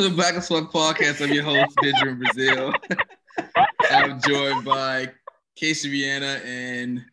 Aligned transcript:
To 0.00 0.08
the 0.08 0.14
Black 0.14 0.34
as 0.34 0.48
Fuck 0.48 0.72
podcast. 0.72 1.22
I'm 1.22 1.30
your 1.32 1.44
host, 1.44 1.76
Benjamin 1.82 2.18
Brazil. 2.18 2.72
I'm 3.90 4.18
joined 4.22 4.64
by 4.64 5.10
Casey 5.56 5.90
Rihanna 5.92 6.42
and 6.42 7.04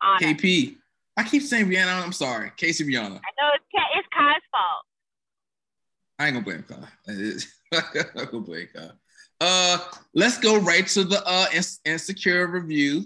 Anna. 0.00 0.18
KP. 0.34 0.76
I 1.16 1.24
keep 1.24 1.42
saying 1.42 1.66
Rihanna. 1.66 2.00
I'm 2.00 2.12
sorry, 2.12 2.52
Casey 2.56 2.84
Rihanna. 2.84 3.00
I 3.00 3.32
know 3.40 3.48
it's 3.54 3.64
Ka- 3.74 3.98
it's 3.98 4.08
Kai's 4.16 4.42
fault. 4.52 4.84
I 6.20 6.26
ain't 6.28 6.34
gonna 6.34 6.44
blame 6.44 6.62
Kai. 6.62 6.88
I'm 8.08 8.10
not 8.14 8.30
gonna 8.30 8.44
blame 8.44 8.68
Kai. 8.72 8.90
Uh, 9.40 9.78
let's 10.14 10.38
go 10.38 10.58
right 10.58 10.86
to 10.86 11.02
the 11.02 11.26
uh 11.26 11.46
ins- 11.52 11.80
insecure 11.84 12.46
review. 12.46 13.04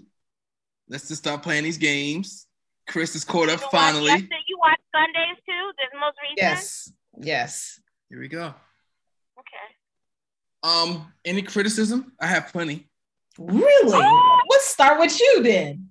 Let's 0.89 1.07
just 1.07 1.23
start 1.23 1.41
playing 1.41 1.63
these 1.63 1.79
games. 1.79 2.45
Chris 2.87 3.15
is 3.15 3.25
caught 3.25 3.49
up 3.49 3.61
You 3.61 3.67
finally. 3.71 4.05
yesterday- 4.11 4.35
You 4.47 4.59
watched 4.59 4.81
Sundays 4.93 5.37
too. 5.43 5.71
This 5.77 5.99
most 5.99 6.17
recent. 6.21 6.37
Yes. 6.37 6.91
Yes. 7.19 7.79
Here 8.09 8.19
we 8.19 8.27
go. 8.27 8.53
Okay. 10.63 10.91
Um, 10.91 11.13
any 11.25 11.41
criticism? 11.41 12.13
I 12.19 12.27
have 12.27 12.47
plenty. 12.51 12.87
Really? 13.37 13.91
Oh! 13.93 14.39
Let's 14.49 14.65
start 14.67 14.99
with 14.99 15.19
you 15.19 15.43
then. 15.43 15.89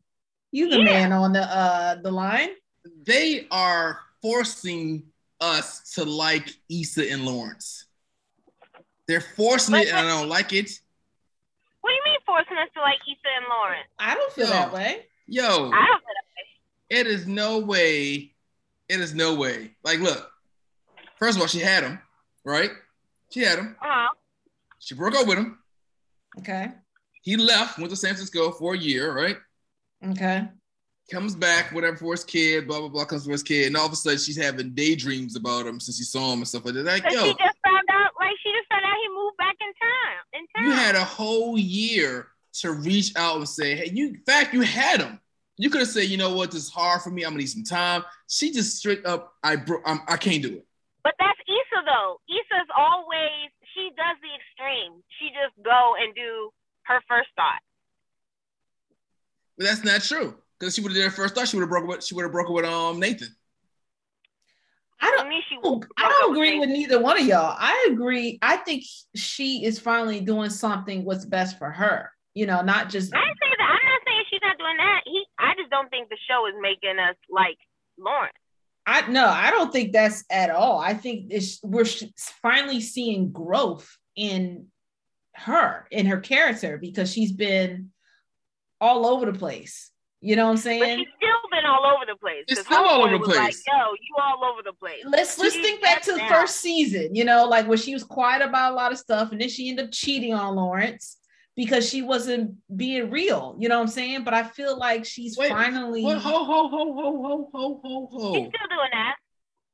You 0.51 0.69
the 0.71 0.79
Yeah. 0.79 0.85
man 0.85 1.13
on 1.13 1.33
the 1.33 1.43
uh 1.43 1.97
the 1.97 2.11
line. 2.11 2.51
They 3.05 3.47
are 3.51 4.01
forcing 4.23 5.05
us 5.41 5.93
to 5.95 6.05
like 6.05 6.49
Issa 6.71 7.11
and 7.11 7.25
Lawrence. 7.25 7.85
They're 9.07 9.21
forcing 9.21 9.77
it, 9.77 9.89
and 9.89 9.99
I 9.99 10.03
don't 10.03 10.29
like 10.29 10.53
it. 10.53 10.71
What 11.81 11.91
do 11.91 11.95
you 11.95 12.03
mean 12.05 12.19
forcing 12.27 12.57
us 12.57 12.69
to 12.75 12.81
like 12.81 12.99
Issa 13.07 13.29
and 13.37 13.47
Lawrence? 13.49 13.89
I 13.99 14.15
don't 14.15 14.33
feel 14.33 14.47
Yo. 14.47 14.53
that 14.53 14.73
way. 14.73 15.07
Yo, 15.29 15.45
I 15.45 15.49
don't 15.51 15.69
feel 15.71 15.71
that 15.71 16.27
way. 16.37 17.01
it 17.01 17.07
is 17.07 17.27
no 17.27 17.59
way. 17.59 18.33
It 18.89 19.01
is 19.01 19.15
no 19.15 19.35
way. 19.35 19.77
Like, 19.85 20.01
look. 20.01 20.31
First 21.19 21.37
of 21.37 21.43
all, 21.43 21.49
she 21.49 21.61
had 21.61 21.83
him, 21.85 21.99
right? 22.45 22.71
She 23.31 23.41
had 23.41 23.59
him. 23.59 23.67
way. 23.67 23.89
Uh-huh. 23.89 24.09
She 24.87 24.95
broke 24.95 25.17
up 25.17 25.27
with 25.27 25.37
him. 25.37 25.59
Okay. 26.39 26.69
He 27.23 27.37
left, 27.37 27.77
went 27.77 27.91
to 27.91 27.97
San 27.97 28.11
Francisco 28.11 28.53
for 28.53 28.75
a 28.75 28.79
year, 28.79 29.13
right? 29.13 29.37
Okay. 30.11 30.47
Comes 31.11 31.35
back, 31.35 31.73
whatever, 31.73 31.97
for 31.97 32.13
his 32.13 32.23
kid, 32.23 32.69
blah, 32.69 32.79
blah, 32.79 32.89
blah, 32.89 33.05
comes 33.05 33.25
for 33.25 33.33
his 33.33 33.43
kid. 33.43 33.67
And 33.67 33.77
all 33.77 33.87
of 33.87 33.93
a 33.93 33.97
sudden, 33.97 34.21
she's 34.21 34.41
having 34.41 34.75
daydreams 34.75 35.35
about 35.35 35.67
him 35.67 35.81
since 35.81 35.99
she 35.99 36.05
saw 36.05 36.33
him 36.33 36.39
and 36.39 36.47
stuff 36.47 36.65
like 36.65 36.75
that. 36.75 36.85
Like, 36.85 37.03
Cause 37.03 37.15
yo, 37.15 37.25
she 37.25 37.31
just 37.31 37.59
found 37.67 37.83
out, 37.91 38.13
like 38.21 38.37
she 38.45 38.53
just 38.53 38.69
found 38.71 38.85
out 38.85 38.95
he 39.03 39.09
moved 39.09 39.37
back 39.39 39.57
in 39.61 39.73
town. 39.83 40.23
In 40.35 40.47
town. 40.55 40.65
you 40.67 40.71
had 40.71 40.95
a 40.95 41.05
whole 41.05 41.59
year 41.59 42.29
to 42.61 42.71
reach 42.71 43.13
out 43.17 43.39
and 43.39 43.49
say, 43.49 43.75
hey, 43.75 43.91
you, 43.93 44.11
in 44.11 44.23
fact, 44.25 44.55
you 44.55 44.61
had 44.61 45.01
him. 45.01 45.19
You 45.59 45.69
could 45.69 45.81
have 45.81 45.91
said, 45.91 46.05
you 46.05 46.17
know 46.17 46.33
what, 46.37 46.53
this 46.53 46.63
is 46.63 46.71
hard 46.71 47.03
for 47.03 47.11
me. 47.11 47.25
I'm 47.25 47.31
gonna 47.31 47.41
need 47.41 47.47
some 47.47 47.65
time. 47.65 48.05
She 48.29 48.53
just 48.53 48.77
straight 48.77 49.05
up, 49.05 49.33
I 49.43 49.57
bro- 49.57 49.83
I'm, 49.85 49.99
I 50.07 50.17
can't 50.17 50.43
do 50.43 50.55
it. 50.55 50.67
But 51.03 51.15
that's 51.19 51.39
Issa 51.49 51.83
though. 51.87 52.21
Issa's 52.29 52.69
always 52.77 53.51
she 53.51 53.56
does 53.97 54.17
the 54.23 54.33
extreme. 54.37 55.03
She 55.19 55.29
just 55.33 55.57
go 55.65 55.95
and 55.99 56.15
do 56.15 56.51
her 56.85 57.01
first 57.09 57.29
thought. 57.37 57.61
But 59.59 59.67
that's 59.67 59.85
not 59.85 60.03
true. 60.03 60.37
Because 60.59 60.75
she 60.75 60.81
would 60.81 60.93
have 60.93 60.97
did 60.97 61.05
her 61.05 61.11
first 61.11 61.35
thought, 61.35 61.49
she 61.49 61.57
would 61.57 61.63
have 61.63 61.71
broke 61.71 61.87
with 61.87 62.05
she 62.05 62.15
would 62.15 62.23
have 62.23 62.33
broken 62.33 62.55
with 62.55 62.65
um 62.65 63.01
Nathan. 63.01 63.29
I 65.01 65.09
I 65.09 65.17
don't 65.17 65.29
mean, 65.29 65.43
she. 65.49 65.57
I 65.99 66.09
don't 66.09 66.33
agree 66.33 66.59
with 66.59 66.71
neither 66.71 67.01
one 67.01 67.21
of 67.21 67.27
y'all. 67.27 67.55
I 67.59 67.89
agree. 67.91 68.39
I 68.41 68.57
think 68.57 68.85
she 69.15 69.65
is 69.65 69.79
finally 69.79 70.21
doing 70.21 70.49
something 70.49 71.05
what's 71.05 71.27
best 71.27 71.59
for 71.59 71.71
her. 71.71 72.11
You 72.33 72.47
know, 72.47 72.63
not 72.63 72.89
just 72.89 73.15
I 73.15 73.19
say 73.19 73.53
that. 73.59 73.69
I'm 73.69 73.87
not 73.89 74.01
saying 74.07 74.25
she's 74.31 74.41
not 74.43 74.59
doing 74.59 74.77
that. 74.79 75.01
He. 75.05 75.25
I 75.39 75.55
just 75.59 75.71
don't 75.71 75.91
think 75.91 76.09
the 76.09 76.19
show 76.29 76.47
is 76.47 76.55
making 76.61 76.99
us 76.99 77.17
like 77.29 77.59
Lawrence. 77.99 78.33
I 78.87 79.09
no, 79.09 79.27
I 79.27 79.51
don't 79.51 79.73
think 79.73 79.93
that's 79.93 80.25
at 80.31 80.51
all. 80.51 80.79
I 80.79 80.95
think 80.95 81.27
it's, 81.31 81.61
we're 81.63 81.87
finally 82.41 82.81
seeing 82.81 83.33
growth 83.33 83.97
in 84.15 84.67
her, 85.35 85.87
in 85.91 86.07
her 86.07 86.21
character, 86.21 86.79
because 86.79 87.13
she's 87.13 87.33
been 87.33 87.91
all 88.81 89.07
over 89.07 89.27
the 89.31 89.37
place. 89.39 89.91
You 90.21 90.37
know 90.37 90.47
what 90.47 90.53
I'm 90.53 90.57
saying? 90.57 90.81
But 90.81 90.87
saying? 90.87 90.99
she's 90.99 91.09
still 91.17 91.51
been 91.51 91.67
all 91.67 91.85
over 91.85 92.05
the 92.07 92.17
place. 92.17 92.45
It's 92.49 92.61
'Cause 92.61 92.67
still 92.67 92.85
all 92.85 93.03
over 93.03 93.13
the 93.13 93.19
was 93.19 93.29
Like, 93.29 93.39
place. 93.39 93.63
Yo, 93.67 93.75
you 93.75 94.17
all 94.19 94.45
over 94.45 94.63
the 94.63 94.73
place. 94.73 95.03
Let's 95.05 95.39
let's 95.39 95.55
think 95.57 95.83
back 95.83 96.03
to 96.03 96.13
the 96.13 96.21
first 96.21 96.57
season. 96.57 97.15
You 97.15 97.25
know, 97.25 97.45
like 97.47 97.67
when 97.69 97.79
she 97.79 97.93
was 97.93 98.05
quiet 98.05 98.43
about 98.43 98.73
a 98.73 98.75
lot 98.77 98.93
of 98.93 98.99
stuff, 98.99 99.33
and 99.33 99.41
then 99.41 99.49
she 99.49 99.69
ended 99.69 99.87
up 99.87 99.93
cheating 99.93 100.33
on 100.33 100.55
Lawrence 100.57 101.19
because 101.57 101.89
she 101.89 102.03
wasn't 102.03 102.55
being 102.77 103.11
real. 103.11 103.57
You 103.59 103.69
know 103.69 103.77
what 103.77 103.83
I'm 103.85 103.89
saying? 103.89 104.25
But 104.25 104.35
I 104.35 104.45
feel 104.45 104.79
like 104.79 105.05
she's 105.05 105.37
Wait, 105.37 105.51
finally. 105.51 106.03
What 106.03 106.19
ho 106.19 106.45
ho 106.45 106.69
ho 106.69 106.93
ho 106.93 107.49
ho 107.53 107.81
ho 107.83 108.09
ho 108.13 108.35
She's 108.35 108.49
still 108.49 108.69
doing 108.69 108.91
that. 108.93 109.17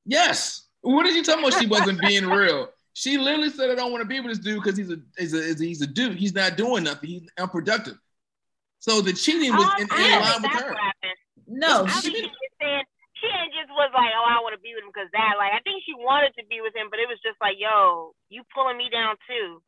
Yes. 0.06 0.68
What 0.80 1.04
did 1.04 1.14
you 1.14 1.22
talking 1.22 1.44
about? 1.44 1.60
She 1.60 1.66
wasn't 1.66 2.00
being 2.00 2.26
real. 2.26 2.68
She 2.94 3.16
literally 3.16 3.50
said, 3.50 3.70
"I 3.70 3.74
don't 3.74 3.90
want 3.90 4.02
to 4.02 4.08
be 4.08 4.20
with 4.20 4.30
this 4.30 4.38
dude 4.38 4.62
because 4.62 4.76
he's 4.76 4.90
a, 4.90 4.96
he's 5.16 5.34
a 5.34 5.42
he's 5.42 5.60
a 5.60 5.64
he's 5.64 5.82
a 5.82 5.86
dude. 5.86 6.18
He's 6.18 6.34
not 6.34 6.56
doing 6.56 6.84
nothing. 6.84 7.08
He's 7.08 7.28
unproductive." 7.38 7.96
So 8.80 9.00
the 9.00 9.12
cheating 9.12 9.54
was 9.54 9.64
Um, 9.64 9.72
in, 9.78 9.82
in 9.82 9.88
don't 9.88 10.22
line 10.22 10.42
with 10.42 10.50
her. 10.60 10.74
what 10.74 11.16
no, 11.46 11.86
She 11.86 12.10
think 12.10 12.16
she, 12.16 12.22
she 12.22 12.48
saying 12.60 12.82
she 13.22 13.30
ain't 13.30 13.54
just 13.54 13.70
was 13.70 13.94
like, 13.94 14.10
oh, 14.10 14.26
I 14.26 14.42
want 14.42 14.58
to 14.58 14.62
be 14.62 14.74
with 14.74 14.82
him 14.82 14.90
because 14.90 15.06
that. 15.14 15.38
Like, 15.38 15.54
I 15.54 15.62
think 15.62 15.86
she 15.86 15.94
wanted 15.94 16.34
to 16.34 16.44
be 16.50 16.58
with 16.58 16.74
him, 16.74 16.90
but 16.90 16.98
it 16.98 17.06
was 17.06 17.22
just 17.22 17.38
like, 17.38 17.54
yo, 17.62 18.18
you 18.28 18.42
pulling 18.50 18.74
me 18.76 18.90
down 18.90 19.14
too. 19.30 19.62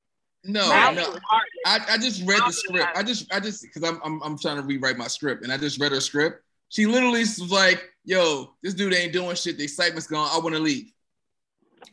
No, 0.44 0.69
Now 0.69 0.91
no. 0.91 1.03
she 1.03 1.10
was 1.10 1.21
heartless. 1.28 1.88
I, 1.91 1.94
I 1.94 1.99
just 1.99 2.27
read 2.27 2.43
the 2.47 2.53
script. 2.53 2.88
I 2.94 3.03
just 3.03 3.32
I 3.34 3.41
just 3.41 3.62
because 3.62 3.82
I'm, 3.82 4.00
I'm 4.05 4.22
I'm 4.22 4.38
trying 4.38 4.56
to 4.56 4.62
rewrite 4.62 4.99
my 4.99 5.06
script 5.09 5.43
and 5.43 5.53
I 5.53 5.56
just 5.56 5.81
read 5.81 5.93
her 5.93 6.00
script. 6.00 6.43
She 6.69 6.87
literally 6.87 7.21
was 7.21 7.50
like, 7.50 7.82
"Yo, 8.05 8.54
this 8.62 8.75
dude 8.75 8.94
ain't 8.94 9.12
doing 9.12 9.37
shit. 9.37 9.56
The 9.56 9.65
excitement's 9.65 10.06
gone. 10.06 10.28
I 10.33 10.38
want 10.38 10.54
to 10.54 10.60
leave." 10.60 10.91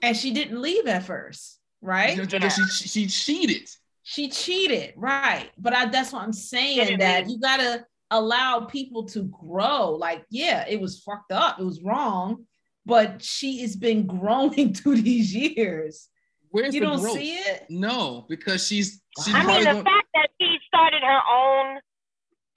and 0.01 0.15
she 0.15 0.31
didn't 0.31 0.61
leave 0.61 0.87
at 0.87 1.03
first, 1.03 1.59
right? 1.81 2.17
You 2.17 2.39
know, 2.39 2.49
she, 2.49 2.63
she 2.65 2.87
she 2.87 3.07
cheated. 3.07 3.69
She 4.03 4.29
cheated, 4.29 4.93
right? 4.95 5.49
But 5.57 5.73
I, 5.73 5.85
that's 5.87 6.11
what 6.11 6.23
I'm 6.23 6.33
saying. 6.33 6.99
That 6.99 7.29
you 7.29 7.39
gotta 7.39 7.85
allow 8.09 8.61
people 8.61 9.05
to 9.09 9.23
grow. 9.23 9.91
Like, 9.91 10.25
yeah, 10.29 10.65
it 10.67 10.81
was 10.81 10.99
fucked 10.99 11.31
up. 11.31 11.59
It 11.59 11.63
was 11.63 11.81
wrong, 11.81 12.45
but 12.85 13.23
she 13.23 13.61
has 13.61 13.75
been 13.75 14.07
growing 14.19 14.73
through 14.73 15.01
these 15.01 15.33
years. 15.33 16.07
Where's 16.51 16.73
you 16.75 16.81
the 16.81 16.87
don't 16.87 16.99
growth? 17.01 17.17
see 17.17 17.35
it? 17.37 17.65
No, 17.69 18.25
because 18.29 18.65
she's 18.67 19.01
she's 19.23 19.33
I 19.33 19.43
mean, 19.45 19.59
the 19.59 19.65
gonna- 19.65 19.83
fact 19.83 20.07
that 20.13 20.29
she 20.39 20.57
started 20.67 21.01
her 21.01 21.21
own 21.31 21.79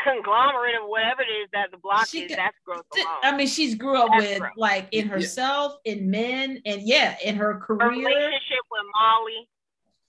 conglomerate 0.03 0.75
of 0.83 0.89
whatever 0.89 1.23
it 1.23 1.33
is 1.33 1.49
that 1.53 1.71
the 1.71 1.79
block 1.79 2.09
She 2.09 2.23
is, 2.23 2.29
got- 2.31 2.37
that's 2.37 2.57
growth 2.65 2.85
alone. 2.95 3.07
I 3.23 3.37
mean, 3.37 3.47
she's 3.47 3.75
grew 3.75 3.97
up 3.97 4.09
That's 4.11 4.23
with 4.29 4.39
growth. 4.41 4.53
like 4.57 4.89
in 4.93 5.07
Yeah. 5.07 5.13
herself, 5.13 5.77
in 5.85 6.11
men, 6.11 6.61
and 6.67 6.83
yeah, 6.83 7.17
in 7.25 7.37
her 7.37 7.55
her 7.55 7.61
career. 7.61 7.89
relationship 7.91 8.59
with 8.71 8.83
Molly. 8.95 9.49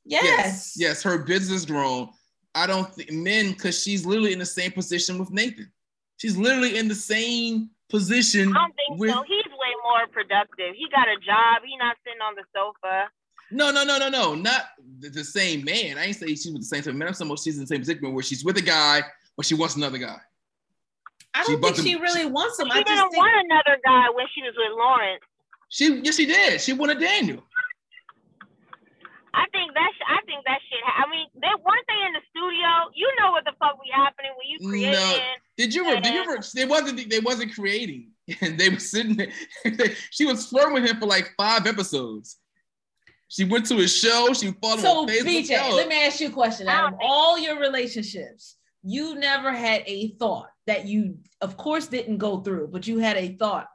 Yes. 0.03 0.23
yes, 0.23 0.73
Yes, 0.77 1.03
her 1.03 1.17
business 1.19 1.65
grown. 1.65 2.09
I 2.53 2.67
don't 2.67 2.93
think 2.93 3.11
men 3.11 3.51
because 3.51 3.81
she's 3.81 4.05
literally 4.05 4.33
in 4.33 4.39
the 4.39 4.45
same 4.45 4.71
position 4.71 5.17
with 5.17 5.29
Nathan. 5.31 5.71
She's 6.17 6.37
literally 6.37 6.77
in 6.77 6.87
the 6.87 6.95
same 6.95 7.69
position 7.89 8.49
I 8.55 8.61
don't 8.61 8.75
think 8.75 8.99
with 8.99 9.11
so. 9.11 9.23
He's 9.27 9.45
way 9.45 9.73
more 9.83 10.07
productive. 10.11 10.73
He 10.75 10.87
got 10.89 11.07
a 11.07 11.17
job. 11.19 11.63
He 11.65 11.75
not 11.77 11.97
sitting 12.05 12.21
on 12.21 12.35
the 12.35 12.43
sofa. 12.55 13.09
No, 13.51 13.71
no, 13.71 13.83
no, 13.83 13.97
no, 13.97 14.09
no, 14.09 14.35
not 14.35 14.63
the, 14.99 15.09
the 15.09 15.23
same 15.23 15.63
man. 15.63 15.97
I 15.97 16.05
ain't 16.05 16.15
say 16.15 16.27
she 16.35 16.51
was 16.51 16.61
the 16.61 16.63
same 16.63 16.81
type 16.81 16.87
of 16.91 16.95
man. 16.95 17.07
I'm 17.09 17.13
saying 17.13 17.35
she's 17.37 17.55
in 17.55 17.61
the 17.61 17.67
same 17.67 17.79
predicament 17.83 18.13
where 18.15 18.23
she's 18.23 18.43
with 18.43 18.57
a 18.57 18.61
guy, 18.61 19.01
but 19.37 19.45
she 19.45 19.55
wants 19.55 19.75
another 19.75 19.97
guy. 19.97 20.17
I 21.33 21.39
don't 21.39 21.47
think 21.47 21.61
bumped 21.61 21.79
him- 21.79 21.85
she 21.85 21.95
really 21.95 22.25
wants 22.25 22.59
him. 22.59 22.67
She 22.67 22.71
I 22.71 22.83
didn't 22.83 23.09
think 23.11 23.17
want 23.17 23.45
another 23.45 23.77
guy 23.85 24.09
when 24.15 24.25
she 24.33 24.41
was 24.41 24.53
with 24.57 24.77
Lawrence. 24.77 25.21
She 25.69 26.01
yes, 26.03 26.15
she 26.15 26.25
did. 26.25 26.61
She 26.61 26.73
wanted 26.73 26.99
Daniel. 26.99 27.43
I 29.33 29.45
think 29.51 29.73
that 29.73 29.91
sh- 29.97 30.07
I 30.07 30.19
think 30.25 30.45
that 30.45 30.59
shit. 30.69 30.79
Ha- 30.85 31.03
I 31.05 31.11
mean, 31.11 31.27
they 31.35 31.51
weren't 31.65 31.85
they 31.89 32.05
in 32.07 32.13
the 32.13 32.21
studio? 32.31 32.69
You 32.95 33.11
know 33.19 33.31
what 33.31 33.43
the 33.43 33.51
fuck 33.59 33.75
be 33.83 33.89
happening 33.93 34.31
when 34.37 34.47
you 34.47 34.69
creating. 34.69 34.91
No. 34.93 35.17
Did 35.57 35.73
you 35.75 35.85
ever? 35.87 36.01
Did 36.01 36.13
you 36.13 36.21
ever? 36.21 36.39
They 36.53 36.65
wasn't. 36.65 37.09
They 37.09 37.19
wasn't 37.19 37.53
creating, 37.53 38.11
and 38.41 38.57
they 38.57 38.69
were 38.69 38.79
sitting 38.79 39.17
there. 39.17 39.31
she 40.11 40.25
was 40.25 40.47
flirting 40.47 40.73
with 40.73 40.85
him 40.85 40.97
for 40.99 41.05
like 41.05 41.33
five 41.37 41.67
episodes. 41.67 42.37
She 43.27 43.43
went 43.43 43.65
to 43.67 43.75
his 43.77 43.95
show. 43.95 44.33
She 44.33 44.51
followed 44.61 44.75
him 44.75 44.81
so. 44.81 44.99
on 44.99 45.07
Facebook. 45.07 45.45
BJ, 45.47 45.69
Yo, 45.69 45.75
let 45.75 45.87
me 45.87 46.03
ask 46.05 46.19
you 46.19 46.27
a 46.29 46.31
question. 46.31 46.67
Out 46.67 46.93
of 46.93 46.99
all 47.01 47.37
your 47.39 47.59
relationships, 47.59 48.55
you 48.83 49.15
never 49.15 49.51
had 49.51 49.83
a 49.87 50.09
thought 50.19 50.49
that 50.67 50.85
you, 50.85 51.17
of 51.41 51.57
course, 51.57 51.87
didn't 51.87 52.17
go 52.19 52.41
through, 52.41 52.67
but 52.71 52.85
you 52.87 52.99
had 52.99 53.17
a 53.17 53.29
thought. 53.35 53.67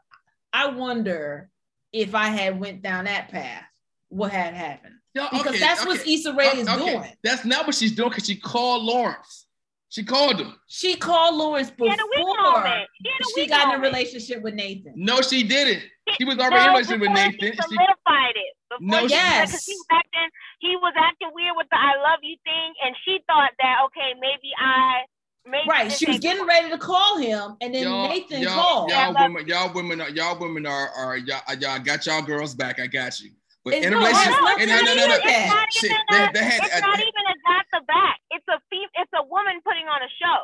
I 0.53 0.69
wonder 0.69 1.49
if 1.93 2.15
I 2.15 2.27
had 2.29 2.61
went 2.61 2.83
down 2.83 3.05
that 3.07 3.29
path, 3.31 3.65
what 4.09 4.31
had 4.33 4.55
happened? 4.55 4.95
yo, 5.15 5.27
Because 5.31 5.47
okay, 5.49 5.59
that's 5.59 5.85
what 5.85 6.01
okay, 6.01 6.13
Issa 6.15 6.33
Rae 6.35 6.47
is 6.49 6.69
okay. 6.69 6.79
doing. 6.79 7.13
That's 7.25 7.45
not 7.45 7.67
what 7.67 7.75
she's 7.75 7.93
doing 7.93 8.11
because 8.11 8.27
she 8.27 8.37
called 8.37 8.83
Lawrence. 8.85 9.47
She 9.89 10.05
called 10.05 10.41
him. 10.41 10.55
She 10.69 10.95
called 10.95 11.35
Lawrence 11.35 11.69
She 11.69 11.75
before 11.75 11.91
had 11.91 11.99
a 11.99 12.07
weak 12.17 12.27
moment. 12.41 12.87
She 13.03 13.11
had 13.11 13.21
a 13.21 13.25
she 13.35 13.41
weak 13.41 13.49
got 13.51 13.63
in 13.63 13.69
a 13.71 13.73
moment. 13.79 13.83
relationship 13.93 14.43
with 14.43 14.55
Nathan. 14.55 14.93
No, 14.95 15.21
she 15.21 15.43
didn't. 15.43 15.83
She 16.17 16.25
was 16.25 16.37
No, 16.37 16.45
already 16.45 16.63
in 16.63 16.69
a 16.69 16.73
relationship 16.75 17.01
with 17.01 17.11
Nathan. 17.11 17.33
She 17.41 17.47
She- 17.47 17.57
solidified 17.57 18.37
it. 18.37 18.55
Before 18.71 18.87
No, 18.87 19.09
she, 19.09 19.15
Yes. 19.15 19.51
Because 19.51 19.67
he 19.67 19.75
was 19.77 19.87
acting, 19.91 20.29
he 20.61 20.73
was 20.79 20.95
acting 20.97 21.31
weird 21.35 21.55
with 21.59 21.67
the 21.71 21.77
"I 21.79 21.99
love 21.99 22.21
you" 22.23 22.37
thing, 22.47 22.71
and 22.87 22.95
she 23.05 23.19
thought 23.27 23.51
that 23.59 23.83
okay, 23.91 24.15
maybe 24.23 24.55
I, 24.59 25.03
maybe 25.45 25.67
Right. 25.69 25.91
She 25.93 26.07
was 26.07 26.21
getting 26.21 26.47
ready 26.47 26.71
to 26.71 26.79
call 26.79 27.19
him, 27.19 27.57
and 27.61 27.75
then 27.75 27.83
y'all, 27.85 28.09
Nathan 28.09 28.43
y'all, 28.43 28.55
called. 28.55 28.91
y'all 28.91 29.13
Yeah, 29.13 29.23
women, 29.27 29.49
y'all 29.49 29.73
women, 29.75 30.01
are, 30.01 30.11
y'all 30.11 30.39
women 30.39 30.67
are, 30.67 30.89
are 30.91 31.17
y'all, 31.19 31.43
y'all 31.59 31.79
got 31.81 32.07
y'all 32.07 32.23
girls 32.23 32.55
back. 32.55 32.79
I 32.81 32.87
got 32.87 33.19
you. 33.21 33.31
But 33.65 33.75
It's 33.75 33.87
in 33.87 33.93
a 33.93 33.97
no, 34.01 34.07
it 34.07 34.15
has 34.17 34.25
relationship, 34.25 34.41
nothing 34.41 34.63
and 34.63 34.71
no, 34.71 34.79
to 34.79 34.85
no, 34.87 34.93
do 34.95 35.01
no, 35.01 35.07
no, 35.07 35.13
with 35.13 35.25
that. 35.27 35.37
It's 35.37 35.53
not 35.53 35.69
Shit, 35.75 35.91
even 35.91 36.07
they, 36.09 36.23
a- 36.25 36.33
they 36.33 36.45
had, 36.49 36.61
it's 36.65 36.81
not 36.81 37.01
even 37.01 37.25
a 37.29 37.37
got 37.45 37.65
the 37.75 37.81
back. 37.85 38.17
It's 38.31 38.49
a 38.49 38.59
fem- 38.73 38.95
It's 38.97 39.13
a 39.19 39.25
woman 39.29 39.61
putting 39.67 39.85
on 39.91 40.01
a 40.01 40.11
show. 40.17 40.41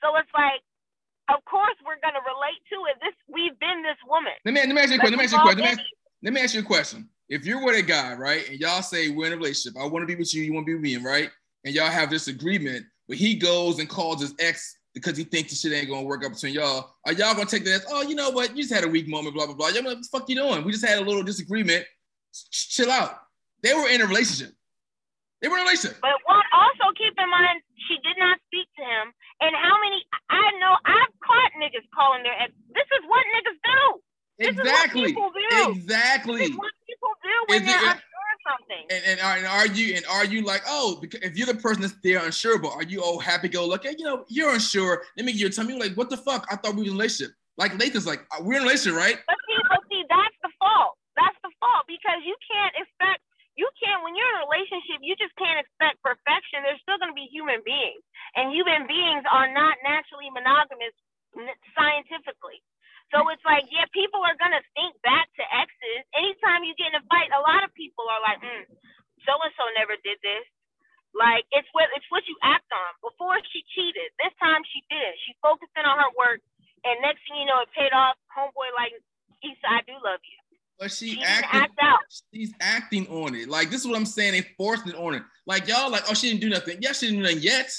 So 0.00 0.16
it's 0.16 0.32
like, 0.32 0.62
of 1.28 1.44
course 1.44 1.76
we're 1.84 2.00
gonna 2.00 2.22
relate 2.24 2.62
to 2.72 2.78
it. 2.88 2.96
This 3.02 3.12
we've 3.28 3.58
been 3.58 3.82
this 3.82 3.98
woman. 4.08 4.32
let 4.46 4.54
me 4.54 4.60
let 4.64 4.72
me 4.72 4.80
ask 4.80 4.90
you 4.90 4.96
a 4.96 5.00
question. 5.00 5.18
Let 5.18 5.18
me 5.18 5.24
ask 5.24 5.32
you 5.32 5.38
a 5.38 5.44
Like, 5.44 5.44
question. 5.44 5.60
Let 5.60 5.64
me 5.66 5.70
ask, 5.70 5.80
we've 5.80 6.22
let 6.22 6.32
me 6.32 6.40
ask 6.40 6.54
you 6.54 6.60
a 6.60 6.64
question. 6.64 7.00
If 7.28 7.44
you're 7.44 7.64
with 7.64 7.76
a 7.76 7.82
guy, 7.82 8.14
right, 8.14 8.48
and 8.48 8.60
y'all 8.60 8.82
say 8.82 9.08
we're 9.08 9.26
in 9.26 9.32
a 9.32 9.36
relationship, 9.36 9.80
I 9.80 9.86
want 9.86 10.02
to 10.02 10.06
be 10.06 10.14
with 10.14 10.32
you, 10.32 10.42
you 10.44 10.52
want 10.52 10.66
to 10.66 10.70
be 10.70 10.74
with 10.74 10.82
me, 10.82 11.08
right, 11.08 11.30
and 11.64 11.74
y'all 11.74 11.90
have 11.90 12.08
this 12.08 12.28
agreement, 12.28 12.86
but 13.08 13.16
he 13.16 13.34
goes 13.34 13.80
and 13.80 13.88
calls 13.88 14.20
his 14.20 14.34
ex 14.38 14.78
because 14.94 15.16
he 15.16 15.24
thinks 15.24 15.50
the 15.50 15.56
shit 15.56 15.76
ain't 15.76 15.90
gonna 15.90 16.06
work 16.06 16.24
out 16.24 16.32
between 16.32 16.54
y'all. 16.54 16.94
Are 17.04 17.12
y'all 17.12 17.34
gonna 17.34 17.46
take 17.46 17.64
that 17.64 17.82
oh, 17.90 18.02
you 18.02 18.14
know 18.14 18.30
what, 18.30 18.56
you 18.56 18.62
just 18.62 18.72
had 18.72 18.84
a 18.84 18.88
weak 18.88 19.08
moment, 19.08 19.34
blah 19.34 19.46
blah 19.46 19.54
blah. 19.54 19.68
Y'all, 19.68 19.84
what 19.84 19.98
the 19.98 20.08
fuck 20.10 20.28
you 20.28 20.36
doing? 20.36 20.64
We 20.64 20.72
just 20.72 20.86
had 20.86 20.98
a 20.98 21.04
little 21.04 21.22
disagreement. 21.22 21.84
Chill 22.50 22.90
out. 22.90 23.18
They 23.62 23.74
were 23.74 23.88
in 23.88 24.00
a 24.00 24.06
relationship. 24.06 24.54
They 25.42 25.48
were 25.48 25.56
in 25.56 25.62
a 25.62 25.68
relationship. 25.68 25.98
But 26.00 26.16
what 26.24 26.44
also 26.54 26.94
keep 26.96 27.12
in 27.18 27.28
mind, 27.28 27.60
she 27.88 28.00
did 28.00 28.16
not 28.16 28.38
speak 28.48 28.68
to 28.78 28.84
him. 28.84 29.12
And 29.42 29.52
how 29.52 29.76
many? 29.84 30.00
I 30.30 30.48
know 30.62 30.78
I've 30.86 31.14
caught 31.20 31.52
niggas 31.60 31.84
calling 31.92 32.22
their 32.22 32.38
ex. 32.40 32.52
This 32.72 32.88
is 32.96 33.02
what 33.04 33.20
niggas 33.36 33.58
do. 33.60 34.00
This 34.38 34.50
is 34.50 34.56
what 34.56 34.66
Exactly. 34.66 35.16
Exactly. 35.72 36.42
Is 36.44 36.56
what 36.56 36.72
people 36.86 37.10
do 37.22 37.34
when 37.48 37.62
Is 37.62 37.66
they're 37.68 37.76
it- 37.78 37.96
unsure 37.96 38.28
of 38.34 38.40
something. 38.46 38.84
And, 38.90 39.02
and, 39.06 39.20
are, 39.20 39.36
and 39.38 39.46
are 39.46 39.66
you 39.66 39.96
and 39.96 40.04
are 40.06 40.24
you 40.24 40.42
like 40.42 40.62
oh 40.68 40.98
because 41.00 41.20
if 41.22 41.36
you're 41.36 41.46
the 41.50 41.56
person 41.58 41.82
that's 41.82 41.96
there 42.04 42.22
unsure 42.24 42.58
but 42.58 42.70
are 42.78 42.84
you 42.84 43.00
oh 43.02 43.18
happy 43.18 43.48
go 43.48 43.66
lucky 43.66 43.90
you 43.98 44.04
know 44.04 44.24
you're 44.28 44.52
unsure 44.52 45.02
let 45.16 45.26
me 45.26 45.32
you 45.32 45.46
a 45.46 45.50
time 45.50 45.68
you're 45.68 45.78
like 45.80 45.96
what 45.96 46.10
the 46.10 46.16
fuck 46.16 46.46
I 46.50 46.56
thought 46.56 46.76
we 46.78 46.86
were 46.86 46.94
in 46.94 46.94
a 46.94 46.98
relationship 47.00 47.34
like 47.58 47.74
Nathan's 47.74 48.06
like 48.06 48.22
"Uh, 48.30 48.44
we're 48.46 48.60
in 48.60 48.62
a 48.62 48.66
relationship 48.70 48.94
right 48.94 49.18
But 49.26 49.38
see, 49.48 49.58
but 49.66 49.80
see, 49.90 50.02
that's 50.06 50.38
the 50.44 50.52
fault. 50.60 50.94
That's 51.16 51.34
the 51.42 51.50
fault 51.58 51.88
because 51.88 52.20
you 52.28 52.36
can't 52.44 52.74
expect. 52.76 53.24
You 53.56 53.64
can't 53.80 54.04
when 54.04 54.12
you're 54.14 54.28
in 54.36 54.44
a 54.44 54.46
relationship. 54.46 55.00
You 55.00 55.16
just 55.16 55.32
can't 55.40 55.56
expect 55.58 55.96
perfection. 56.04 56.60
There's 56.60 56.78
still 56.84 57.00
going 57.00 57.08
to 57.10 57.16
be 57.16 57.24
human 57.32 57.64
beings, 57.64 58.04
and 58.36 58.52
human 58.52 58.84
beings 58.84 59.24
are 59.32 59.48
not 59.48 59.80
naturally 59.80 60.28
monogamous 60.28 60.92
scientifically. 61.74 62.60
So 63.14 63.22
it's 63.30 63.44
like, 63.46 63.64
yeah, 63.70 63.86
people 63.94 64.20
are 64.24 64.34
gonna 64.38 64.62
think 64.74 64.98
back 65.06 65.30
to 65.38 65.44
exes. 65.54 66.02
Anytime 66.16 66.66
you 66.66 66.74
get 66.74 66.90
in 66.92 66.98
a 67.00 67.04
fight, 67.06 67.30
a 67.30 67.42
lot 67.42 67.62
of 67.62 67.70
people 67.74 68.04
are 68.10 68.20
like, 68.20 68.42
mm, 68.42 68.64
so 69.24 69.32
and 69.42 69.54
so 69.54 69.62
never 69.78 69.94
did 70.02 70.18
this. 70.22 70.46
Like 71.14 71.46
it's 71.54 71.68
what 71.72 71.86
it's 71.96 72.06
what 72.10 72.26
you 72.28 72.36
act 72.42 72.66
on. 72.74 72.90
Before 73.00 73.38
she 73.54 73.62
cheated, 73.72 74.10
this 74.20 74.34
time 74.42 74.60
she 74.74 74.82
didn't. 74.90 75.16
She 75.24 75.32
focused 75.40 75.72
in 75.78 75.86
on 75.86 75.96
her 75.96 76.12
work, 76.18 76.42
and 76.84 76.98
next 77.00 77.22
thing 77.24 77.40
you 77.40 77.48
know, 77.48 77.62
it 77.64 77.70
paid 77.72 77.94
off. 77.94 78.18
Homeboy, 78.36 78.68
like 78.76 78.92
Issa, 79.40 79.64
I 79.70 79.80
do 79.86 79.94
love 80.04 80.20
you. 80.26 80.38
but 80.78 80.90
she, 80.92 81.14
She 81.16 81.22
acting 81.24 81.60
act 81.62 81.78
out. 81.80 82.00
she's 82.34 82.52
acting 82.60 83.06
on 83.08 83.34
it 83.34 83.48
like 83.48 83.70
this 83.70 83.80
is 83.82 83.86
what 83.86 83.96
I'm 83.96 84.04
saying 84.04 84.32
they 84.32 84.44
forced 84.58 84.86
it 84.86 84.94
on 84.96 85.14
her 85.14 85.24
like 85.46 85.68
y'all 85.68 85.90
like 85.90 86.04
oh 86.10 86.14
she 86.14 86.28
didn't 86.28 86.40
do 86.42 86.50
nothing 86.50 86.78
yes 86.82 86.98
she 87.00 87.06
didn't 87.06 87.20
do 87.22 87.28
nothing 87.28 87.42
yet 87.42 87.70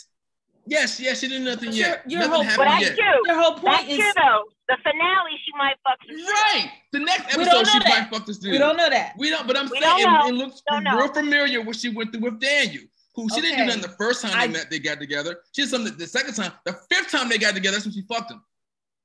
yes 0.68 1.00
yes 1.00 1.20
she 1.20 1.28
didn't 1.28 1.46
do 1.46 1.50
nothing 1.52 1.70
But 1.70 1.76
yet 1.76 2.04
your- 2.08 2.22
your 2.22 2.30
nothing 2.30 2.34
whole- 2.34 2.58
But 2.58 2.68
happened 2.68 2.70
that's 2.88 2.98
yet 2.98 2.98
true. 2.98 3.22
Your 3.26 3.42
whole 3.42 3.54
point 3.54 3.64
That's 3.66 3.90
is 3.90 3.98
true 3.98 4.12
though. 4.16 4.44
The 4.70 4.78
finale, 4.84 5.32
she 5.46 5.52
might 5.58 5.76
fuck 5.84 5.98
some 6.06 6.18
shit. 6.18 6.28
right 6.28 6.72
the 6.92 7.00
next 7.00 7.34
episode 7.34 7.68
she 7.68 7.78
know 7.80 7.84
that. 7.86 8.02
might 8.02 8.10
fuck 8.18 8.26
this 8.28 8.38
dude 8.38 8.52
we 8.52 8.58
don't 8.58 8.76
know 8.78 8.90
that. 8.90 9.14
We 9.18 9.30
don't, 9.30 9.48
but 9.48 9.56
I'm 9.58 9.70
We 9.70 9.80
saying 9.80 10.00
it, 10.00 10.30
it 10.30 10.34
looks 10.36 10.62
real 10.72 11.14
familiar 11.14 11.62
what 11.62 11.76
she 11.78 11.90
went 11.90 12.12
through 12.12 12.22
with 12.24 12.40
Daniel, 12.42 12.84
who 13.16 13.30
she 13.34 13.40
didn't 13.42 13.60
do 13.60 13.66
nothing 13.66 13.82
the 13.82 13.96
first 13.98 14.22
time 14.22 14.32
I- 14.36 14.48
they 14.48 14.54
met, 14.54 14.70
they 14.70 14.80
got 14.80 15.00
together. 15.00 15.40
She 15.54 15.62
did 15.64 15.70
something 15.70 15.96
the 15.98 16.06
second 16.08 16.34
time, 16.36 16.52
the 16.66 16.74
fifth 16.92 17.12
time 17.12 17.30
they 17.30 17.38
got 17.38 17.54
together, 17.54 17.76
that's 17.78 17.86
when 17.86 17.94
she 17.94 18.02
fucked 18.04 18.30
him. 18.32 18.44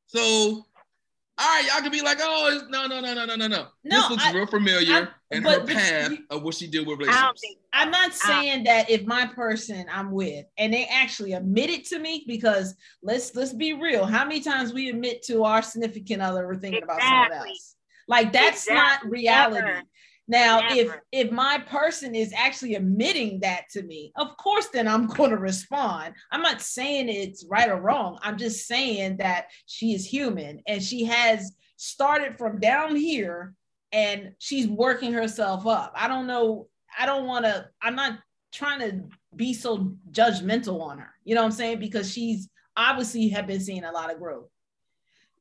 So, 0.07 0.21
all 0.21 0.67
right, 1.39 1.65
y'all 1.67 1.81
can 1.81 1.91
be 1.93 2.03
like, 2.03 2.19
oh, 2.21 2.61
no, 2.69 2.87
no, 2.87 3.01
no, 3.01 3.15
no, 3.15 3.25
no, 3.25 3.37
no, 3.37 3.47
no. 3.47 3.67
No, 3.85 4.01
this 4.01 4.11
looks 4.11 4.25
I- 4.27 4.33
real 4.33 4.47
familiar 4.47 4.95
I'm- 4.95 5.09
in 5.33 5.43
but 5.43 5.61
her 5.61 5.67
the- 5.67 5.75
path 5.75 6.11
you- 6.11 6.25
of 6.31 6.43
what 6.43 6.55
she 6.55 6.67
did 6.67 6.87
with 6.87 6.99
I 7.01 7.05
relationships. 7.05 7.43
I'm 7.73 7.91
not 7.91 8.13
saying 8.13 8.65
that 8.65 8.91
if 8.91 9.05
my 9.07 9.27
person 9.27 9.87
I'm 9.91 10.11
with 10.13 10.45
and 10.59 10.73
they 10.73 10.85
actually 10.87 11.33
admit 11.33 11.71
it 11.71 11.87
to 11.87 11.99
me 11.99 12.25
because 12.27 12.75
let's 13.03 13.35
let's 13.35 13.53
be 13.53 13.73
real. 13.73 14.05
How 14.05 14.25
many 14.25 14.41
times 14.41 14.73
we 14.73 14.91
admit 14.91 15.23
to 15.25 15.45
our 15.45 15.63
significant 15.63 16.21
other 16.23 16.47
we're 16.47 16.57
thinking 16.57 16.83
about 16.83 17.01
someone 17.01 17.33
else? 17.33 17.77
Like 18.09 18.33
that's 18.33 18.69
not 18.69 19.05
reality. 19.09 19.61
Never. 19.67 19.83
Now, 20.29 20.61
if 20.71 20.95
if 21.11 21.31
my 21.33 21.59
person 21.67 22.15
is 22.15 22.33
actually 22.37 22.75
admitting 22.75 23.41
that 23.41 23.65
to 23.73 23.83
me, 23.83 24.13
of 24.17 24.37
course, 24.37 24.69
then 24.69 24.87
I'm 24.87 25.07
going 25.17 25.31
to 25.31 25.37
respond. 25.37 26.15
I'm 26.31 26.43
not 26.43 26.61
saying 26.61 27.09
it's 27.09 27.45
right 27.51 27.69
or 27.69 27.81
wrong. 27.81 28.19
I'm 28.23 28.37
just 28.39 28.67
saying 28.67 29.17
that 29.17 29.47
she 29.67 29.95
is 29.95 30.07
human 30.07 30.61
and 30.67 30.83
she 30.83 31.05
has 31.05 31.53
started 31.77 32.39
from 32.39 32.61
down 32.61 32.95
here 32.95 33.55
and 33.93 34.33
she's 34.39 34.67
working 34.67 35.13
herself 35.13 35.67
up. 35.67 35.93
I 35.95 36.09
don't 36.09 36.27
know. 36.27 36.69
I 36.99 37.07
don't 37.07 37.27
want 37.27 37.45
to. 37.45 37.69
I'm 37.81 37.95
not 37.95 38.19
trying 38.53 38.81
to 38.81 39.03
be 39.37 39.55
so 39.55 39.95
judgmental 40.11 40.81
on 40.81 40.99
her. 40.99 41.11
You 41.25 41.35
know 41.35 41.43
what 41.43 41.47
I'm 41.47 41.53
saying? 41.53 41.79
Because 41.79 42.13
she's 42.13 42.49
obviously 42.77 43.29
have 43.29 43.47
been 43.47 43.61
seeing 43.61 43.85
a 43.85 43.93
lot 43.93 44.13
of 44.13 44.19
growth. 44.19 44.49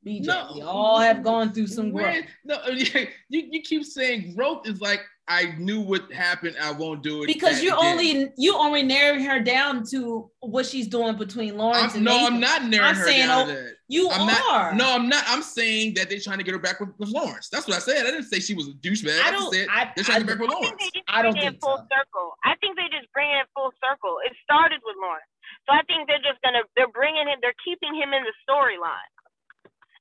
BJ, 0.06 0.26
No. 0.26 0.52
we 0.56 0.62
all 0.62 1.00
have 1.00 1.24
gone 1.24 1.54
through 1.54 1.68
some 1.68 1.92
growth. 1.92 2.14
When- 2.14 2.28
no, 2.46 2.60
you, 2.70 3.08
you 3.30 3.62
keep 3.62 3.86
saying 3.86 4.36
growth 4.36 4.68
is 4.68 4.82
like 4.82 5.02
I 5.32 5.56
knew 5.58 5.80
what 5.80 6.12
happened. 6.12 6.58
I 6.62 6.72
won't 6.74 7.02
do 7.04 7.24
it 7.24 7.28
because 7.28 7.64
you 7.64 7.74
again. 7.74 7.86
only 7.86 8.34
you 8.38 8.56
only 8.58 8.84
narrowing 8.84 9.24
her 9.24 9.40
down 9.40 9.86
to 9.92 10.30
what 10.42 10.66
she's 10.66 10.88
doing 10.88 11.16
between 11.16 11.58
Lawrence 11.58 11.92
I'm, 11.94 11.98
and 11.98 12.06
no, 12.06 12.18
Nathan. 12.18 12.34
I'm 12.34 12.40
not 12.42 12.66
narrowing 12.66 12.90
I'm 12.90 12.96
her 12.96 13.06
saying, 13.06 13.28
down 13.28 13.42
oh, 13.44 13.46
to 13.48 13.54
that. 13.56 13.74
You 13.88 14.10
I'm 14.12 14.28
are. 14.28 14.76
not. 14.76 14.76
No, 14.76 14.92
I'm 14.94 15.08
not. 15.08 15.24
I'm 15.28 15.42
saying 15.42 15.94
that 15.96 16.10
they're 16.10 16.20
trying 16.20 16.40
to 16.40 16.44
get 16.44 16.52
her 16.52 16.60
back 16.60 16.80
with, 16.82 16.90
with 17.00 17.08
Lawrence. 17.10 17.48
That's 17.48 17.66
what 17.68 17.78
I 17.78 17.80
said. 17.80 18.04
I 18.06 18.12
didn't 18.12 18.28
say 18.28 18.40
she 18.40 18.54
was 18.54 18.68
a 18.68 18.76
douchebag. 18.84 19.20
I 19.24 19.30
I, 19.30 19.32
don't- 19.32 19.40
just 19.40 19.54
said 19.56 19.68
I- 19.72 19.92
they're 19.96 20.04
trying 20.04 20.26
to 20.26 20.28
I- 20.28 20.28
get 20.28 20.28
back 20.28 20.40
with 20.44 20.52
I 20.52 20.54
think 20.60 20.64
Lawrence. 20.68 20.84
they 20.84 20.92
just 21.00 21.08
I 21.08 21.22
don't 21.24 21.32
bring 21.32 21.48
it 21.48 21.50
think 21.56 21.64
full 21.64 21.78
so. 21.80 21.88
circle. 21.88 22.28
I 22.44 22.54
think 22.60 22.76
they 22.76 22.88
just 22.92 23.08
bring 23.16 23.32
it 23.32 23.48
full 23.56 23.72
circle. 23.80 24.20
It 24.28 24.36
started 24.44 24.84
with 24.84 25.00
Lawrence, 25.00 25.32
so 25.64 25.72
I 25.72 25.82
think 25.88 26.12
they're 26.12 26.24
just 26.24 26.44
gonna 26.44 26.68
they're 26.76 26.92
bringing 26.92 27.28
him, 27.32 27.40
they're 27.40 27.56
keeping 27.64 27.96
him 27.96 28.12
in 28.12 28.24
the 28.28 28.36
storyline. 28.44 29.12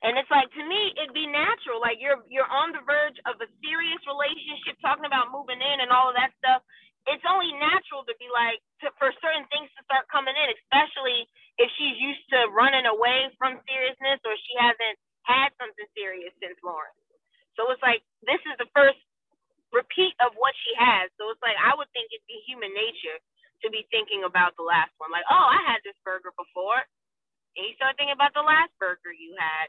And 0.00 0.16
it's 0.16 0.30
like 0.33 0.49
to 0.57 0.64
me, 0.64 0.97
it'd 0.97 1.16
be 1.16 1.28
natural. 1.28 1.80
Like 1.80 2.00
you're 2.00 2.21
you're 2.33 2.49
on 2.49 2.73
the 2.73 2.85
verge 2.85 3.16
of 3.28 3.37
a 3.40 3.49
serious 3.61 4.00
relationship, 4.09 4.80
talking 4.80 5.04
about 5.09 5.33
moving 5.33 5.61
in 5.61 5.78
and 5.85 5.92
all 5.92 6.09
of 6.12 6.16
that 6.16 6.33
stuff. 6.40 6.64
It's 7.09 7.25
only 7.28 7.52
natural 7.57 8.04
to 8.04 8.14
be 8.21 8.28
like 8.33 8.61
to, 8.85 8.92
for 9.00 9.12
certain 9.25 9.49
things 9.52 9.69
to 9.76 9.80
start 9.88 10.09
coming 10.12 10.37
in, 10.37 10.49
especially 10.57 11.28
if 11.61 11.69
she's 11.76 11.97
used 12.00 12.25
to 12.33 12.49
running 12.52 12.85
away 12.88 13.28
from 13.40 13.61
seriousness 13.69 14.21
or 14.25 14.37
she 14.37 14.54
hasn't 14.61 14.97
had 15.28 15.52
something 15.61 15.88
serious 15.97 16.33
since 16.40 16.57
Lawrence. 16.64 16.97
So 17.57 17.69
it's 17.73 17.83
like 17.85 18.00
this 18.25 18.40
is 18.49 18.57
the 18.57 18.71
first 18.73 19.00
repeat 19.75 20.14
of 20.23 20.37
what 20.38 20.54
she 20.64 20.73
has. 20.78 21.11
So 21.19 21.28
it's 21.33 21.42
like 21.42 21.57
I 21.59 21.75
would 21.75 21.90
think 21.92 22.12
it'd 22.12 22.26
be 22.30 22.40
human 22.47 22.71
nature 22.73 23.19
to 23.64 23.69
be 23.73 23.88
thinking 23.90 24.25
about 24.25 24.57
the 24.57 24.66
last 24.66 24.92
one. 25.00 25.11
Like, 25.12 25.26
oh, 25.28 25.47
I 25.49 25.61
had 25.66 25.80
this 25.85 25.97
burger 26.04 26.33
before. 26.37 26.80
And 27.57 27.66
you 27.66 27.75
start 27.76 27.97
thinking 27.99 28.14
about 28.14 28.35
the 28.37 28.47
last 28.47 28.73
burger 28.78 29.12
you 29.12 29.35
had. 29.38 29.69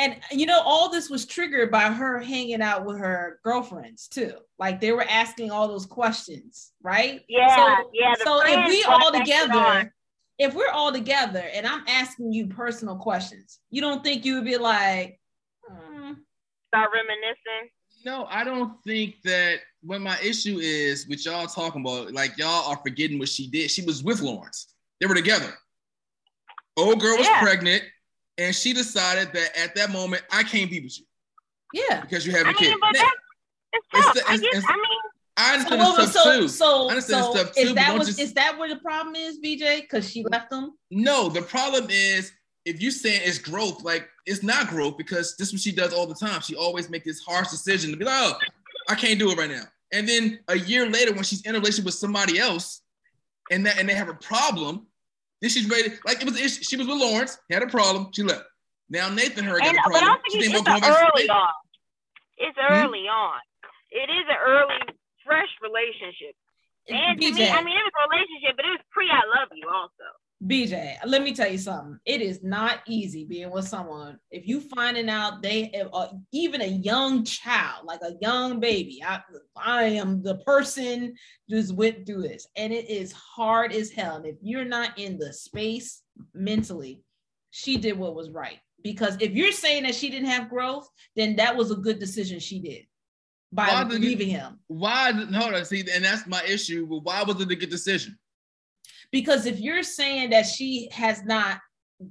And 0.00 0.16
you 0.32 0.46
know, 0.46 0.60
all 0.64 0.88
this 0.90 1.08
was 1.10 1.26
triggered 1.26 1.70
by 1.70 1.82
her 1.90 2.18
hanging 2.20 2.62
out 2.62 2.84
with 2.84 2.98
her 2.98 3.38
girlfriends 3.44 4.08
too. 4.08 4.32
Like 4.58 4.80
they 4.80 4.92
were 4.92 5.04
asking 5.08 5.50
all 5.50 5.68
those 5.68 5.86
questions, 5.86 6.72
right? 6.82 7.20
Yeah, 7.28 7.54
So, 7.54 7.90
yeah. 7.92 8.14
so 8.24 8.40
if 8.44 8.68
we 8.68 8.82
all 8.84 9.12
that 9.12 9.26
shit 9.26 9.50
on. 9.50 9.70
together, 9.78 9.94
if 10.38 10.54
we're 10.54 10.70
all 10.70 10.90
together, 10.92 11.44
and 11.54 11.66
I'm 11.66 11.84
asking 11.86 12.32
you 12.32 12.46
personal 12.46 12.96
questions, 12.96 13.58
you 13.70 13.80
don't 13.80 14.02
think 14.02 14.24
you 14.24 14.36
would 14.36 14.44
be 14.44 14.56
like, 14.56 15.20
"Hmm, 15.68 16.12
start 16.68 16.90
reminiscing. 16.92 17.70
No, 18.06 18.24
I 18.30 18.44
don't 18.44 18.82
think 18.82 19.16
that 19.24 19.58
what 19.82 20.00
my 20.00 20.18
issue 20.20 20.58
is 20.58 21.06
with 21.06 21.24
y'all 21.26 21.46
talking 21.46 21.82
about, 21.82 22.12
like 22.12 22.38
y'all 22.38 22.70
are 22.70 22.80
forgetting 22.82 23.18
what 23.18 23.28
she 23.28 23.46
did. 23.48 23.70
She 23.70 23.82
was 23.82 24.02
with 24.02 24.20
Lawrence. 24.22 24.74
They 25.00 25.06
were 25.06 25.14
together. 25.14 25.52
Old 26.76 27.00
girl 27.00 27.18
was 27.18 27.26
Yeah. 27.26 27.40
pregnant, 27.42 27.84
and 28.38 28.54
she 28.54 28.72
decided 28.72 29.32
that 29.32 29.56
at 29.58 29.74
that 29.76 29.90
moment, 29.90 30.22
I 30.30 30.42
can't 30.42 30.70
be 30.70 30.80
with 30.80 30.98
you 30.98 31.04
yeah. 31.74 32.00
because 32.00 32.26
you 32.26 32.32
have 32.32 32.46
I 32.46 32.50
a 32.50 32.54
kid. 32.54 32.68
mean, 32.70 32.78
but 32.80 32.92
Now, 32.94 33.00
that's 33.02 33.12
it's 33.72 33.86
It's 33.92 34.06
tough. 34.06 34.30
I 34.30 34.34
it's- 34.34 34.40
guess. 34.54 34.64
I 34.68 34.76
mean, 34.76 34.84
I 35.36 35.42
So, 35.46 35.52
understand 35.54 35.80
well, 35.80 35.94
stuff 36.08 36.12
so, 36.24 36.40
too. 36.40 36.48
so, 36.48 36.86
I 36.86 36.90
understand 36.90 37.24
so 37.24 37.30
stuff 37.34 37.54
too, 37.54 37.60
is 37.60 37.68
but 37.70 37.74
that 37.76 37.86
don't 37.88 37.98
what 37.98 38.06
just- 38.06 38.18
is 38.20 38.32
that 38.34 38.58
where 38.58 38.68
the 38.68 38.76
problem 38.80 39.14
is, 39.16 39.38
BJ? 39.38 39.80
Because 39.82 40.10
she 40.10 40.24
left 40.24 40.50
them. 40.50 40.72
No, 40.90 41.28
the 41.28 41.42
problem 41.42 41.86
is 41.90 42.32
if 42.66 42.82
you 42.82 42.90
saying 42.90 43.22
it's 43.24 43.38
growth, 43.38 43.82
like 43.82 44.08
it's 44.26 44.42
not 44.42 44.68
growth 44.68 44.98
because 44.98 45.36
this 45.36 45.48
is 45.48 45.54
what 45.54 45.60
she 45.62 45.72
does 45.72 45.94
all 45.94 46.06
the 46.06 46.14
time. 46.14 46.40
She 46.42 46.54
always 46.56 46.90
make 46.90 47.04
this 47.04 47.20
harsh 47.20 47.48
decision 47.48 47.90
to 47.90 47.96
be 47.96 48.04
like, 48.04 48.14
oh, 48.18 48.38
I 48.88 48.94
can't 48.96 49.18
do 49.18 49.30
it 49.30 49.38
right 49.38 49.50
now. 49.50 49.62
And 49.92 50.06
then 50.08 50.40
a 50.48 50.58
year 50.58 50.86
later, 50.88 51.12
when 51.14 51.24
she's 51.24 51.40
in 51.42 51.54
a 51.54 51.58
relationship 51.58 51.86
with 51.86 51.94
somebody 51.94 52.38
else, 52.38 52.82
and 53.50 53.64
that 53.66 53.78
and 53.78 53.88
they 53.88 53.94
have 53.94 54.08
a 54.10 54.14
problem, 54.14 54.86
then 55.40 55.50
she's 55.50 55.68
ready. 55.68 55.94
Like 56.06 56.20
it 56.20 56.24
was, 56.24 56.36
an 56.38 56.44
issue. 56.44 56.62
she 56.62 56.76
was 56.76 56.86
with 56.86 56.98
Lawrence, 56.98 57.38
had 57.50 57.62
a 57.62 57.66
problem, 57.66 58.10
she 58.12 58.22
left. 58.22 58.44
Now 58.88 59.08
Nathan 59.08 59.44
her 59.44 59.58
got 59.58 59.68
and 59.68 59.78
a 59.78 59.80
but 59.84 60.00
problem. 60.00 60.10
I'm 60.10 60.18
She 60.30 60.40
thinking 60.40 60.52
think 60.52 60.68
it's 60.68 60.68
about 60.68 60.78
a 60.78 60.80
going 60.80 60.92
back 60.92 61.00
to 61.00 61.20
early 61.20 61.28
on. 61.30 61.54
It's 62.38 62.58
Hmm? 62.58 62.74
early 62.74 63.06
on. 63.08 63.40
It 63.90 64.08
is 64.10 64.26
an 64.28 64.40
early, 64.40 64.80
fresh 65.24 65.50
relationship. 65.62 66.34
And 66.88 67.20
to 67.20 67.30
me, 67.32 67.48
I 67.50 67.62
mean, 67.62 67.76
it 67.76 67.84
was 67.86 67.94
a 67.94 68.06
relationship, 68.10 68.56
but 68.56 68.64
it 68.66 68.72
was 68.74 68.84
pre 68.90 69.06
I 69.10 69.22
love 69.38 69.48
you 69.54 69.68
also. 69.68 70.08
BJ, 70.42 70.96
let 71.04 71.22
me 71.22 71.34
tell 71.34 71.50
you 71.50 71.58
something. 71.58 71.98
It 72.06 72.22
is 72.22 72.42
not 72.42 72.80
easy 72.86 73.26
being 73.26 73.50
with 73.50 73.68
someone. 73.68 74.18
If 74.30 74.48
you 74.48 74.60
finding 74.60 75.10
out 75.10 75.42
they 75.42 75.70
have 75.74 75.88
uh, 75.92 76.08
even 76.32 76.62
a 76.62 76.66
young 76.66 77.24
child, 77.24 77.84
like 77.84 78.00
a 78.02 78.14
young 78.22 78.58
baby, 78.58 79.02
I, 79.06 79.20
I 79.54 79.84
am 79.84 80.22
the 80.22 80.36
person 80.36 81.14
just 81.50 81.74
went 81.74 82.06
through 82.06 82.22
this, 82.22 82.46
and 82.56 82.72
it 82.72 82.88
is 82.88 83.12
hard 83.12 83.72
as 83.72 83.90
hell. 83.90 84.16
And 84.16 84.26
if 84.26 84.36
you're 84.40 84.64
not 84.64 84.98
in 84.98 85.18
the 85.18 85.30
space 85.32 86.02
mentally, 86.32 87.02
she 87.50 87.76
did 87.76 87.98
what 87.98 88.14
was 88.14 88.30
right. 88.30 88.58
Because 88.82 89.18
if 89.20 89.32
you're 89.32 89.52
saying 89.52 89.82
that 89.82 89.94
she 89.94 90.08
didn't 90.08 90.30
have 90.30 90.48
growth, 90.48 90.88
then 91.16 91.36
that 91.36 91.54
was 91.54 91.70
a 91.70 91.76
good 91.76 91.98
decision 91.98 92.38
she 92.38 92.60
did 92.60 92.84
by 93.52 93.66
Why 93.66 93.82
you- 93.82 93.98
leaving 93.98 94.30
him. 94.30 94.58
Why? 94.68 95.12
Hold 95.12 95.54
on, 95.54 95.64
see, 95.66 95.84
and 95.92 96.02
that's 96.02 96.26
my 96.26 96.42
issue. 96.44 96.86
But 96.86 97.00
why 97.00 97.22
was 97.24 97.38
it 97.42 97.50
a 97.50 97.56
good 97.56 97.68
decision? 97.68 98.18
Because 99.12 99.46
if 99.46 99.58
you're 99.58 99.82
saying 99.82 100.30
that 100.30 100.46
she 100.46 100.88
has 100.92 101.24
not 101.24 101.58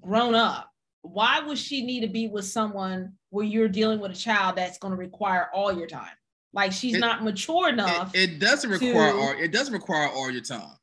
grown 0.01 0.35
up, 0.35 0.69
why 1.01 1.39
would 1.39 1.57
she 1.57 1.85
need 1.85 2.01
to 2.01 2.07
be 2.07 2.27
with 2.27 2.45
someone 2.45 3.13
where 3.29 3.45
you're 3.45 3.69
dealing 3.69 3.99
with 3.99 4.11
a 4.11 4.15
child 4.15 4.57
that's 4.57 4.77
going 4.77 4.91
to 4.91 4.97
require 4.97 5.49
all 5.53 5.71
your 5.71 5.87
time? 5.87 6.11
Like 6.53 6.71
she's 6.71 6.95
It- 6.95 6.99
not 6.99 7.23
mature 7.23 7.69
enough. 7.69 8.13
It, 8.13 8.31
it 8.31 8.39
doesn't 8.39 8.69
require 8.69 9.11
to- 9.13 9.17
all. 9.17 9.29
It 9.31 9.51
doesn't 9.51 9.73
require 9.73 10.09
all 10.09 10.29
your 10.29 10.41
time. 10.41 10.75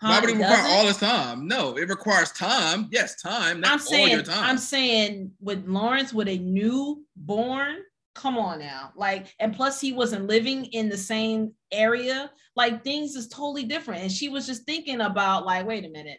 huh? 0.00 0.08
Why 0.08 0.20
would 0.20 0.30
it 0.30 0.38
require 0.38 0.64
all 0.68 0.86
the 0.86 0.92
time? 0.94 1.46
No, 1.48 1.76
it 1.76 1.88
requires 1.88 2.32
time. 2.32 2.88
Yes, 2.90 3.20
time. 3.20 3.60
Not 3.60 3.72
I'm 3.72 3.78
saying, 3.78 4.02
all 4.08 4.14
your 4.14 4.22
time. 4.22 4.44
I'm 4.44 4.58
saying 4.58 5.32
with 5.40 5.66
Lawrence, 5.66 6.12
with 6.14 6.28
a 6.28 6.38
newborn, 6.38 7.76
come 8.14 8.38
on 8.38 8.60
now. 8.60 8.92
Like, 8.96 9.34
and 9.40 9.54
plus 9.54 9.80
he 9.80 9.92
wasn't 9.92 10.26
living 10.26 10.66
in 10.66 10.88
the 10.88 10.96
same 10.98 11.52
area. 11.72 12.30
Like 12.56 12.84
things 12.84 13.16
is 13.16 13.28
totally 13.28 13.64
different. 13.64 14.02
And 14.02 14.12
she 14.12 14.28
was 14.28 14.46
just 14.46 14.64
thinking 14.64 15.00
about, 15.00 15.44
like, 15.44 15.66
wait 15.66 15.84
a 15.84 15.88
minute. 15.88 16.18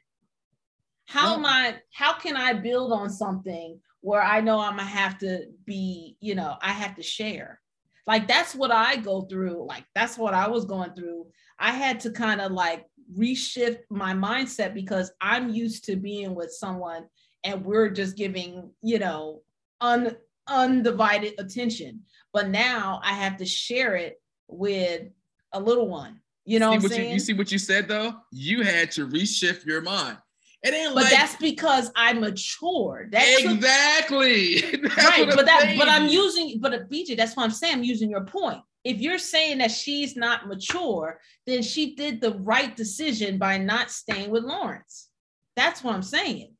How 1.05 1.29
No. 1.31 1.35
am 1.35 1.45
I, 1.45 1.75
how 1.93 2.13
can 2.13 2.35
I 2.35 2.53
build 2.53 2.91
on 2.91 3.09
something 3.09 3.79
where 4.01 4.21
I 4.21 4.41
know 4.41 4.59
I'm 4.59 4.77
gonna 4.77 4.83
have 4.83 5.17
to 5.19 5.45
be, 5.65 6.17
you 6.19 6.35
know, 6.35 6.57
I 6.61 6.71
have 6.71 6.95
to 6.95 7.03
share. 7.03 7.59
Like 8.07 8.27
that's 8.27 8.53
what 8.53 8.71
I 8.71 8.97
go 8.97 9.21
through. 9.21 9.65
Like 9.65 9.85
that's 9.95 10.17
what 10.17 10.33
I 10.33 10.47
was 10.47 10.65
going 10.65 10.93
through. 10.93 11.25
I 11.59 11.71
had 11.71 11.99
to 12.01 12.11
kind 12.11 12.39
of 12.41 12.51
like 12.51 12.85
reshift 13.17 13.79
my 13.89 14.13
mindset 14.13 14.73
because 14.73 15.11
I'm 15.21 15.49
used 15.49 15.85
to 15.85 15.95
being 15.95 16.35
with 16.35 16.51
someone 16.51 17.05
and 17.43 17.63
we're 17.65 17.89
just 17.89 18.15
giving, 18.15 18.71
you 18.81 18.99
know, 18.99 19.41
un, 19.81 20.15
undivided 20.47 21.33
attention. 21.39 22.01
But 22.33 22.49
now 22.49 22.99
I 23.03 23.13
have 23.13 23.37
to 23.37 23.45
share 23.45 23.95
it 23.95 24.21
with 24.47 25.03
a 25.51 25.59
little 25.59 25.87
one. 25.87 26.19
You 26.45 26.59
know 26.59 26.71
see 26.71 26.77
what 26.77 26.91
saying? 26.91 27.07
You, 27.07 27.13
you 27.13 27.19
see 27.19 27.33
what 27.33 27.51
you 27.51 27.57
said 27.57 27.87
though? 27.87 28.13
You 28.31 28.63
had 28.63 28.91
to 28.91 29.07
reshift 29.07 29.65
your 29.65 29.81
mind. 29.81 30.17
It 30.61 30.73
ain't 30.73 30.95
but 30.95 31.03
like 31.03 31.11
that's 31.11 31.35
because 31.35 31.91
I 31.95 32.13
matured. 32.13 33.11
That 33.11 33.25
took- 33.39 33.51
exactly 33.51 34.61
That's 34.83 34.97
right. 34.97 35.27
But 35.27 35.39
I'm 35.39 35.45
that 35.45 35.75
but 35.77 35.87
I'm 35.87 36.07
using 36.07 36.59
but 36.59 36.73
uh, 36.73 36.79
BJ, 36.91 37.15
that's 37.15 37.35
what 37.35 37.43
I'm 37.43 37.51
saying. 37.51 37.75
I'm 37.75 37.83
using 37.83 38.09
your 38.09 38.25
point. 38.25 38.61
If 38.83 38.99
you're 38.99 39.19
saying 39.19 39.59
that 39.59 39.71
she's 39.71 40.15
not 40.15 40.47
mature, 40.47 41.19
then 41.47 41.63
she 41.63 41.95
did 41.95 42.21
the 42.21 42.33
right 42.39 42.75
decision 42.75 43.37
by 43.37 43.57
not 43.57 43.89
staying 43.89 44.29
with 44.29 44.43
Lawrence. 44.43 45.09
That's 45.55 45.83
what 45.83 45.95
I'm 45.95 46.03
saying. 46.03 46.53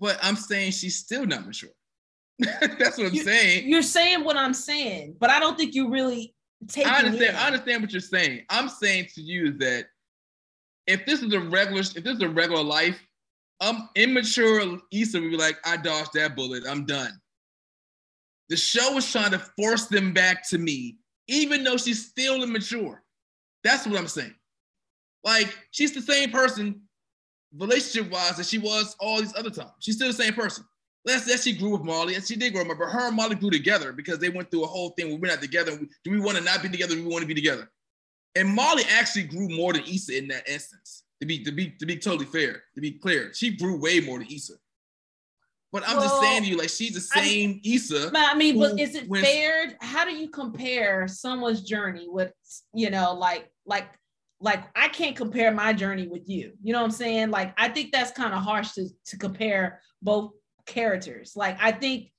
But 0.00 0.18
I'm 0.22 0.36
saying 0.36 0.72
she's 0.72 0.96
still 0.96 1.26
not 1.26 1.46
mature. 1.46 1.70
that's 2.78 2.98
what 2.98 3.08
I'm 3.08 3.14
You- 3.14 3.24
saying. 3.24 3.68
You're 3.68 3.82
saying 3.82 4.24
what 4.24 4.36
I'm 4.36 4.54
saying, 4.54 5.16
but 5.18 5.30
I 5.30 5.40
don't 5.40 5.56
think 5.56 5.74
you 5.74 5.90
really 5.90 6.34
take 6.68 6.86
I 6.86 6.98
understand. 7.00 7.36
I 7.36 7.46
understand 7.46 7.82
what 7.82 7.92
you're 7.92 8.00
saying. 8.00 8.44
I'm 8.50 8.68
saying 8.68 9.08
to 9.14 9.20
you 9.20 9.52
that 9.58 9.86
if 10.86 11.04
this 11.06 11.22
is 11.22 11.32
a 11.32 11.40
regular, 11.40 11.80
if 11.80 11.92
this 12.04 12.16
is 12.16 12.22
a 12.22 12.28
regular 12.28 12.62
life, 12.62 12.98
I'm 13.60 13.88
immature. 13.96 14.78
Issa 14.92 15.20
would 15.20 15.30
be 15.30 15.36
like, 15.36 15.56
I 15.64 15.76
dodged 15.76 16.12
that 16.14 16.36
bullet. 16.36 16.62
I'm 16.68 16.86
done. 16.86 17.10
The 18.48 18.56
show 18.56 18.92
was 18.94 19.10
trying 19.10 19.32
to 19.32 19.38
force 19.38 19.86
them 19.86 20.12
back 20.14 20.48
to 20.48 20.58
me, 20.58 20.96
even 21.26 21.64
though 21.64 21.76
she's 21.76 22.06
still 22.08 22.42
immature. 22.42 23.02
That's 23.64 23.86
what 23.86 23.98
I'm 23.98 24.08
saying. 24.08 24.34
Like 25.24 25.54
she's 25.72 25.92
the 25.92 26.00
same 26.00 26.30
person, 26.30 26.80
relationship 27.58 28.10
wise, 28.12 28.36
that 28.36 28.46
she 28.46 28.58
was 28.58 28.96
all 29.00 29.20
these 29.20 29.34
other 29.36 29.50
times. 29.50 29.72
She's 29.80 29.96
still 29.96 30.08
the 30.08 30.14
same 30.14 30.32
person. 30.32 30.64
Let's 31.04 31.24
that 31.26 31.40
she 31.40 31.56
grew 31.56 31.70
with 31.70 31.84
Molly, 31.84 32.14
and 32.16 32.24
she 32.24 32.36
did 32.36 32.52
grow, 32.52 32.64
but 32.64 32.76
her 32.76 33.06
and 33.06 33.16
Molly 33.16 33.36
grew 33.36 33.50
together 33.50 33.92
because 33.92 34.18
they 34.18 34.28
went 34.28 34.50
through 34.50 34.64
a 34.64 34.66
whole 34.66 34.90
thing 34.90 35.08
where 35.08 35.18
we're 35.18 35.28
not 35.28 35.40
together. 35.40 35.78
Do 36.04 36.10
we 36.10 36.20
want 36.20 36.36
to 36.38 36.44
not 36.44 36.62
be 36.62 36.68
together? 36.68 36.94
Do 36.94 37.02
we 37.02 37.08
want 37.08 37.22
to 37.22 37.28
be 37.28 37.34
together? 37.34 37.70
And 38.34 38.48
Molly 38.48 38.82
actually 38.90 39.24
grew 39.24 39.48
more 39.48 39.72
than 39.72 39.82
Issa 39.82 40.16
in 40.16 40.28
that 40.28 40.48
instance. 40.48 41.04
To 41.20 41.26
be 41.26 41.42
to 41.44 41.50
be 41.50 41.70
to 41.78 41.86
be 41.86 41.96
totally 41.96 42.26
fair, 42.26 42.62
to 42.74 42.80
be 42.80 42.92
clear, 42.92 43.32
she 43.34 43.56
grew 43.56 43.80
way 43.80 44.00
more 44.00 44.18
than 44.18 44.28
Issa. 44.28 44.54
But 45.70 45.82
I'm 45.86 45.96
just 45.96 46.20
saying 46.20 46.44
to 46.44 46.48
you, 46.48 46.56
like 46.56 46.70
she's 46.70 46.94
the 46.94 47.18
I 47.20 47.24
same 47.24 47.60
Issa. 47.64 48.10
But 48.12 48.22
I 48.22 48.34
mean, 48.34 48.58
but 48.58 48.78
is 48.78 48.94
it 48.94 49.06
fair? 49.16 49.76
How 49.80 50.04
do 50.04 50.12
you 50.12 50.28
compare 50.28 51.06
someone's 51.08 51.62
journey 51.62 52.06
with, 52.08 52.32
you 52.72 52.88
know, 52.88 53.12
like, 53.12 53.50
like, 53.66 53.88
like 54.40 54.64
I 54.74 54.88
can't 54.88 55.14
compare 55.14 55.52
my 55.52 55.74
journey 55.74 56.06
with 56.08 56.28
you. 56.28 56.52
You 56.62 56.72
know 56.72 56.78
what 56.78 56.86
I'm 56.86 56.90
saying? 56.92 57.30
Like, 57.30 57.52
I 57.58 57.68
think 57.68 57.92
that's 57.92 58.12
kind 58.12 58.32
of 58.32 58.42
harsh 58.42 58.72
to 58.72 58.88
to 59.06 59.18
compare 59.18 59.82
both 60.00 60.32
characters. 60.68 61.32
Like, 61.34 61.56
I 61.60 61.72
think 61.72 62.12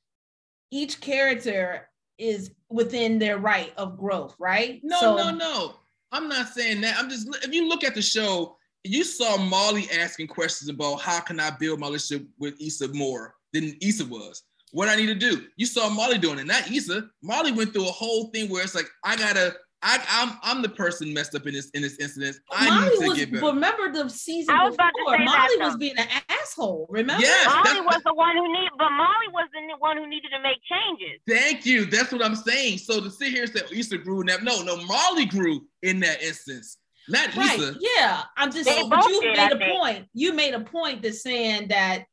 each 0.72 1.00
character 1.00 1.88
is 2.18 2.52
within 2.70 3.18
their 3.18 3.38
right 3.38 3.72
of 3.78 3.98
growth, 3.98 4.36
right? 4.40 4.82
No, 4.84 5.00
So- 5.00 5.16
no, 5.18 5.32
no. 5.32 5.76
I'm 6.12 6.28
not 6.28 6.50
saying 6.50 6.82
that. 6.82 6.98
I'm 6.98 7.08
just 7.10 7.28
if 7.46 7.54
you 7.54 7.70
look 7.70 7.84
at 7.84 7.94
the 7.94 8.02
show, 8.02 8.58
you 8.84 9.04
saw 9.04 9.38
Molly 9.38 9.88
asking 9.92 10.28
questions 10.28 10.68
about 10.70 10.96
how 11.02 11.20
can 11.20 11.40
I 11.40 11.52
build 11.52 11.80
my 11.80 11.86
relationship 11.88 12.28
with 12.40 12.60
Issa 12.60 12.88
more 12.90 13.36
than 13.54 13.78
Issa 13.82 14.06
was. 14.06 14.42
What 14.72 14.90
I 14.90 14.96
need 14.96 15.06
to 15.08 15.16
do. 15.16 15.46
You 15.56 15.66
saw 15.68 15.88
Molly 15.90 16.18
doing 16.18 16.40
it, 16.40 16.48
not 16.48 16.70
Issa. 16.72 17.08
Molly 17.22 17.52
went 17.52 17.74
through 17.74 17.88
a 17.88 17.92
whole 17.92 18.30
thing 18.32 18.50
where 18.50 18.64
it's 18.64 18.74
like, 18.76 18.90
I 19.04 19.16
gotta, 19.18 19.56
I, 19.82 20.04
I'm 20.10 20.38
I'm 20.44 20.62
the 20.62 20.68
person 20.70 21.14
messed 21.14 21.36
up 21.36 21.48
in 21.48 21.54
this 21.54 21.70
in 21.70 21.82
this 21.82 21.98
incident. 22.00 22.38
I 22.52 22.70
Molly 22.70 22.90
need 22.90 23.00
to 23.02 23.08
was, 23.08 23.18
get 23.18 23.32
better. 23.32 23.46
remember 23.46 23.92
the 23.94 24.10
season 24.10 24.54
I 24.54 24.66
was 24.66 24.76
about 24.76 24.90
to 24.90 24.94
before? 24.98 25.14
say 25.18 25.26
that, 25.26 25.26
Molly 25.26 25.56
though. 25.60 25.66
was 25.68 25.78
being 25.78 25.98
an 25.98 26.08
asshole. 26.30 26.86
Remember? 26.90 27.22
Yes. 27.24 27.46
Molly 27.46 27.64
that's- 27.64 27.86
was 27.86 28.02
the 28.06 28.14
one 28.14 28.36
who 28.36 28.52
need, 28.52 28.70
but 28.78 28.90
Molly 28.92 29.28
was 29.32 29.48
the 29.54 29.76
one 29.80 29.96
who 29.98 30.08
needed 30.08 30.32
to 30.36 30.42
make 30.42 30.58
changes. 30.70 31.22
Thank 31.28 31.66
you. 31.66 31.86
That's 31.86 32.12
what 32.12 32.24
I'm 32.24 32.36
saying. 32.36 32.80
So 32.80 33.00
to 33.00 33.10
sit 33.10 33.32
here 33.32 33.44
and 33.44 33.52
say 33.54 33.62
oh, 33.66 33.74
Issa 33.74 33.98
grew 34.00 34.20
in 34.22 34.28
that, 34.28 34.44
no, 34.44 34.62
no, 34.64 34.76
Molly 34.86 35.26
grew 35.26 35.62
in 35.82 36.02
that 36.02 36.22
instance, 36.22 36.78
not 37.08 37.34
Right. 37.38 37.58
Issa. 37.58 37.76
Yeah. 37.80 38.24
I'm 38.36 38.52
just 38.52 38.66
They 38.68 38.84
but 38.90 39.06
you 39.08 39.22
did, 39.22 39.38
made 39.38 39.40
I 39.40 39.46
a 39.48 39.58
think. 39.58 39.80
point. 39.80 40.06
You 40.14 40.34
made 40.34 40.54
a 40.56 40.60
point 40.62 41.02
that 41.04 41.16
saying 41.16 41.70
that 41.70 42.04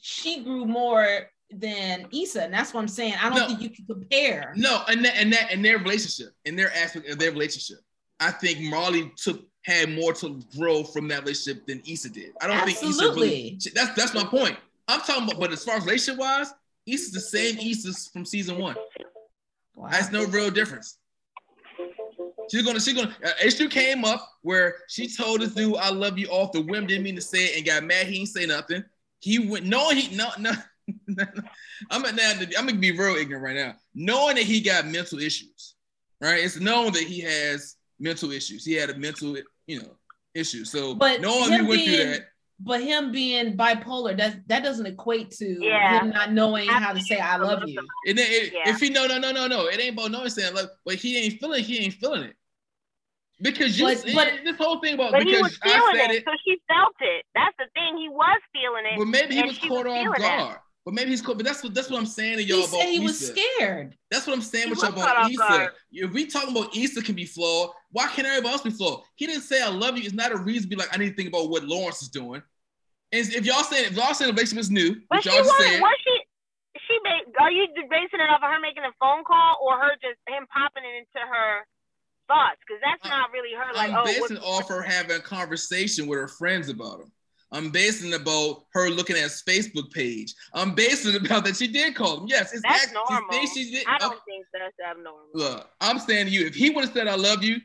she 0.00 0.42
grew 0.42 0.64
more 0.64 1.28
than 1.52 2.06
Issa. 2.12 2.44
And 2.44 2.54
that's 2.54 2.72
what 2.72 2.80
I'm 2.80 2.88
saying. 2.88 3.14
I 3.20 3.28
don't 3.28 3.38
No. 3.38 3.46
think 3.48 3.60
you 3.60 3.70
can 3.70 3.86
compare. 3.86 4.52
No, 4.56 4.82
and 4.88 5.04
that 5.04 5.16
and 5.16 5.32
that 5.32 5.52
and 5.52 5.64
their 5.64 5.78
relationship, 5.78 6.34
in 6.44 6.56
their 6.56 6.72
aspect 6.74 7.08
of 7.08 7.18
their 7.18 7.32
relationship, 7.32 7.78
I 8.20 8.30
think 8.30 8.60
Molly 8.60 9.12
took 9.16 9.42
had 9.62 9.90
more 9.90 10.12
to 10.14 10.40
grow 10.56 10.82
from 10.82 11.08
that 11.08 11.20
relationship 11.20 11.66
than 11.66 11.82
Issa 11.86 12.08
did. 12.10 12.32
I 12.40 12.46
don't 12.46 12.64
think 12.64 12.82
Issa 12.82 13.04
really. 13.10 13.58
That's 13.74 13.94
that's 13.94 14.14
my 14.14 14.24
point. 14.24 14.56
I'm 14.88 15.00
talking 15.00 15.24
about, 15.24 15.38
but 15.38 15.52
as 15.52 15.64
far 15.64 15.76
as 15.76 15.84
relationship 15.84 16.18
wise, 16.20 16.52
Issa's 16.86 17.12
the 17.12 17.20
same 17.20 17.58
Issa 17.58 17.92
from 18.10 18.24
season 18.24 18.58
one. 18.58 18.76
Wow. 19.74 19.88
That's 19.90 20.10
no 20.10 20.24
real 20.26 20.50
difference. 20.50 20.98
She's 22.50 22.62
gonna, 22.62 22.80
she's 22.80 22.94
gonna. 22.94 23.14
Uh, 23.24 23.30
issue 23.44 23.68
came 23.68 24.04
up 24.04 24.28
where 24.42 24.76
she 24.88 25.08
told 25.08 25.40
this 25.40 25.54
dude, 25.54 25.76
"I 25.76 25.90
love 25.90 26.18
you" 26.18 26.26
off 26.28 26.50
the 26.52 26.60
whim, 26.60 26.86
didn't 26.86 27.04
mean 27.04 27.14
to 27.14 27.20
say 27.20 27.44
it, 27.44 27.56
and 27.56 27.64
got 27.64 27.84
mad. 27.84 28.06
He 28.06 28.14
didn't 28.16 28.28
say 28.28 28.44
nothing. 28.46 28.84
He 29.20 29.38
went, 29.38 29.66
knowing 29.66 29.98
he, 29.98 30.16
no, 30.16 30.30
no. 30.38 30.52
I'm 31.90 32.04
at 32.04 32.14
now. 32.14 32.32
I'm 32.58 32.66
gonna 32.66 32.78
be 32.78 32.92
real 32.92 33.16
ignorant 33.16 33.44
right 33.44 33.56
now. 33.56 33.74
Knowing 33.94 34.36
that 34.36 34.44
he 34.44 34.60
got 34.60 34.86
mental 34.86 35.18
issues, 35.18 35.74
right? 36.20 36.42
It's 36.44 36.58
known 36.60 36.92
that 36.92 37.02
he 37.04 37.20
has 37.20 37.76
mental 37.98 38.30
issues. 38.30 38.64
He 38.64 38.74
had 38.74 38.90
a 38.90 38.96
mental, 38.98 39.36
you 39.66 39.80
know, 39.82 39.96
issue. 40.34 40.64
So 40.64 40.94
But 40.94 41.20
knowing 41.20 41.50
he 41.50 41.58
him 41.58 41.66
went 41.66 41.84
through 41.84 41.96
that, 41.96 42.26
But 42.62 42.82
him 42.82 43.10
being 43.10 43.56
bipolar, 43.56 44.16
that 44.18 44.46
that 44.48 44.62
doesn't 44.62 44.86
equate 44.86 45.30
to 45.32 45.46
Yeah. 45.64 46.00
him 46.00 46.10
not 46.10 46.32
knowing 46.32 46.68
how 46.68 46.92
to 46.92 47.00
say 47.00 47.18
"I 47.18 47.36
love 47.36 47.62
you." 47.66 47.80
and 48.06 48.18
then 48.18 48.26
it, 48.28 48.52
Yeah. 48.52 48.70
if 48.70 48.80
he 48.80 48.90
no 48.90 49.06
no 49.06 49.18
no 49.18 49.32
no 49.32 49.46
no, 49.46 49.66
it 49.66 49.80
ain't 49.80 49.94
about 49.94 50.10
knowing 50.10 50.28
saying 50.30 50.54
love, 50.54 50.68
but 50.84 50.96
he 50.96 51.16
ain't 51.18 51.40
feeling. 51.40 51.64
He 51.64 51.78
ain't 51.78 51.94
feeling 51.94 52.24
it 52.24 52.36
because 53.40 53.78
you. 53.78 53.86
But- 53.86 54.04
but- 54.14 54.32
this 54.44 54.56
whole 54.56 54.78
thing 54.80 54.94
about 54.94 55.12
But 55.12 55.22
he 55.22 55.30
because 55.32 55.42
was 55.42 55.58
I 55.62 55.96
said 55.96 56.10
it, 56.10 56.16
it. 56.18 56.24
so 56.26 56.32
she 56.44 56.60
felt 56.68 56.94
it. 57.00 57.24
That's 57.34 57.56
the 57.58 57.66
thing. 57.74 57.96
He 57.96 58.08
was 58.10 58.40
feeling 58.52 58.84
it. 58.92 58.98
But 58.98 59.06
maybe 59.06 59.34
he 59.36 59.42
was 59.42 59.58
caught 59.58 59.86
was 59.86 59.96
off 59.96 60.16
feeling 60.16 60.50
it. 60.50 60.58
Guard. 60.84 60.84
But 60.84 60.94
maybe 60.94 61.10
he's 61.10 61.22
cool. 61.22 61.34
But 61.34 61.44
that's 61.44 61.62
what 61.62 61.74
that's 61.74 61.90
what 61.90 61.98
I'm 61.98 62.06
saying 62.06 62.38
to 62.38 62.44
y'all 62.44 62.58
He 62.58 62.64
about 62.64 62.80
said 62.80 62.88
he 62.88 63.00
was 63.00 63.26
scared. 63.28 63.96
That's 64.10 64.26
what 64.26 64.34
I'm 64.34 64.42
saying 64.42 64.64
He 64.64 64.70
with 64.70 64.82
y'all 64.82 64.92
about 64.92 65.16
off 65.16 65.30
Issa. 65.30 65.72
If 65.92 66.12
we 66.12 66.26
talking 66.26 66.56
about 66.56 66.76
Issa 66.76 67.02
can 67.02 67.14
be 67.14 67.26
flawed, 67.26 67.70
why 67.92 68.06
can't 68.08 68.26
everybody 68.26 68.52
else 68.52 68.62
be 68.62 68.70
flawed? 68.70 69.02
He 69.16 69.26
didn't 69.26 69.42
say 69.42 69.62
I 69.62 69.68
love 69.68 69.96
you. 69.96 70.04
It's 70.04 70.14
not 70.14 70.32
a 70.32 70.36
reason 70.36 70.62
to 70.62 70.68
be 70.68 70.76
like 70.76 70.88
I 70.92 70.98
need 70.98 71.10
to 71.10 71.14
think 71.16 71.28
about 71.28 71.50
what 71.50 71.64
Lawrence 71.64 72.02
is 72.02 72.08
doing. 72.08 72.42
And 73.12 73.28
if 73.28 73.44
y'all 73.44 73.62
saying 73.62 73.86
if 73.86 73.96
y'all 73.96 74.14
saying 74.14 74.30
the 74.30 74.34
relationship 74.34 74.60
is 74.60 74.70
new, 74.70 74.96
But 75.08 75.24
y'all 75.24 75.34
just 75.36 75.50
was. 75.50 75.64
said, 75.66 75.80
Was 75.80 75.96
she? 76.04 76.20
She 76.88 76.98
made. 77.04 77.22
Are 77.38 77.50
you 77.50 77.66
basing 77.90 78.20
it 78.20 78.30
off 78.30 78.42
of 78.42 78.50
her 78.50 78.60
making 78.60 78.82
a 78.82 78.92
phone 78.98 79.24
call 79.24 79.58
or 79.62 79.78
her 79.78 79.92
just 80.02 80.18
him 80.26 80.46
popping 80.52 80.82
it 80.84 81.06
into 81.06 81.26
her 81.26 81.66
thoughts? 82.26 82.58
Because 82.66 82.80
that's 82.82 83.04
I'm- 83.04 83.20
not 83.20 83.32
really 83.32 83.54
her. 83.54 83.74
Like, 83.74 83.90
I'm 83.90 83.98
oh, 83.98 84.04
basing 84.04 84.36
what's, 84.36 84.44
off 84.44 84.68
her 84.68 84.82
having 84.82 85.16
a 85.16 85.20
conversation 85.20 86.06
with 86.06 86.18
her 86.18 86.28
friends 86.28 86.68
about 86.68 87.00
him. 87.00 87.12
I'm 87.52 87.70
basing 87.70 88.14
about 88.14 88.64
her 88.74 88.88
looking 88.90 89.16
at 89.16 89.22
his 89.22 89.42
Facebook 89.42 89.90
page. 89.90 90.34
I'm 90.54 90.74
basing 90.74 91.16
about 91.16 91.44
that 91.44 91.56
she 91.56 91.66
did 91.66 91.94
call 91.96 92.20
him. 92.20 92.26
Yes, 92.28 92.52
it's 92.52 92.62
That's 92.62 92.84
act- 92.86 92.94
normal. 92.94 93.46
She 93.46 93.70
did. 93.72 93.86
I 93.88 93.98
don't 93.98 94.20
think 94.24 94.46
that's 94.52 94.76
abnormal. 94.78 95.26
Look, 95.34 95.68
I'm 95.80 95.98
saying 95.98 96.26
to 96.26 96.30
you, 96.32 96.46
if 96.46 96.54
he 96.54 96.70
would 96.70 96.84
have 96.84 96.94
said 96.94 97.08
I 97.08 97.16
love 97.16 97.42
you, 97.42 97.56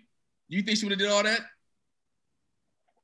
you 0.50 0.63
think 0.63 0.77
she 0.80 0.86
would 0.86 0.92
have 0.92 1.00
did 1.00 1.10
all 1.12 1.24
that? 1.24 1.42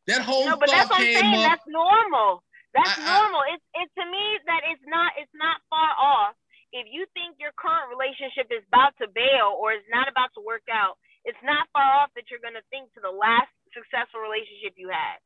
That 0.08 0.22
whole 0.22 0.46
No, 0.50 0.58
but 0.58 0.70
that's 0.70 0.90
what 0.90 1.00
I'm 1.00 1.06
saying. 1.06 1.36
up. 1.46 1.50
That's 1.54 1.68
normal. 1.70 2.44
That's 2.74 2.98
I- 2.98 3.02
I- 3.06 3.20
normal. 3.22 3.42
It's 3.54 3.66
it 3.78 3.90
to 4.02 4.06
me 4.10 4.26
that 4.48 4.62
it's 4.74 4.82
not 4.88 5.14
it's 5.18 5.34
not 5.38 5.62
far 5.70 5.94
off. 5.98 6.34
If 6.74 6.88
you 6.90 7.06
think 7.14 7.36
your 7.38 7.52
current 7.60 7.92
relationship 7.92 8.48
is 8.50 8.64
about 8.72 8.96
to 9.04 9.08
bail 9.12 9.54
or 9.60 9.74
is 9.74 9.84
not 9.92 10.08
about 10.08 10.32
to 10.34 10.42
work 10.42 10.64
out, 10.72 10.98
it's 11.26 11.38
not 11.44 11.68
far 11.76 12.02
off 12.02 12.10
that 12.16 12.32
you're 12.32 12.40
gonna 12.42 12.64
think 12.72 12.90
to 12.96 13.02
the 13.04 13.12
last 13.12 13.52
successful 13.76 14.20
relationship 14.24 14.74
you 14.80 14.90
had 14.90 15.20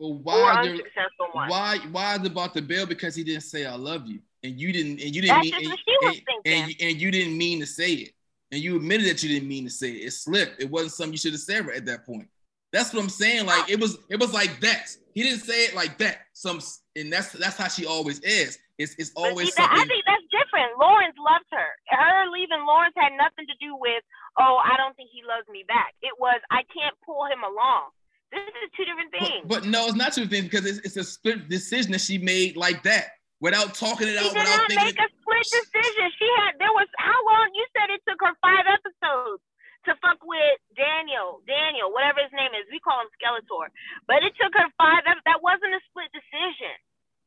well, 0.00 0.18
why, 0.22 0.62
the- 0.64 0.70
unsuccessful 0.70 1.26
one. 1.32 1.48
why, 1.48 1.78
why 1.92 2.14
is 2.14 2.20
it 2.20 2.26
about 2.32 2.54
the 2.54 2.62
bill? 2.62 2.86
Because 2.86 3.14
he 3.14 3.22
didn't 3.24 3.42
say 3.42 3.66
I 3.66 3.74
love 3.74 4.06
you, 4.06 4.20
and 4.42 4.58
you 4.58 4.72
didn't, 4.72 4.92
and 5.00 5.14
you 5.14 5.22
didn't 5.22 5.36
That's 5.36 5.44
mean, 5.44 5.52
just 5.52 5.62
and, 5.62 5.70
what 5.70 5.78
she 5.78 6.06
was 6.06 6.16
and- 6.16 6.26
thinking. 6.26 6.62
and 6.62 6.70
you, 6.70 6.88
and 6.88 7.00
you 7.00 7.10
didn't 7.10 7.38
mean 7.38 7.60
to 7.60 7.66
say 7.66 7.92
it, 7.92 8.12
and 8.50 8.60
you 8.60 8.76
admitted 8.76 9.06
that 9.08 9.22
you 9.22 9.28
didn't 9.28 9.48
mean 9.48 9.64
to 9.64 9.70
say 9.70 9.90
it. 9.92 10.06
It 10.06 10.12
slipped. 10.12 10.60
It 10.62 10.70
wasn't 10.70 10.92
something 10.92 11.12
you 11.12 11.18
should 11.18 11.32
have 11.32 11.40
said 11.40 11.66
right 11.66 11.76
at 11.76 11.86
that 11.86 12.06
point. 12.06 12.28
That's 12.72 12.94
what 12.94 13.02
I'm 13.02 13.08
saying. 13.10 13.46
Like 13.46 13.68
it 13.68 13.80
was, 13.80 13.98
it 14.08 14.18
was 14.20 14.32
like 14.32 14.60
that. 14.60 14.94
He 15.12 15.22
didn't 15.24 15.40
say 15.40 15.64
it 15.64 15.74
like 15.74 15.98
that. 15.98 16.18
Some, 16.34 16.60
and 16.94 17.12
that's 17.12 17.32
that's 17.32 17.56
how 17.56 17.68
she 17.68 17.84
always 17.84 18.20
is. 18.20 18.58
It's 18.78 18.94
it's 18.96 19.12
always 19.16 19.48
see, 19.52 19.60
that, 19.60 19.68
I 19.74 19.84
think 19.84 20.04
that's 20.06 20.24
different. 20.32 20.78
Lawrence 20.80 21.16
loved 21.18 21.50
her. 21.52 21.68
Her 21.90 22.30
leaving 22.30 22.64
Lawrence 22.64 22.94
had 22.96 23.12
nothing 23.18 23.44
to 23.50 23.56
do 23.60 23.76
with, 23.76 24.00
oh, 24.38 24.56
I 24.64 24.78
don't 24.78 24.96
think 24.96 25.10
he 25.12 25.20
loves 25.26 25.44
me 25.52 25.64
back. 25.68 25.92
It 26.00 26.14
was, 26.18 26.40
I 26.48 26.62
can't 26.72 26.96
pull 27.04 27.26
him 27.26 27.44
along. 27.44 27.90
This 28.32 28.46
is 28.62 28.70
two 28.78 28.84
different 28.86 29.10
things. 29.10 29.42
But, 29.46 29.62
but 29.62 29.70
no, 29.70 29.86
it's 29.90 29.98
not 29.98 30.12
two 30.14 30.26
things 30.26 30.46
because 30.46 30.64
it's, 30.66 30.78
it's 30.86 30.96
a 30.96 31.04
split 31.04 31.48
decision 31.50 31.90
that 31.92 32.00
she 32.00 32.18
made 32.18 32.56
like 32.56 32.82
that 32.86 33.18
without 33.42 33.74
talking 33.74 34.06
it 34.06 34.14
She 34.14 34.22
out, 34.22 34.30
did 34.30 34.38
without 34.38 34.56
not 34.56 34.68
thinking. 34.70 34.86
make 34.86 35.00
a 35.02 35.08
split 35.20 35.46
decision. 35.50 36.04
She 36.18 36.28
had 36.38 36.54
there 36.62 36.70
was 36.74 36.86
how 36.98 37.18
long? 37.26 37.50
You 37.54 37.66
said 37.74 37.90
it 37.90 38.02
took 38.06 38.20
her 38.22 38.34
five 38.38 38.66
episodes 38.70 39.42
to 39.88 39.96
fuck 40.04 40.20
with 40.22 40.60
Daniel, 40.76 41.40
Daniel, 41.48 41.88
whatever 41.90 42.20
his 42.22 42.30
name 42.36 42.52
is. 42.54 42.68
We 42.70 42.78
call 42.84 43.00
him 43.02 43.10
Skeletor, 43.18 43.72
but 44.06 44.22
it 44.22 44.36
took 44.38 44.52
her 44.54 44.68
five. 44.78 45.02
That 45.08 45.40
wasn't 45.42 45.74
a 45.74 45.82
split 45.90 46.12
decision. 46.14 46.76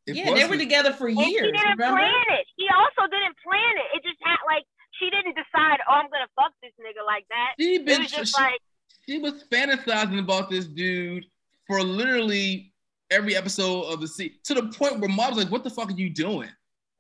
It 0.05 0.15
yeah, 0.19 0.35
they 0.35 0.43
were 0.47 0.59
together 0.59 0.91
for 0.91 1.07
And 1.07 1.15
she 1.19 1.31
didn't 1.39 1.55
Remember? 1.79 1.95
plan 1.95 2.27
it. 2.39 2.45
She 2.59 2.67
also 2.71 3.07
didn't 3.07 3.39
plan 3.39 3.73
it. 3.79 3.87
It 3.95 4.01
just 4.03 4.19
had 4.23 4.39
like 4.47 4.63
she 4.99 5.07
didn't 5.09 5.35
decide. 5.35 5.79
Oh, 5.87 5.95
I'm 5.99 6.07
gonna 6.11 6.29
fuck 6.35 6.51
this 6.63 6.75
nigga 6.79 7.03
like 7.07 7.23
that. 7.31 7.55
She 7.59 7.79
It 7.79 7.85
been 7.87 8.03
was 8.03 8.11
just 8.11 8.35
she, 8.35 8.39
like 8.39 8.59
she 9.07 9.17
was 9.19 9.43
fantasizing 9.51 10.19
about 10.19 10.49
this 10.49 10.65
dude 10.65 11.25
for 11.67 11.81
literally 11.83 12.73
every 13.11 13.35
episode 13.35 13.83
of 13.83 14.01
the 14.01 14.07
season 14.07 14.37
to 14.43 14.53
the 14.55 14.63
point 14.69 14.99
where 14.99 15.09
mom 15.09 15.35
was 15.35 15.43
like, 15.43 15.51
"What 15.51 15.63
the 15.63 15.69
fuck 15.69 15.89
are 15.89 15.93
you 15.95 16.09
doing?" 16.09 16.49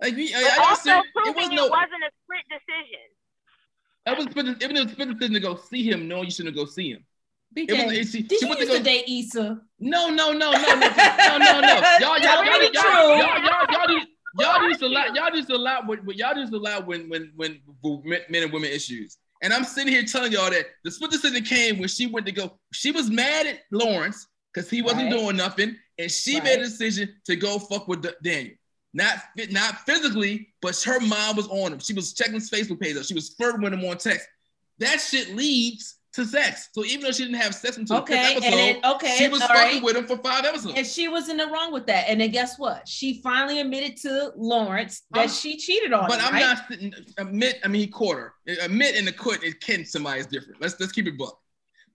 Like, 0.01 0.15
we, 0.15 0.33
I, 0.33 0.41
but 0.41 0.51
I, 0.51 0.63
I 0.63 0.69
also 0.69 0.81
said, 0.83 1.01
it 1.27 1.35
was 1.35 1.49
it 1.49 1.53
no. 1.55 1.67
wasn't 1.67 2.03
a 2.03 2.11
split 2.23 2.43
decision. 2.49 2.99
That 4.05 4.17
was 4.17 4.25
split- 4.27 4.61
even 4.63 4.75
if 4.75 4.81
it 4.81 4.85
was 4.85 4.91
split 4.93 5.09
decision 5.09 5.33
to 5.35 5.39
go 5.39 5.55
see 5.55 5.89
him, 5.89 6.07
no, 6.07 6.21
you 6.23 6.31
shouldn't 6.31 6.55
go 6.55 6.65
see 6.65 6.91
him. 6.91 7.05
BJ, 7.55 7.69
It 7.69 7.85
was- 7.85 7.97
it- 7.97 8.07
she- 8.11 8.21
did 8.23 8.39
she 8.39 8.45
you 8.45 8.49
went 8.49 8.59
to 8.61 8.65
used 8.65 8.77
to 8.77 8.83
go- 8.83 8.83
date 8.83 9.05
Issa? 9.07 9.61
No, 9.79 10.09
no, 10.09 10.33
no, 10.33 10.51
no, 10.51 10.51
no, 10.51 10.75
no, 10.75 10.77
no, 10.77 11.37
no, 11.37 11.61
no. 11.61 11.67
Y'all, 11.99 12.17
y'all, 12.17 12.19
Tell 12.19 12.43
y'all, 12.43 12.43
me 12.43 12.49
y'all, 12.49 12.59
the 12.59 12.71
y'all, 12.73 12.83
truth. 12.83 12.83
y'all, 12.83 13.43
y'all, 13.43 13.65
y'all, 13.71 13.87
do- 13.87 14.07
y'all 14.39 14.67
used 14.67 14.79
to 14.81 14.85
allow, 14.91 15.05
y'all 15.13 15.35
used 15.35 15.47
to 15.49 15.55
allow, 15.55 15.81
when, 15.85 15.99
when- 16.05 16.17
y'all 16.17 16.35
used 16.37 16.51
to 16.51 16.57
allow 16.57 16.81
when, 16.81 17.07
when, 17.07 17.31
when, 17.35 17.61
when 17.81 18.01
men 18.03 18.21
men 18.29 18.43
and 18.43 18.51
women 18.51 18.71
issues. 18.71 19.17
And 19.43 19.53
I'm 19.53 19.65
sitting 19.65 19.91
here 19.91 20.03
telling 20.03 20.31
y'all 20.31 20.49
that 20.49 20.65
the 20.83 20.89
split 20.89 21.11
decision 21.11 21.43
came 21.43 21.77
when 21.77 21.89
she 21.89 22.07
went 22.07 22.25
to 22.25 22.31
go. 22.31 22.57
She 22.71 22.91
was 22.91 23.09
mad 23.09 23.45
at 23.45 23.59
Lawrence 23.71 24.25
because 24.53 24.69
he 24.69 24.81
wasn't 24.81 25.03
Right. 25.03 25.11
doing 25.11 25.35
nothing, 25.35 25.77
and 25.99 26.09
she 26.09 26.35
Right. 26.35 26.43
made 26.45 26.59
a 26.59 26.63
decision 26.63 27.13
to 27.25 27.35
go 27.35 27.59
fuck 27.59 27.87
with 27.89 28.05
Daniel. 28.23 28.55
Not 28.93 29.21
not 29.49 29.85
physically, 29.85 30.53
but 30.61 30.79
her 30.83 30.99
mind 31.01 31.35
was 31.35 31.47
on 31.47 31.73
him. 31.73 31.79
She 31.79 31.93
was 31.93 32.13
checking 32.13 32.35
his 32.35 32.49
Facebook 32.49 32.79
page 32.79 32.95
out. 32.95 33.05
She 33.05 33.13
was 33.15 33.29
flirting 33.29 33.61
with 33.61 33.73
him 33.73 33.83
on 33.83 33.97
text. 33.97 34.27
That 34.79 35.01
shit 35.01 35.35
leads 35.35 35.95
to 36.13 36.25
sex. 36.25 36.69
So 36.73 36.85
even 36.85 37.01
though 37.01 37.11
she 37.11 37.23
didn't 37.23 37.41
have 37.41 37.55
sex 37.55 37.77
until 37.77 37.97
the 37.97 38.01
Okay, 38.03 38.35
and 38.35 38.43
episode, 38.43 38.57
then 38.57 38.85
okay, 38.95 39.15
she 39.17 39.27
was 39.27 39.41
fucking 39.41 39.55
right. 39.55 39.83
with 39.83 39.95
him 39.95 40.05
for 40.05 40.17
five 40.17 40.45
episodes. 40.45 40.75
And 40.77 40.85
she 40.85 41.07
was 41.07 41.27
in 41.29 41.37
the 41.37 41.47
wrong 41.47 41.73
with 41.73 41.87
that. 41.87 42.05
And 42.07 42.21
then 42.21 42.29
guess 42.31 42.59
what? 42.59 42.87
She 42.87 43.21
finally 43.21 43.59
admitted 43.59 43.97
to 44.01 44.31
Lawrence 44.35 45.01
that 45.11 45.19
I'm- 45.21 45.29
she 45.29 45.57
cheated 45.57 45.91
on 45.91 46.07
But 46.07 46.19
him. 46.19 46.25
But 46.25 46.27
I'm 46.27 46.33
right? 46.33 46.41
not 46.41 46.67
sitting, 46.69 46.93
admit. 47.17 47.59
I 47.63 47.67
mean, 47.67 47.81
he 47.81 47.87
caught 47.87 48.17
her. 48.17 48.33
Admit 48.61 48.95
and 48.95 49.07
the 49.07 49.11
quit. 49.11 49.43
It 49.43 49.59
can 49.59 49.85
somebody 49.85 50.19
is 50.19 50.27
different. 50.27 50.61
Let's 50.61 50.79
let's 50.79 50.91
keep 50.91 51.07
it 51.07 51.17
buck. 51.17 51.39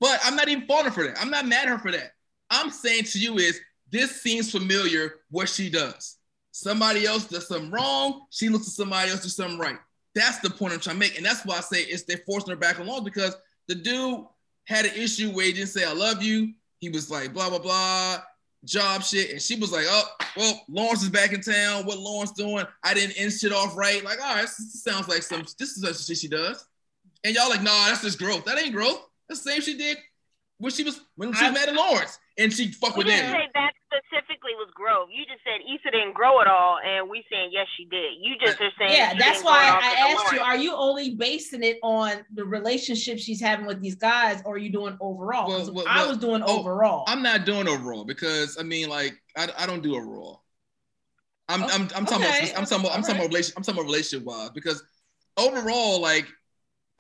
But 0.01 0.21
I'm 0.25 0.37
not 0.37 0.49
even 0.49 0.67
faulting 0.67 0.87
her 0.87 0.91
for 0.93 1.07
that. 1.07 1.21
I'm 1.21 1.31
not 1.31 1.47
mad 1.47 1.65
at 1.65 1.69
her 1.69 1.79
for 1.79 1.93
that. 1.93 2.13
I'm 2.51 2.71
saying 2.71 3.05
to 3.05 3.19
you 3.19 3.39
is 3.39 3.61
this 3.91 4.21
seems 4.21 4.51
familiar. 4.51 5.15
What 5.31 5.49
she 5.49 5.71
does. 5.71 6.17
Somebody 6.51 7.07
else 7.07 7.25
does 7.27 7.47
something 7.47 7.71
wrong. 7.71 8.27
She 8.31 8.49
looks 8.49 8.67
at 8.67 8.73
somebody 8.75 9.11
else 9.11 9.23
do 9.23 9.29
something 9.29 9.59
right. 9.59 9.77
That's 10.15 10.41
the 10.41 10.51
point 10.51 10.73
I'm 10.73 10.81
trying 10.81 10.97
to 10.97 11.01
make, 11.01 11.17
and 11.17 11.25
that's 11.25 11.45
why 11.47 11.59
I 11.59 11.61
say 11.61 11.83
it's 11.83 12.03
they're 12.03 12.21
forcing 12.27 12.51
her 12.51 12.57
back 12.57 12.79
along 12.81 13.05
because 13.05 13.37
the 13.69 13.75
dude 13.75 14.25
had 14.67 14.85
an 14.85 14.95
issue 14.95 15.31
where 15.31 15.47
he 15.47 15.53
didn't 15.53 15.69
say 15.69 15.85
I 15.85 15.93
love 15.93 16.23
you. 16.23 16.53
He 16.81 16.89
was 16.89 17.11
like 17.11 17.33
blah 17.33 17.49
blah 17.49 17.59
blah 17.59 18.19
job 18.65 19.03
shit, 19.03 19.31
and 19.31 19.41
she 19.41 19.57
was 19.57 19.73
like, 19.73 19.87
oh 19.89 20.05
well, 20.37 20.61
Lawrence 20.69 21.03
is 21.03 21.09
back 21.11 21.33
in 21.33 21.41
town. 21.41 21.85
What 21.85 21.99
Lawrence 21.99 22.33
doing? 22.33 22.67
I 22.83 22.95
didn't 22.95 23.19
end 23.19 23.33
shit 23.33 23.53
off 23.53 23.77
right. 23.77 24.05
Like, 24.05 24.21
all 24.21 24.35
right, 24.35 24.43
this, 24.43 24.83
sounds 24.83 25.09
like 25.09 25.23
some. 25.23 25.45
This 25.59 25.77
is 25.77 25.83
the 25.83 25.95
shit 25.95 26.19
she 26.19 26.29
does. 26.29 26.67
And 27.25 27.35
y'all 27.35 27.49
like, 27.49 27.63
nah, 27.63 27.87
that's 27.87 28.03
just 28.03 28.19
growth. 28.19 28.45
That 28.45 28.59
ain't 28.59 28.75
growth. 28.75 29.01
That's 29.29 29.43
the 29.43 29.53
same 29.53 29.61
she 29.61 29.77
did 29.77 29.99
when 30.59 30.73
she 30.73 30.83
was 30.85 31.01
when 31.17 31.33
she 31.33 31.45
I- 31.45 31.51
was 31.51 31.59
mad 31.61 31.69
at 31.69 31.75
Lawrence, 31.75 32.19
and 32.37 32.53
she 32.53 32.69
fucked 32.73 32.95
You 32.97 32.99
with 32.99 33.07
didn't 33.07 33.31
Daniel. 33.31 33.41
say 33.41 33.51
that 33.55 33.73
specifically 33.87 34.53
was 34.57 34.69
growth. 34.75 35.09
You 35.13 35.25
just 35.25 35.41
said 35.45 35.61
Issa 35.63 35.91
didn't 35.93 36.15
grow 36.15 36.41
at 36.41 36.47
all, 36.47 36.79
and 36.85 37.09
we 37.09 37.25
saying 37.31 37.51
yes, 37.53 37.67
she 37.77 37.85
did. 37.87 38.15
You 38.21 38.37
just 38.39 38.61
are 38.61 38.71
saying 38.79 38.93
yeah, 38.93 39.13
she 39.13 39.19
that's 39.19 39.43
why 39.43 39.59
I 39.59 39.77
because 39.77 39.93
of 40.21 40.25
asked 40.27 40.33
you, 40.35 40.41
are 40.41 40.57
you 40.57 40.73
only 40.75 41.15
basing 41.15 41.63
it 41.63 41.79
on 41.83 42.25
the 42.35 42.45
relationship 42.45 43.19
she's 43.19 43.41
having 43.41 43.67
with 43.67 43.81
these 43.81 43.95
guys, 43.95 44.43
or 44.45 44.55
are 44.55 44.59
you 44.59 44.71
doing 44.71 44.97
overall? 45.01 45.49
Well, 45.49 45.73
well, 45.73 45.85
I 45.89 45.99
well, 46.01 46.09
was 46.09 46.19
doing 46.19 46.43
oh, 46.45 46.61
overall. 46.61 47.05
I'm 47.07 47.23
not 47.23 47.45
doing 47.47 47.67
overall 47.69 48.05
because 48.05 48.59
I 48.59 48.63
mean, 48.63 48.89
like, 48.89 49.15
I, 49.37 49.49
I 49.59 49.67
don't 49.67 49.83
do 49.83 49.97
overall. 49.97 50.43
I'm, 51.49 51.63
Oh, 51.63 51.67
I'm, 51.71 51.83
I'm 51.97 52.05
talking 52.05 52.27
okay. 52.27 52.51
about 52.51 52.59
I'm 52.59 52.65
talking 52.67 52.85
about 52.85 52.97
I'm 52.97 53.03
talking 53.03 53.17
Alright. 53.17 53.17
about 53.17 53.29
relation 53.29 53.55
I'm 53.57 53.63
talking 53.63 53.81
about 53.81 53.87
relationship 53.91 54.27
wise 54.27 54.51
because 54.51 54.83
overall, 55.39 56.01
like, 56.01 56.27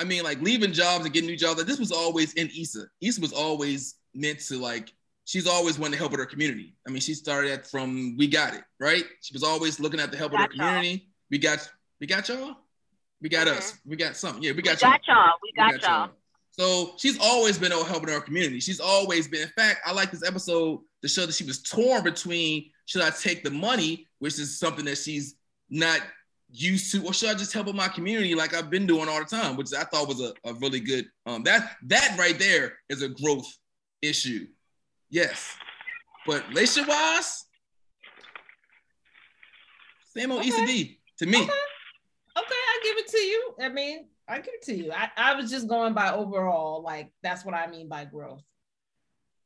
I 0.00 0.04
mean, 0.04 0.22
like 0.22 0.40
leaving 0.40 0.72
jobs 0.72 1.04
and 1.04 1.12
getting 1.12 1.28
new 1.28 1.36
jobs, 1.36 1.58
like 1.58 1.66
this 1.66 1.78
was 1.78 1.92
always 1.92 2.34
in 2.34 2.48
Issa. 2.56 2.86
Issa 3.00 3.20
was 3.20 3.32
always 3.32 3.96
meant 4.14 4.40
to 4.40 4.58
like 4.58 4.92
she's 5.24 5.46
always 5.46 5.78
wanted 5.78 5.92
to 5.92 5.98
help 5.98 6.12
with 6.12 6.20
her 6.20 6.26
community. 6.26 6.74
I 6.86 6.90
mean, 6.90 7.00
she 7.00 7.14
started 7.14 7.50
at 7.50 7.66
from 7.66 8.16
We 8.16 8.28
Got 8.28 8.54
It, 8.54 8.62
right? 8.80 9.04
She 9.22 9.32
was 9.34 9.42
always 9.42 9.80
looking 9.80 10.00
at 10.00 10.10
the 10.10 10.16
help 10.16 10.32
of 10.32 10.38
her 10.38 10.46
Got 10.46 10.54
y'all. 10.56 10.66
community. 10.68 11.08
We 11.30 11.38
got 11.38 11.68
we 12.00 12.06
got 12.06 12.28
y'all. 12.28 12.56
We 13.20 13.28
got 13.28 13.48
us. 13.48 13.72
Mm-hmm. 13.72 13.90
We 13.90 13.96
got 13.96 14.16
something. 14.16 14.42
Yeah, 14.42 14.52
we 14.52 14.56
We 14.56 14.62
got 14.62 14.80
y'all. 14.80 14.92
got 14.92 15.00
y'all. 15.08 15.32
We 15.42 15.52
We 15.56 15.72
got 15.72 15.82
y'all. 15.82 16.10
So 16.50 16.94
she's 16.96 17.18
always 17.20 17.58
been 17.58 17.70
helping 17.72 18.08
her 18.08 18.20
community. 18.20 18.60
She's 18.60 18.80
always 18.80 19.28
been. 19.28 19.42
In 19.42 19.48
fact, 19.48 19.80
I 19.86 19.92
like 19.92 20.10
this 20.10 20.26
episode 20.26 20.80
to 21.02 21.08
show 21.08 21.26
that 21.26 21.34
she 21.34 21.44
was 21.44 21.62
torn 21.62 22.02
between 22.02 22.70
should 22.86 23.02
I 23.02 23.10
take 23.10 23.44
the 23.44 23.50
money, 23.50 24.06
which 24.18 24.38
is 24.38 24.58
something 24.58 24.84
that 24.86 24.98
she's 24.98 25.36
not 25.70 26.00
used 26.50 26.92
to, 26.92 27.04
or 27.04 27.12
should 27.12 27.30
I 27.30 27.34
just 27.34 27.52
help 27.52 27.66
with 27.66 27.76
my 27.76 27.88
community 27.88 28.34
like 28.34 28.54
I've 28.54 28.70
been 28.70 28.86
doing 28.86 29.08
all 29.08 29.18
the 29.18 29.26
time, 29.26 29.56
which 29.56 29.72
I 29.74 29.84
thought 29.84 30.08
was 30.08 30.20
a, 30.20 30.32
a 30.44 30.54
really 30.54 30.80
good 30.80 31.06
um 31.26 31.42
that 31.44 31.76
that 31.86 32.16
right 32.18 32.38
there 32.38 32.78
is 32.88 33.02
a 33.02 33.08
growth 33.08 33.46
issue. 34.02 34.46
Yes. 35.10 35.54
But 36.26 36.46
relationship 36.48 36.88
wise, 36.88 37.44
same 40.16 40.30
old 40.32 40.40
Okay. 40.40 40.48
Issa 40.48 40.66
Dee 40.66 41.00
to 41.18 41.26
me. 41.26 41.42
Okay. 41.42 41.52
Okay, 42.38 42.54
I 42.54 42.80
give 42.84 42.98
it 42.98 43.08
to 43.08 43.18
you. 43.18 43.54
I 43.62 43.68
mean, 43.68 44.06
I 44.28 44.36
give 44.36 44.54
it 44.54 44.62
to 44.66 44.74
you. 44.74 44.92
I, 44.92 45.10
I 45.16 45.34
was 45.34 45.50
just 45.50 45.68
going 45.68 45.92
by 45.92 46.12
overall, 46.12 46.82
like 46.82 47.10
that's 47.22 47.44
what 47.44 47.54
I 47.54 47.66
mean 47.66 47.88
by 47.88 48.04
growth. 48.04 48.42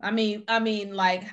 I 0.00 0.10
mean, 0.10 0.44
I 0.48 0.58
mean, 0.58 0.92
like 0.92 1.24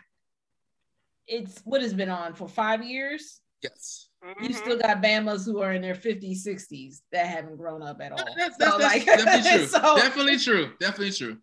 it's 1.28 1.60
what 1.66 1.82
has 1.82 1.94
been 1.94 2.10
on 2.10 2.34
for 2.34 2.48
five 2.48 2.84
years. 2.84 3.42
Yes. 3.62 4.10
You 4.42 4.50
Mhm. 4.50 4.56
still 4.56 4.78
got 4.80 5.02
Bamas 5.02 5.46
who 5.46 5.62
are 5.62 5.74
in 5.74 5.82
their 5.82 5.96
50s, 5.96 6.44
60s 6.44 7.02
that 7.12 7.26
haven't 7.28 7.58
grown 7.58 7.82
up 7.82 8.00
at 8.02 8.12
all. 8.12 8.18
That's, 8.18 8.56
So, 8.58 8.78
that's, 8.78 8.78
that's 8.78 8.84
like- 8.84 9.06
definitely 9.06 9.52
true. 9.58 9.68
so- 9.68 9.96
definitely 9.98 10.38
true. 10.38 10.74
Definitely 10.80 11.12
true. 11.12 11.38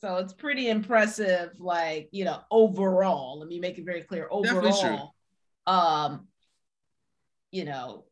So 0.00 0.16
it's 0.18 0.32
pretty 0.32 0.68
impressive, 0.68 1.58
like 1.58 2.08
you 2.12 2.24
know, 2.24 2.40
overall. 2.52 3.40
Let 3.40 3.48
me 3.48 3.58
make 3.58 3.78
it 3.78 3.84
very 3.84 4.02
clear. 4.02 4.28
Definitely 4.44 4.70
true. 4.70 4.78
Overall, 4.90 5.14
um, 5.66 6.28
you 7.50 7.64
know, 7.64 8.04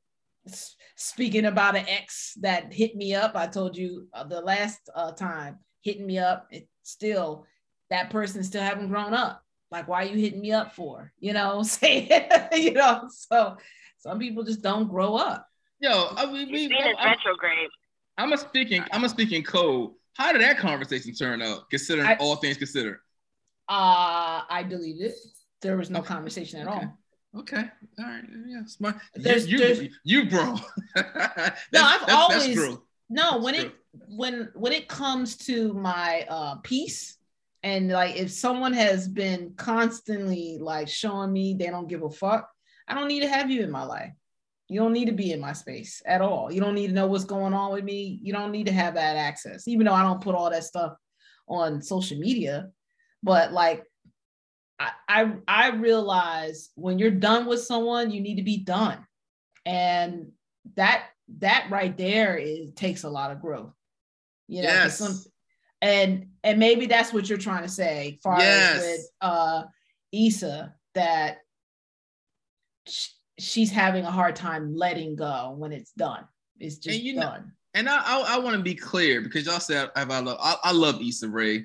speaking 0.97 1.45
about 1.45 1.77
an 1.77 1.87
ex 1.89 2.35
that 2.41 2.73
hit 2.73 2.97
me 2.97 3.15
up, 3.15 3.37
I 3.37 3.47
told 3.47 3.77
you 3.77 4.09
uh, 4.13 4.25
the 4.25 4.41
last 4.41 4.81
uh, 4.97 5.13
time 5.13 5.61
hitting 5.81 6.07
me 6.07 6.19
up. 6.19 6.49
It 6.51 6.69
still 6.83 7.47
that 7.91 8.11
person 8.11 8.43
still 8.43 8.63
haven't 8.63 8.89
grown 8.89 9.15
up. 9.15 9.45
Like, 9.71 9.89
why 9.89 10.03
are 10.05 10.07
you 10.07 10.19
hitting 10.19 10.41
me 10.41 10.53
up 10.53 10.75
for? 10.75 11.13
You 11.19 11.33
know, 11.33 11.63
say 11.65 12.29
you 12.53 12.73
know. 12.73 13.09
So 13.11 13.57
some 13.99 14.19
people 14.19 14.45
just 14.45 14.63
don't 14.63 14.89
grow 14.89 15.17
up. 15.17 15.49
Yo, 15.81 16.09
I 16.17 16.27
mean, 16.27 16.49
He's 16.49 16.53
we, 16.53 16.59
seen 16.69 16.73
in 16.87 16.95
I'm, 16.99 17.11
retrograde. 17.11 17.69
I'm 18.19 18.33
a 18.33 18.39
speaking. 18.39 18.83
I'm 18.93 19.05
a 19.05 19.09
speaking 19.09 19.43
code. 19.43 19.91
How 20.15 20.33
did 20.33 20.41
that 20.41 20.59
conversation 20.59 21.13
turn 21.15 21.43
out? 21.43 21.69
Considering 21.71 22.07
I- 22.07 22.17
all 22.17 22.37
things 22.37 22.57
considered. 22.57 22.99
Uh, 23.69 24.43
I 24.49 24.65
deleted. 24.69 25.11
it. 25.11 25.15
There 25.61 25.77
was 25.77 25.91
no 25.91 25.99
Okay. 26.01 26.09
conversation 26.09 26.61
at 26.61 26.69
Okay. 26.69 26.87
all. 27.35 27.41
Okay. 27.41 27.65
All 27.99 28.05
right. 28.05 28.23
Yeah. 28.47 28.65
Smart. 28.67 28.97
There's- 29.15 29.47
you, 29.47 29.59
there's- 29.59 29.81
you, 29.83 29.91
you 30.05 30.31
grown. 30.31 30.59
That's- 30.95 31.61
No, 31.73 31.83
I've 31.83 32.01
that's- 32.01 32.07
that's 32.07 32.11
always- 32.13 32.57
growth. 32.57 32.81
no 33.11 33.33
That's 33.33 33.45
when 33.45 33.55
it 33.57 33.75
when 34.09 34.51
when 34.55 34.73
it 34.73 34.89
comes 34.89 35.37
to 35.37 35.73
my 35.75 36.25
uh 36.29 36.57
piece 36.57 37.16
and 37.67 37.89
like 37.89 38.15
if 38.17 38.31
someone 38.31 38.73
has 38.73 39.09
been 39.09 39.53
constantly 39.57 40.57
like 40.61 40.87
showing 40.89 41.33
me 41.33 41.55
they 41.59 41.67
don't 41.67 41.89
give 41.89 42.05
a 42.05 42.11
fuck 42.11 42.49
i 42.87 42.95
don't 42.95 43.09
need 43.09 43.21
to 43.23 43.29
have 43.29 43.51
you 43.51 43.63
in 43.63 43.71
my 43.71 43.83
life. 43.83 44.13
You 44.69 44.81
don't 44.81 44.93
need 44.93 45.05
to 45.07 45.13
be 45.13 45.31
in 45.31 45.39
my 45.39 45.53
space 45.53 46.03
at 46.07 46.21
all. 46.21 46.51
You 46.51 46.61
don't 46.61 46.75
need 46.75 46.89
to 46.89 46.93
know 46.93 47.07
what's 47.07 47.25
going 47.25 47.55
on 47.55 47.73
with 47.73 47.85
me. 47.85 48.19
You 48.21 48.33
don't 48.33 48.51
need 48.51 48.67
to 48.67 48.73
have 48.73 48.95
that 48.95 49.17
access 49.17 49.69
even 49.69 49.87
though 49.87 49.99
i 50.01 50.03
don't 50.03 50.21
put 50.27 50.35
all 50.35 50.51
that 50.51 50.65
stuff 50.65 50.93
on 51.49 51.83
social 51.83 52.19
media. 52.19 52.71
But 53.23 53.53
like 53.53 53.85
i 54.79 54.91
i, 55.09 55.33
I 55.49 55.71
realize 55.71 56.71
when 56.75 56.99
you're 56.99 57.23
done 57.31 57.47
with 57.47 57.63
someone 57.63 58.11
you 58.11 58.21
need 58.21 58.37
to 58.37 58.43
be 58.55 58.59
done. 58.59 58.99
And 59.65 60.33
that 60.75 61.07
that 61.39 61.69
right 61.71 61.97
there 61.97 62.37
is 62.37 62.69
takes 62.75 63.03
a 63.05 63.11
lot 63.19 63.33
of 63.33 63.41
growth. 63.41 63.73
You 64.49 64.63
know 64.63 64.69
Yes. 64.69 64.99
some, 64.99 65.17
and 65.83 66.27
and 66.43 66.59
maybe 66.59 66.87
that's 66.87 67.13
what 67.13 67.29
you're 67.29 67.39
trying 67.39 67.63
to 67.63 67.69
say 67.69 68.19
far 68.23 68.39
Yes. 68.39 68.77
as 68.77 68.83
with 68.83 69.07
uh 69.21 69.63
Issa 70.13 70.75
that 70.95 71.39
sh- 72.89 73.09
she's 73.39 73.71
having 73.71 74.05
a 74.05 74.11
hard 74.11 74.37
time 74.37 74.75
letting 74.75 75.17
go 75.17 75.55
when 75.59 75.73
it's 75.73 75.93
done 75.93 76.27
it's 76.59 76.77
just 76.77 76.97
And 76.97 77.05
you 77.07 77.15
know- 77.17 77.23
done 77.23 77.53
And 77.75 77.89
I 77.89 77.97
I, 77.99 78.37
I 78.37 78.39
want 78.39 78.57
to 78.57 78.63
be 78.63 78.75
clear 78.75 79.21
because 79.21 79.45
y'all 79.47 79.61
said 79.61 79.91
I, 79.97 80.03
I 80.03 80.21
love 80.21 80.39
I, 80.41 80.57
I 80.65 80.73
love 80.73 81.01
Issa 81.03 81.29
Rae. 81.29 81.65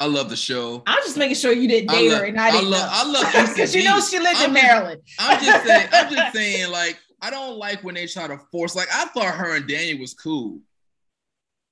I 0.00 0.06
love 0.06 0.28
the 0.30 0.36
show. 0.36 0.82
i'm 0.86 0.98
just 1.04 1.16
making 1.16 1.36
sure 1.36 1.52
you 1.52 1.68
didn't 1.68 1.90
I 1.90 1.94
date 1.94 2.10
love- 2.10 2.18
her 2.20 2.24
and 2.24 2.40
i 2.40 2.48
I 2.48 2.50
didn't 2.52 2.70
love- 2.70 2.90
I 2.90 3.04
love 3.10 3.48
because 3.54 3.74
you 3.76 3.84
know 3.84 4.00
she 4.00 4.18
lived 4.18 4.38
I'm 4.40 4.50
in 4.50 4.54
just- 4.56 4.64
maryland 4.64 5.00
I'm 5.18 5.44
just 5.44 5.66
saying. 5.66 5.88
I'm 5.92 6.12
just 6.14 6.34
saying. 6.34 6.70
Like 6.72 6.98
I 7.20 7.30
don't 7.30 7.56
like 7.58 7.84
when 7.84 7.94
they 7.94 8.06
try 8.06 8.26
to 8.26 8.38
force. 8.50 8.74
Like 8.74 8.88
I 8.92 9.04
thought 9.06 9.34
her 9.34 9.54
and 9.56 9.68
Daniel 9.68 9.98
was 10.00 10.12
cool. 10.14 10.58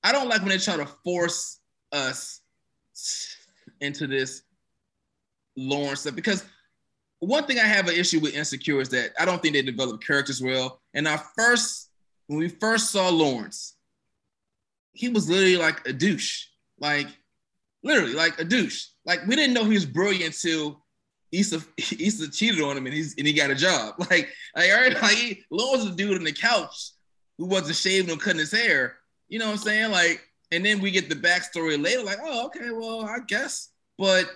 I 0.05 0.13
don't 0.13 0.29
like 0.29 0.41
when 0.43 0.51
they 0.51 0.59
try 0.59 0.77
to 0.77 0.87
force 1.05 1.59
us 1.93 2.41
into 3.81 4.07
this 4.07 4.43
Lawrence 5.57 6.01
stuff 6.01 6.15
because 6.15 6.45
one 7.21 7.45
thing 7.45 7.59
I 7.59 7.67
have 7.67 7.89
an 7.89 7.95
issue 7.95 8.21
with 8.21 8.35
Insecure 8.35 8.81
is 8.81 8.89
that 8.91 9.13
I 9.19 9.25
don't 9.25 9.43
think 9.43 9.55
they 9.55 9.63
develop 9.63 10.03
characters 10.03 10.43
well. 10.43 10.81
And 10.95 11.07
our 11.07 11.23
first, 11.37 11.91
when 12.27 12.39
we 12.39 12.49
first 12.49 12.91
saw 12.91 13.09
Lawrence, 13.11 13.77
he 14.93 15.09
was 15.09 15.29
literally 15.29 15.57
like 15.57 15.87
a 15.87 15.93
douche, 15.93 16.47
like 16.79 17.09
literally 17.83 18.15
like 18.15 18.39
a 18.41 18.45
douche. 18.45 18.87
Like 19.05 19.27
we 19.27 19.37
didn't 19.37 19.55
know 19.55 19.65
he 19.65 19.75
was 19.75 19.87
brilliant 19.87 20.35
until 20.35 20.85
Issa 21.33 21.61
Issa 21.79 22.31
cheated 22.31 22.63
on 22.63 22.77
him 22.77 22.87
and 22.87 22.95
he's 22.95 23.15
and 23.17 23.27
he 23.27 23.33
got 23.33 23.51
a 23.51 23.55
job. 23.55 23.95
Like 24.11 24.29
like 24.57 24.71
all 24.71 24.81
right, 24.81 25.03
like 25.03 25.45
Lawrence 25.51 25.85
was 25.85 25.93
a 25.93 25.97
dude 25.97 26.17
on 26.17 26.25
the 26.25 26.33
couch 26.33 26.93
who 27.39 27.47
wasn't 27.47 27.77
shaving 27.77 28.15
or 28.15 28.19
cutting 28.19 28.41
his 28.41 28.53
hair. 28.53 28.97
You 29.29 29.39
know 29.39 29.47
what 29.47 29.53
I'm 29.53 29.59
saying? 29.59 29.91
Like, 29.91 30.27
and 30.53 30.65
then 30.65 30.81
we 30.81 30.91
get 30.91 31.09
the 31.09 31.15
backstory 31.15 31.83
later. 31.83 32.03
Like, 32.03 32.19
oh, 32.23 32.47
okay, 32.47 32.71
well, 32.71 33.05
I 33.05 33.19
guess. 33.27 33.69
But 33.99 34.27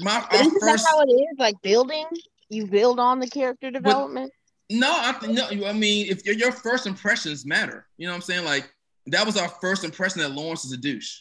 my 0.00 0.26
But 0.30 0.40
isn't 0.40 0.60
first 0.60 0.84
that 0.84 0.90
how 0.90 1.00
it 1.02 1.10
is? 1.10 1.38
Like 1.38 1.60
building, 1.62 2.06
you 2.48 2.66
build 2.66 3.00
on 3.00 3.20
the 3.20 3.28
character 3.28 3.70
development. 3.70 4.32
No, 4.70 4.90
I 4.90 5.12
th- 5.12 5.32
no. 5.32 5.66
I 5.66 5.72
mean, 5.72 6.06
if 6.08 6.24
your 6.24 6.34
your 6.34 6.52
first 6.52 6.86
impressions 6.86 7.46
matter, 7.46 7.86
you 7.98 8.06
know 8.06 8.12
what 8.12 8.16
I'm 8.16 8.22
saying. 8.22 8.44
Like 8.44 8.72
that 9.06 9.24
was 9.24 9.36
our 9.36 9.48
first 9.48 9.84
impression 9.84 10.20
that 10.22 10.32
Lawrence 10.32 10.64
is 10.64 10.72
a 10.72 10.76
douche. 10.76 11.20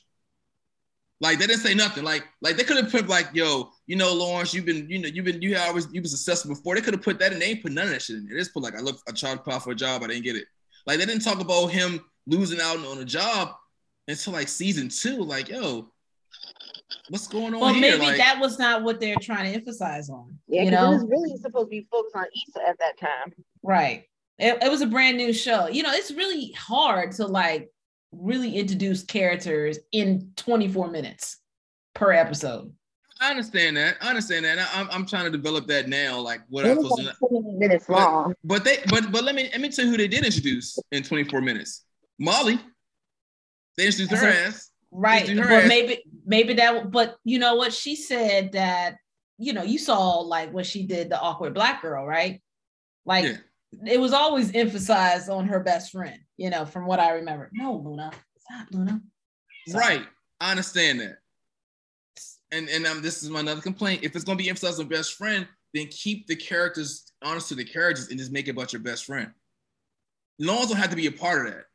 Like 1.21 1.39
they 1.39 1.47
didn't 1.47 1.61
say 1.61 1.73
nothing. 1.73 2.03
Like 2.03 2.25
like 2.41 2.57
they 2.57 2.63
could 2.63 2.77
have 2.77 2.91
put 2.91 3.07
like, 3.07 3.29
yo, 3.33 3.71
you 3.87 3.95
know, 3.95 4.13
Lawrence, 4.13 4.53
you've 4.53 4.65
been, 4.65 4.89
you 4.89 4.99
know, 4.99 5.07
you've 5.07 5.25
been, 5.25 5.41
you 5.41 5.57
always 5.57 5.85
you've 5.85 6.03
been 6.03 6.09
successful 6.09 6.55
before. 6.55 6.75
They 6.75 6.81
could 6.81 6.93
have 6.93 7.03
put 7.03 7.19
that 7.19 7.33
in. 7.33 7.39
They 7.39 7.45
ain't 7.45 7.61
put 7.61 7.71
none 7.71 7.85
of 7.85 7.91
that 7.91 8.01
shit 8.01 8.17
in 8.17 8.25
there. 8.25 8.35
They 8.35 8.41
just 8.41 8.53
put 8.53 8.63
like, 8.63 8.75
I 8.75 8.79
look, 8.79 8.99
I 9.07 9.11
tried 9.11 9.35
to 9.35 9.41
apply 9.41 9.59
for 9.59 9.71
a 9.71 9.75
job, 9.75 10.03
I 10.03 10.07
didn't 10.07 10.23
get 10.23 10.35
it. 10.35 10.45
Like 10.87 10.99
they 10.99 11.05
didn't 11.05 11.23
talk 11.23 11.39
about 11.39 11.67
him 11.67 12.01
losing 12.27 12.59
out 12.59 12.83
on 12.83 12.97
a 12.97 13.05
job 13.05 13.53
until 14.07 14.33
like 14.33 14.47
season 14.47 14.89
two. 14.89 15.17
Like, 15.23 15.49
yo, 15.49 15.89
what's 17.09 17.27
going 17.27 17.53
on 17.53 17.59
well 17.59 17.73
here? 17.73 17.81
maybe 17.97 18.05
Like, 18.05 18.17
that 18.17 18.39
was 18.39 18.59
not 18.59 18.83
what 18.83 18.99
they're 18.99 19.15
trying 19.21 19.51
to 19.51 19.57
emphasize 19.57 20.09
on 20.09 20.37
Yeah, 20.47 20.63
you 20.63 20.69
because 20.69 20.81
know 20.83 20.91
it 20.91 20.93
was 20.95 21.05
really 21.09 21.37
supposed 21.37 21.65
to 21.67 21.69
be 21.69 21.87
focused 21.91 22.15
on 22.15 22.25
Issa 22.47 22.67
at 22.67 22.77
that 22.79 22.97
time. 22.99 23.33
Right. 23.63 24.05
It, 24.37 24.61
it 24.61 24.69
was 24.69 24.81
a 24.81 24.87
brand 24.87 25.17
new 25.17 25.31
show. 25.33 25.67
You 25.67 25.83
know, 25.83 25.91
it's 25.93 26.11
really 26.11 26.51
hard 26.57 27.13
to 27.13 27.25
like 27.25 27.69
really 28.11 28.55
introduce 28.55 29.03
characters 29.03 29.79
in 29.91 30.31
24 30.35 30.89
minutes 30.91 31.37
per 31.93 32.11
episode. 32.11 32.71
I 33.21 33.29
understand 33.31 33.77
that. 33.77 33.95
I 34.01 34.09
understand 34.09 34.43
that. 34.43 34.59
I, 34.59 34.81
I'm, 34.81 34.89
I'm 34.91 35.05
trying 35.05 35.23
to 35.23 35.29
develop 35.31 35.67
that 35.67 35.87
now. 35.87 36.19
Like 36.19 36.41
what 36.49 36.65
I'm 36.65 36.75
was 36.77 36.85
supposed 36.85 37.01
to. 37.01 37.07
like 37.07 37.41
20 37.43 37.57
minutes 37.57 37.85
But- 37.87 37.95
long. 37.97 38.33
But 38.43 38.65
they, 38.65 38.79
but 38.89 39.09
but 39.11 39.23
let 39.23 39.35
me 39.35 39.49
let 39.53 39.61
me 39.61 39.69
tell 39.69 39.85
you 39.85 39.91
who 39.91 39.97
they 39.97 40.09
did 40.09 40.25
introduce 40.25 40.77
in 40.91 41.01
24 41.01 41.39
minutes. 41.41 41.85
Molly. 42.19 42.59
They 43.77 43.87
introduced 43.87 44.21
her 44.21 44.27
ass. 44.29 44.71
Right. 44.91 45.27
her 45.27 45.35
But 45.43 45.63
ass. 45.63 45.67
maybe 45.69 46.03
maybe 46.25 46.53
that 46.53 46.89
but 46.91 47.17
you 47.23 47.39
know 47.39 47.55
what 47.55 47.73
she 47.73 47.95
said 47.95 48.53
that 48.53 48.95
you 49.37 49.51
know, 49.51 49.63
you 49.63 49.77
saw 49.77 50.19
like 50.19 50.53
what 50.53 50.65
she 50.65 50.83
did 50.87 51.09
the 51.09 51.19
awkward 51.19 51.53
black 51.53 51.81
girl, 51.81 52.05
right? 52.05 52.41
Like 53.05 53.25
Yeah. 53.25 53.37
it 53.85 53.99
was 53.99 54.13
always 54.13 54.53
emphasized 54.55 55.29
on 55.29 55.47
her 55.47 55.59
best 55.59 55.91
friend, 55.91 56.19
you 56.37 56.49
know, 56.49 56.65
from 56.65 56.85
what 56.85 56.99
I 57.01 57.11
remember. 57.11 57.49
No, 57.53 57.75
Luna. 57.75 58.11
Stop, 58.39 58.67
Luna. 58.71 59.01
Stop. 59.67 59.81
Right. 59.81 60.05
I 60.39 60.51
understand 60.51 61.01
that. 61.01 61.17
And 62.51 62.69
and 62.69 62.85
um, 62.85 63.01
this 63.01 63.23
is 63.23 63.29
my 63.29 63.41
another 63.41 63.59
complaint. 63.61 64.03
If 64.03 64.15
it's 64.15 64.23
gonna 64.23 64.37
be 64.37 64.47
emphasized 64.49 64.79
on 64.79 64.87
best 64.87 65.13
friend, 65.15 65.45
then 65.73 65.87
keep 65.87 66.27
the 66.27 66.35
characters 66.35 67.11
honest 67.21 67.49
to 67.49 67.55
the 67.55 67.65
characters 67.65 68.07
and 68.09 68.17
just 68.17 68.31
make 68.31 68.47
it 68.47 68.51
about 68.51 68.71
your 68.71 68.81
best 68.81 69.03
friend. 69.05 69.31
Lawrence 70.39 70.69
don't 70.69 70.77
have 70.77 70.89
to 70.91 70.95
be 70.95 71.07
a 71.07 71.11
part 71.11 71.45
of 71.47 71.53
that. 71.53 71.65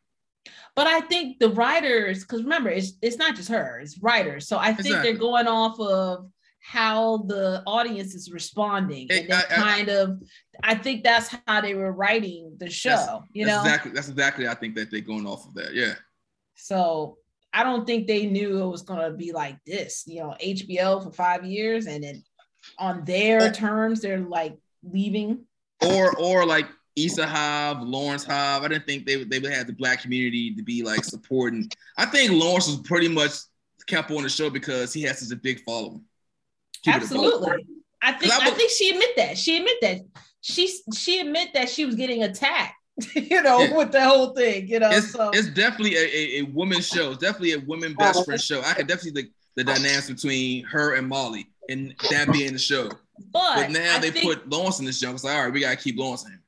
But 0.76 0.86
I 0.86 1.00
think 1.02 1.38
the 1.38 1.50
writers, 1.50 2.20
because 2.24 2.42
remember, 2.42 2.70
it's 2.70 2.92
it's 3.02 3.16
not 3.16 3.36
just 3.36 3.48
her, 3.48 3.80
it's 3.80 3.98
writers. 3.98 4.48
So 4.48 4.56
I 4.58 4.68
think 4.72 4.86
Exactly. 4.86 5.10
they're 5.12 5.20
going 5.20 5.46
off 5.48 5.78
of 5.80 6.30
how 6.62 7.18
the 7.26 7.62
audience 7.66 8.14
is 8.14 8.30
responding. 8.30 9.06
It- 9.10 9.24
and 9.24 9.32
I- 9.34 9.38
I- 9.40 9.42
kind 9.42 9.88
of 9.88 10.22
I 10.62 10.74
think 10.74 11.02
that's 11.04 11.34
how 11.46 11.60
they 11.60 11.74
were 11.74 11.92
writing 11.92 12.54
the 12.58 12.68
show, 12.70 13.22
you 13.32 13.46
that's 13.46 13.56
know. 13.56 13.62
exactly 13.62 13.92
that's 13.92 14.08
exactly 14.08 14.46
I 14.48 14.54
think 14.54 14.74
that 14.76 14.90
they're 14.90 15.00
going 15.00 15.26
off 15.26 15.46
of 15.46 15.54
that. 15.54 15.74
Yeah. 15.74 15.94
So 16.56 17.18
I 17.52 17.64
don't 17.64 17.86
think 17.86 18.06
they 18.06 18.26
knew 18.26 18.62
it 18.62 18.66
was 18.68 18.82
gonna 18.82 19.10
be 19.12 19.32
like 19.32 19.56
this, 19.66 20.04
you 20.06 20.20
know, 20.20 20.34
HBO 20.40 21.00
for 21.02 21.12
five 21.12 21.44
years 21.44 21.86
and 21.86 22.04
then 22.04 22.22
on 22.78 23.04
their 23.04 23.50
terms, 23.52 24.00
they're 24.02 24.18
like 24.20 24.56
leaving. 24.82 25.46
or 25.82 26.14
or 26.18 26.44
like 26.46 26.66
Issa 26.96 27.26
Hive, 27.26 27.82
Lawrence 27.82 28.24
Hive. 28.24 28.62
I 28.62 28.68
didn't 28.68 28.86
think 28.86 29.06
they 29.06 29.16
would 29.16 29.30
they 29.30 29.38
would 29.38 29.52
have 29.52 29.66
the 29.66 29.72
black 29.72 30.02
community 30.02 30.54
to 30.54 30.62
be 30.62 30.82
like 30.82 31.04
supporting. 31.04 31.70
I 31.96 32.06
think 32.06 32.32
Lawrence 32.32 32.66
was 32.66 32.78
pretty 32.80 33.08
much 33.08 33.32
kept 33.86 34.10
on 34.10 34.22
the 34.22 34.28
show 34.28 34.50
because 34.50 34.92
he 34.92 35.02
has 35.02 35.20
such 35.20 35.36
a 35.36 35.40
big 35.40 35.62
following. 35.64 36.02
Keep 36.82 36.94
it 36.94 36.96
a 36.96 37.00
buck. 37.00 37.02
Absolutely. 37.02 37.66
I 38.02 38.12
think 38.12 38.32
I 38.32 38.46
I 38.46 38.50
think 38.50 38.70
she 38.70 38.90
admit 38.90 39.10
that. 39.16 39.38
She 39.38 39.56
admit 39.58 39.76
that. 39.82 40.00
She 40.40 40.72
she 40.94 41.20
admit 41.20 41.50
that 41.54 41.68
she 41.68 41.84
was 41.84 41.94
getting 41.94 42.22
attacked 42.22 42.74
you 43.14 43.42
know, 43.42 43.60
Yeah. 43.60 43.76
with 43.76 43.92
the 43.92 44.04
whole 44.04 44.34
thing, 44.34 44.68
you 44.68 44.78
know. 44.78 44.90
It's, 44.90 45.12
so 45.12 45.30
it's 45.32 45.48
definitely 45.48 45.96
a, 45.96 46.40
a, 46.40 46.78
a 46.78 46.82
show. 46.82 47.12
It's 47.12 47.18
definitely 47.18 47.52
a 47.52 47.58
women 47.60 47.94
best 47.94 48.20
oh. 48.20 48.24
friend 48.24 48.40
show. 48.40 48.60
I 48.62 48.74
could 48.74 48.86
definitely 48.86 49.22
see 49.22 49.30
the, 49.56 49.62
the 49.62 49.72
dynamics 49.72 50.10
between 50.10 50.64
her 50.64 50.94
and 50.94 51.08
Molly 51.08 51.48
and 51.68 51.94
that 52.10 52.32
being 52.32 52.52
the 52.52 52.58
show. 52.58 52.88
but, 53.32 53.56
But 53.56 53.70
now 53.70 53.96
I 53.96 53.98
they 54.00 54.10
put 54.10 54.48
Lawrence 54.48 54.80
in 54.80 54.84
this 54.84 54.98
show. 54.98 55.12
It's 55.12 55.24
like, 55.24 55.36
all 55.36 55.44
right, 55.44 55.52
we 55.52 55.60
gotta 55.60 55.76
keep 55.76 55.98
Lawrence 55.98 56.26
in. 56.26 56.38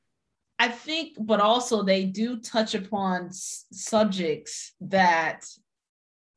I 0.63 0.69
think, 0.69 1.17
but 1.19 1.41
also 1.41 1.83
they 1.83 2.05
do 2.05 2.39
touch 2.39 2.73
upon 2.73 3.25
s- 3.25 3.65
subjects 3.73 4.73
that 4.79 5.43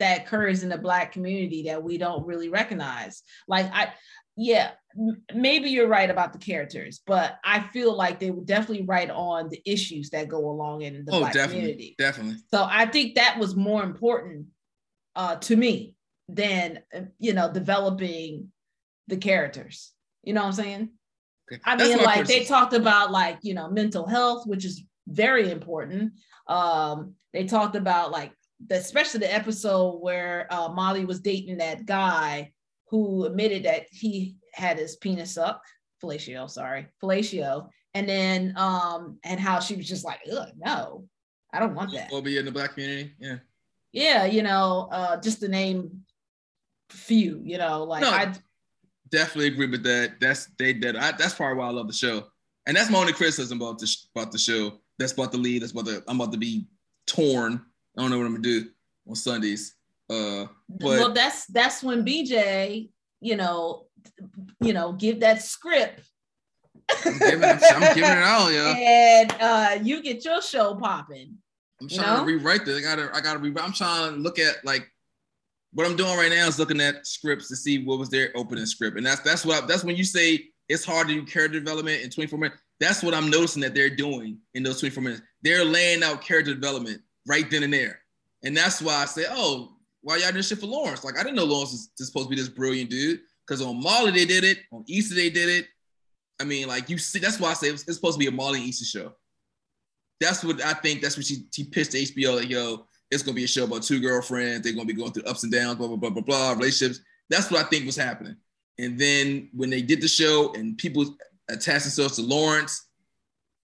that 0.00 0.22
occurs 0.22 0.64
in 0.64 0.68
the 0.68 0.76
black 0.78 1.12
community 1.12 1.62
that 1.68 1.80
we 1.82 1.96
don't 1.96 2.26
really 2.26 2.48
recognize. 2.48 3.22
Like 3.46 3.66
I, 3.72 3.92
yeah, 4.36 4.72
m- 4.98 5.22
maybe 5.32 5.70
you're 5.70 5.86
right 5.86 6.10
about 6.10 6.32
the 6.32 6.40
characters, 6.40 7.00
but 7.06 7.38
I 7.44 7.60
feel 7.68 7.96
like 7.96 8.18
they 8.18 8.32
would 8.32 8.46
definitely 8.46 8.84
write 8.84 9.10
on 9.10 9.48
the 9.48 9.62
issues 9.64 10.10
that 10.10 10.26
go 10.28 10.50
along 10.50 10.82
in 10.82 11.04
the 11.04 11.12
Oh, 11.12 11.20
black 11.20 11.32
definitely, 11.32 11.60
community. 11.60 11.94
definitely. 11.96 12.36
So 12.50 12.66
I 12.68 12.86
think 12.86 13.14
that 13.14 13.38
was 13.38 13.54
more 13.54 13.84
important 13.84 14.48
uh, 15.14 15.36
to 15.36 15.54
me 15.56 15.94
than 16.28 16.80
uh, 16.92 17.02
you 17.20 17.32
know 17.32 17.52
developing 17.52 18.50
the 19.06 19.18
characters. 19.18 19.92
You 20.24 20.32
know 20.32 20.40
what 20.40 20.48
I'm 20.48 20.52
saying? 20.64 20.90
I 21.64 21.76
That's 21.76 21.90
mean, 21.90 22.02
like 22.02 22.26
they 22.26 22.44
talked 22.44 22.72
about 22.72 23.10
like 23.10 23.38
you 23.42 23.54
know 23.54 23.68
mental 23.68 24.06
health, 24.06 24.46
which 24.46 24.64
is 24.64 24.84
very 25.06 25.50
important. 25.50 26.12
Um, 26.48 27.14
they 27.32 27.44
talked 27.44 27.76
about 27.76 28.10
like 28.10 28.32
the, 28.66 28.76
especially 28.76 29.20
the 29.20 29.34
episode 29.34 29.98
where 30.00 30.46
uh, 30.50 30.68
Molly 30.68 31.04
was 31.04 31.20
dating 31.20 31.58
that 31.58 31.86
guy 31.86 32.52
who 32.88 33.24
admitted 33.24 33.64
that 33.64 33.86
he 33.90 34.36
had 34.54 34.78
his 34.78 34.96
penis 34.96 35.36
up, 35.36 35.62
fellatio, 36.02 36.48
sorry, 36.48 36.88
fellatio, 37.02 37.68
and 37.94 38.08
then 38.08 38.54
um, 38.56 39.18
and 39.24 39.38
how 39.40 39.60
she 39.60 39.76
was 39.76 39.88
just 39.88 40.04
like, 40.04 40.20
Ugh, 40.32 40.48
no, 40.56 41.06
I 41.52 41.60
don't 41.60 41.74
want 41.74 41.92
that. 41.92 42.10
Will 42.10 42.22
be 42.22 42.38
in 42.38 42.44
the 42.44 42.52
black 42.52 42.74
community. 42.74 43.12
Yeah. 43.18 43.36
Yeah, 43.92 44.26
you 44.26 44.42
know, 44.42 44.88
uh, 44.92 45.18
just 45.20 45.40
to 45.40 45.48
name 45.48 46.02
few, 46.90 47.40
you 47.42 47.56
know, 47.56 47.84
like 47.84 48.02
No. 48.02 48.10
I 48.10 48.32
definitely 49.10 49.48
agree 49.48 49.68
with 49.68 49.82
that. 49.84 50.20
That's 50.20 50.46
they 50.58 50.72
that 50.74 50.96
I, 50.96 51.12
that's 51.12 51.34
part 51.34 51.56
why 51.56 51.66
I 51.66 51.70
love 51.70 51.86
the 51.86 51.92
show, 51.92 52.24
and 52.66 52.76
that's 52.76 52.90
my 52.90 52.98
only 52.98 53.12
criticism 53.12 53.60
about 53.60 53.78
the 53.78 53.96
about 54.14 54.32
the 54.32 54.38
show. 54.38 54.78
That's 54.98 55.12
about 55.12 55.32
to 55.32 55.38
leave. 55.38 55.60
That's 55.60 55.72
about 55.72 55.86
to 55.86 56.02
I'm 56.08 56.20
about 56.20 56.32
to 56.32 56.38
be 56.38 56.66
torn. 57.06 57.60
I 57.96 58.02
don't 58.02 58.10
know 58.10 58.18
what 58.18 58.26
I'm 58.26 58.32
gonna 58.32 58.42
do 58.42 58.68
on 59.08 59.14
Sundays. 59.14 59.74
Uh, 60.08 60.46
but 60.68 60.86
well, 60.86 61.12
that's 61.12 61.46
that's 61.46 61.82
when 61.82 62.04
BJ, 62.04 62.90
you 63.20 63.36
know, 63.36 63.86
you 64.60 64.72
know, 64.72 64.92
give 64.92 65.20
that 65.20 65.42
script. 65.42 66.00
I'm 67.04 67.18
giving, 67.18 67.42
I'm 67.42 67.94
giving 67.94 68.10
it 68.10 68.22
all, 68.22 68.52
yeah. 68.52 68.74
And 68.78 69.32
uh, 69.40 69.78
you 69.82 70.02
get 70.02 70.24
your 70.24 70.40
show 70.40 70.76
popping. 70.76 71.36
I'm 71.80 71.88
you 71.88 71.98
trying 71.98 72.18
know? 72.18 72.20
to 72.20 72.26
rewrite 72.26 72.64
this. 72.64 72.78
I 72.78 72.82
gotta 72.82 73.10
I 73.14 73.20
gotta 73.20 73.38
rewrite. 73.38 73.64
I'm 73.64 73.72
trying 73.72 74.14
to 74.14 74.18
look 74.18 74.38
at 74.38 74.64
like 74.64 74.88
what 75.76 75.86
I'm 75.86 75.94
doing 75.94 76.16
right 76.16 76.30
now 76.30 76.48
is 76.48 76.58
looking 76.58 76.80
at 76.80 77.06
scripts 77.06 77.48
to 77.48 77.56
see 77.56 77.84
what 77.84 77.98
was 77.98 78.08
their 78.08 78.30
opening 78.34 78.64
script, 78.64 78.96
and 78.96 79.04
that's 79.04 79.20
that's 79.20 79.44
what 79.44 79.62
I, 79.62 79.66
that's 79.66 79.84
when 79.84 79.94
you 79.94 80.04
say 80.04 80.46
it's 80.70 80.86
hard 80.86 81.08
to 81.08 81.14
do 81.14 81.26
character 81.26 81.60
development 81.60 82.02
in 82.02 82.08
24 82.08 82.38
minutes. 82.38 82.62
That's 82.80 83.02
what 83.02 83.12
I'm 83.12 83.28
noticing 83.28 83.60
that 83.60 83.74
they're 83.74 83.94
doing 83.94 84.38
in 84.54 84.62
those 84.62 84.80
24 84.80 85.02
minutes. 85.02 85.22
They're 85.42 85.66
laying 85.66 86.02
out 86.02 86.22
character 86.22 86.54
development 86.54 87.02
right 87.26 87.50
then 87.50 87.62
and 87.62 87.74
there, 87.74 88.00
and 88.42 88.56
that's 88.56 88.80
why 88.80 88.94
I 88.94 89.04
say, 89.04 89.26
oh, 89.28 89.76
why 90.00 90.16
y'all 90.16 90.30
doing 90.30 90.42
shit 90.42 90.60
for 90.60 90.66
Lawrence? 90.66 91.04
Like 91.04 91.18
I 91.18 91.22
didn't 91.22 91.36
know 91.36 91.44
Lawrence 91.44 91.72
was 91.72 91.90
supposed 92.08 92.26
to 92.26 92.30
be 92.30 92.36
this 92.36 92.48
brilliant 92.48 92.88
dude. 92.88 93.20
Because 93.46 93.62
on 93.62 93.80
Molly 93.80 94.12
they 94.12 94.24
did 94.24 94.44
it, 94.44 94.60
on 94.72 94.82
Issa 94.88 95.14
they 95.14 95.30
did 95.30 95.50
it. 95.50 95.66
I 96.40 96.44
mean, 96.44 96.68
like 96.68 96.88
you 96.88 96.96
see, 96.96 97.18
that's 97.18 97.38
why 97.38 97.50
I 97.50 97.54
say 97.54 97.68
it's, 97.68 97.84
it's 97.84 97.96
supposed 97.96 98.14
to 98.14 98.18
be 98.18 98.26
a 98.26 98.32
Molly 98.32 98.60
and 98.60 98.68
Issa 98.68 98.86
show. 98.86 99.12
That's 100.20 100.42
what 100.42 100.64
I 100.64 100.72
think. 100.72 101.02
That's 101.02 101.18
what 101.18 101.26
she 101.26 101.44
she 101.52 101.64
pitched 101.64 101.92
to 101.92 101.98
HBO. 101.98 102.36
Like, 102.36 102.48
yo, 102.48 102.86
it's 103.10 103.22
gonna 103.22 103.34
be 103.34 103.44
a 103.44 103.48
show 103.48 103.64
about 103.64 103.82
two 103.82 104.00
girlfriends. 104.00 104.62
They're 104.62 104.72
gonna 104.72 104.86
be 104.86 104.92
going 104.92 105.12
through 105.12 105.24
ups 105.24 105.42
and 105.42 105.52
downs, 105.52 105.76
blah 105.76 105.88
blah 105.88 105.96
blah 105.96 106.10
blah 106.10 106.22
blah, 106.22 106.52
relationships. 106.52 107.00
That's 107.30 107.50
what 107.50 107.64
I 107.64 107.68
think 107.68 107.86
was 107.86 107.96
happening. 107.96 108.36
And 108.78 108.98
then 108.98 109.48
when 109.52 109.70
they 109.70 109.82
did 109.82 110.00
the 110.00 110.08
show 110.08 110.52
and 110.54 110.76
people 110.76 111.16
attached 111.48 111.84
themselves 111.84 112.16
to 112.16 112.22
Lawrence, 112.22 112.88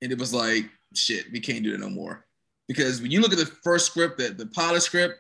and 0.03 0.13
it 0.13 0.19
was 0.19 0.33
like, 0.33 0.67
shit, 0.95 1.27
we 1.33 1.41
can't 1.41 1.65
do 1.65 1.75
it 1.75 1.81
no 1.81 1.91
more. 1.91 2.27
Because 2.69 3.03
when 3.03 3.11
you 3.11 3.21
look 3.21 3.33
at 3.33 3.39
the 3.39 3.47
first 3.65 3.87
script, 3.87 4.19
the, 4.19 4.29
the 4.29 4.47
pilot 4.47 4.83
script, 4.83 5.15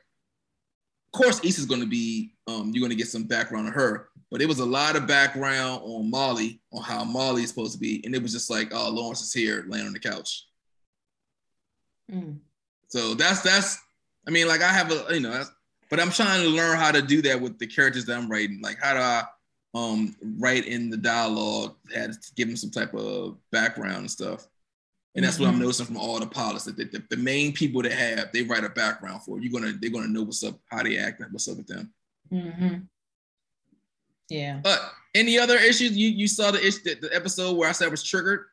of 1.12 1.20
course, 1.20 1.40
Issa's 1.42 1.66
gonna 1.66 1.86
be, 1.86 2.34
um, 2.46 2.70
you're 2.72 2.82
gonna 2.82 2.94
get 2.94 3.08
some 3.08 3.24
background 3.24 3.66
on 3.66 3.72
her, 3.72 4.08
but 4.30 4.40
it 4.40 4.46
was 4.46 4.60
a 4.60 4.64
lot 4.64 4.96
of 4.96 5.08
background 5.08 5.82
on 5.82 6.08
Molly, 6.08 6.60
on 6.72 6.82
how 6.82 7.04
Molly 7.04 7.42
is 7.42 7.48
supposed 7.48 7.72
to 7.72 7.80
be, 7.80 8.00
and 8.04 8.14
it 8.14 8.22
was 8.22 8.32
just 8.32 8.50
like, 8.50 8.72
oh, 8.72 8.90
Lawrence 8.90 9.22
is 9.22 9.32
here 9.32 9.64
laying 9.66 9.86
on 9.86 9.92
the 9.92 9.98
couch. 9.98 10.46
Mm. 12.10 12.38
So 12.88 13.14
that's 13.14 13.40
that's. 13.40 13.78
I 14.26 14.30
mean, 14.30 14.46
like 14.48 14.62
I 14.62 14.72
have 14.72 14.90
a 14.92 15.06
you 15.14 15.20
know, 15.20 15.44
but 15.88 15.98
I'm 16.00 16.10
trying 16.10 16.42
to 16.42 16.48
learn 16.48 16.76
how 16.78 16.92
to 16.92 17.02
do 17.02 17.20
that 17.22 17.40
with 17.40 17.58
the 17.58 17.66
characters 17.66 18.04
that 18.06 18.16
I'm 18.16 18.28
writing. 18.30 18.60
Like, 18.62 18.78
how 18.80 18.94
do 18.94 19.00
I 19.00 19.24
um 19.74 20.16
write 20.38 20.66
in 20.66 20.90
the 20.90 20.96
dialogue, 20.96 21.76
to 21.92 22.12
give 22.36 22.48
them 22.48 22.56
some 22.56 22.70
type 22.70 22.92
of 22.94 23.36
background 23.52 23.98
and 23.98 24.10
stuff. 24.10 24.46
And 25.14 25.24
that's 25.24 25.38
what 25.38 25.48
I'm 25.48 25.56
Mhm. 25.56 25.60
noticing 25.62 25.86
from 25.86 25.96
all 25.96 26.18
the 26.20 26.26
pilots 26.26 26.64
that 26.64 26.76
the, 26.76 26.84
the, 26.84 27.02
the 27.10 27.16
main 27.16 27.52
people 27.52 27.82
that 27.82 27.92
have 27.92 28.30
they 28.32 28.42
write 28.42 28.64
a 28.64 28.68
background 28.68 29.22
for. 29.22 29.40
You're 29.40 29.52
gonna 29.52 29.72
they're 29.80 29.90
gonna 29.90 30.08
know 30.08 30.22
what's 30.22 30.42
up, 30.44 30.58
how 30.70 30.82
they 30.82 30.98
act, 30.98 31.22
what's 31.30 31.48
up 31.48 31.56
with 31.56 31.66
them. 31.66 31.92
Mm-hmm. 32.32 32.76
Yeah. 34.28 34.60
But 34.62 34.80
any 35.14 35.38
other 35.38 35.56
issues? 35.56 35.96
You 35.96 36.08
you 36.10 36.28
saw 36.28 36.50
the 36.52 36.64
issue 36.64 36.80
the, 36.84 36.94
the 37.08 37.14
episode 37.14 37.56
where 37.56 37.68
I 37.68 37.72
said 37.72 37.88
I 37.88 37.90
was 37.90 38.02
triggered. 38.04 38.46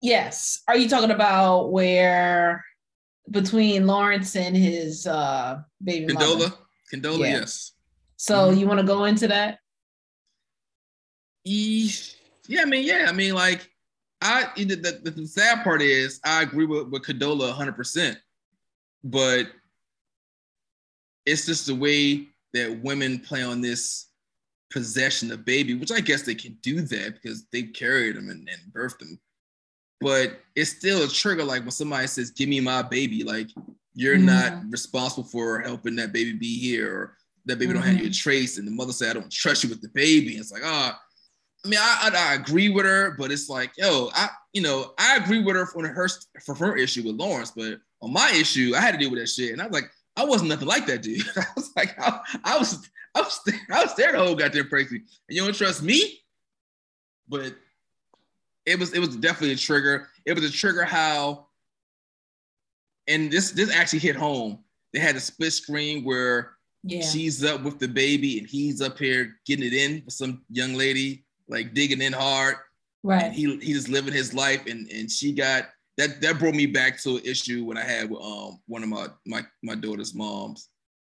Yes. 0.00 0.62
Are 0.66 0.76
you 0.76 0.88
talking 0.88 1.10
about 1.12 1.70
where 1.72 2.64
between 3.32 3.86
Lawrence 3.86 4.36
and 4.36 4.56
his 4.56 5.06
uh 5.06 5.62
baby? 5.82 6.12
Condola, 6.12 6.54
Condola, 6.92 7.18
Yeah. 7.20 7.38
yes. 7.40 7.72
So 8.16 8.50
Mhm. 8.50 8.58
you 8.58 8.66
want 8.68 8.80
to 8.80 8.86
go 8.86 9.04
into 9.04 9.26
that? 9.28 9.58
Yeah, 11.44 12.62
I 12.62 12.64
mean, 12.66 12.84
yeah, 12.84 13.06
I 13.08 13.12
mean, 13.12 13.34
like, 13.34 13.68
I 14.20 14.48
the, 14.56 14.76
the, 14.76 15.10
the 15.10 15.26
sad 15.26 15.64
part 15.64 15.82
is 15.82 16.20
I 16.24 16.42
agree 16.42 16.66
with, 16.66 16.88
with 16.88 17.02
Condola 17.02 17.48
100, 17.48 17.74
percent 17.74 18.18
but 19.04 19.48
it's 21.26 21.44
just 21.46 21.66
the 21.66 21.74
way 21.74 22.28
that 22.54 22.80
women 22.84 23.18
play 23.18 23.42
on 23.42 23.60
this 23.60 24.08
possession 24.70 25.32
of 25.32 25.44
baby, 25.44 25.74
which 25.74 25.90
I 25.90 26.00
guess 26.00 26.22
they 26.22 26.36
can 26.36 26.56
do 26.62 26.80
that 26.82 27.14
because 27.14 27.46
they 27.52 27.62
carried 27.64 28.16
them 28.16 28.28
and, 28.28 28.48
and 28.48 28.72
birthed 28.72 28.98
them. 29.00 29.18
But 30.02 30.40
it's 30.54 30.70
still 30.70 31.04
a 31.04 31.08
trigger, 31.08 31.44
like 31.44 31.62
when 31.62 31.70
somebody 31.70 32.06
says, 32.06 32.30
"Give 32.30 32.48
me 32.48 32.60
my 32.60 32.82
baby," 32.82 33.24
like 33.24 33.48
you're 33.94 34.18
not 34.18 34.62
responsible 34.70 35.24
for 35.24 35.60
helping 35.60 35.96
that 35.96 36.12
baby 36.12 36.32
be 36.32 36.58
here, 36.58 36.94
or 36.94 37.16
that 37.46 37.58
baby 37.58 37.72
don't 37.72 37.82
have 37.82 38.00
your 38.00 38.10
trace, 38.10 38.58
and 38.58 38.66
the 38.66 38.72
mother 38.72 38.92
said, 38.92 39.10
"I 39.10 39.20
don't 39.20 39.30
trust 39.30 39.64
you 39.64 39.70
with 39.70 39.82
the 39.82 39.88
baby." 39.90 40.36
It's 40.36 40.52
like, 40.52 40.62
ah, 40.64 41.00
I 41.64 41.68
mean, 41.68 41.78
I, 41.80 42.10
I, 42.12 42.30
I 42.30 42.34
agree 42.34 42.68
with 42.68 42.84
her, 42.84 43.14
but 43.16 43.30
it's 43.30 43.48
like, 43.48 43.72
yo, 43.76 44.10
I, 44.14 44.28
you 44.52 44.62
know, 44.62 44.92
I 44.98 45.16
agree 45.16 45.42
with 45.42 45.54
her 45.54 45.68
on 45.76 45.84
her 45.84 46.08
for 46.44 46.54
her 46.54 46.76
issue 46.76 47.04
with 47.04 47.16
Lawrence, 47.16 47.52
but 47.54 47.78
on 48.00 48.12
my 48.12 48.32
issue, 48.34 48.72
I 48.76 48.80
had 48.80 48.92
to 48.92 48.98
deal 48.98 49.10
with 49.10 49.20
that 49.20 49.28
shit, 49.28 49.52
and 49.52 49.62
I 49.62 49.66
was 49.66 49.74
like, 49.74 49.90
I 50.16 50.24
wasn't 50.24 50.50
nothing 50.50 50.68
like 50.68 50.86
that 50.86 51.02
dude. 51.02 51.24
I 51.36 51.44
was 51.56 51.70
like, 51.76 51.98
I, 52.00 52.20
I 52.44 52.58
was, 52.58 52.88
I 53.14 53.20
was, 53.20 53.40
there, 53.46 53.60
I 53.70 53.84
was 53.84 53.94
there 53.94 54.12
the 54.12 54.18
whole 54.18 54.34
goddamn 54.34 54.68
pregnancy, 54.68 55.04
and 55.28 55.36
you 55.36 55.44
don't 55.44 55.54
trust 55.54 55.82
me, 55.82 56.20
but 57.28 57.54
it 58.66 58.78
was, 58.78 58.92
it 58.92 58.98
was 59.00 59.16
definitely 59.16 59.52
a 59.52 59.56
trigger. 59.56 60.08
It 60.24 60.34
was 60.34 60.44
a 60.44 60.50
trigger 60.52 60.84
how, 60.84 61.46
and 63.08 63.30
this, 63.30 63.50
this 63.52 63.70
actually 63.74 63.98
hit 64.00 64.16
home. 64.16 64.58
They 64.92 64.98
had 65.00 65.16
a 65.16 65.20
split 65.20 65.52
screen 65.52 66.04
where 66.04 66.52
Yeah. 66.84 67.02
she's 67.02 67.42
up 67.44 67.62
with 67.62 67.78
the 67.78 67.88
baby 67.88 68.38
and 68.38 68.46
he's 68.46 68.80
up 68.80 68.98
here 68.98 69.36
getting 69.46 69.64
it 69.66 69.72
in 69.72 70.02
for 70.02 70.10
some 70.10 70.42
young 70.50 70.74
lady, 70.74 71.24
like 71.48 71.74
digging 71.74 72.02
in 72.02 72.12
hard. 72.12 72.56
Right. 73.04 73.32
he 73.32 73.56
he 73.58 73.72
just 73.72 73.88
living 73.88 74.12
his 74.14 74.32
life 74.32 74.66
and 74.66 74.88
and 74.88 75.10
she 75.10 75.32
got 75.32 75.70
that 75.98 76.20
that 76.20 76.38
brought 76.38 76.54
me 76.54 76.66
back 76.66 77.00
to 77.02 77.16
an 77.16 77.22
issue 77.24 77.64
when 77.64 77.76
I 77.76 77.82
had 77.82 78.08
with 78.08 78.22
um 78.22 78.60
one 78.68 78.84
of 78.84 78.88
my 78.88 79.08
my 79.26 79.44
my 79.64 79.74
daughter's 79.74 80.14
moms. 80.14 80.68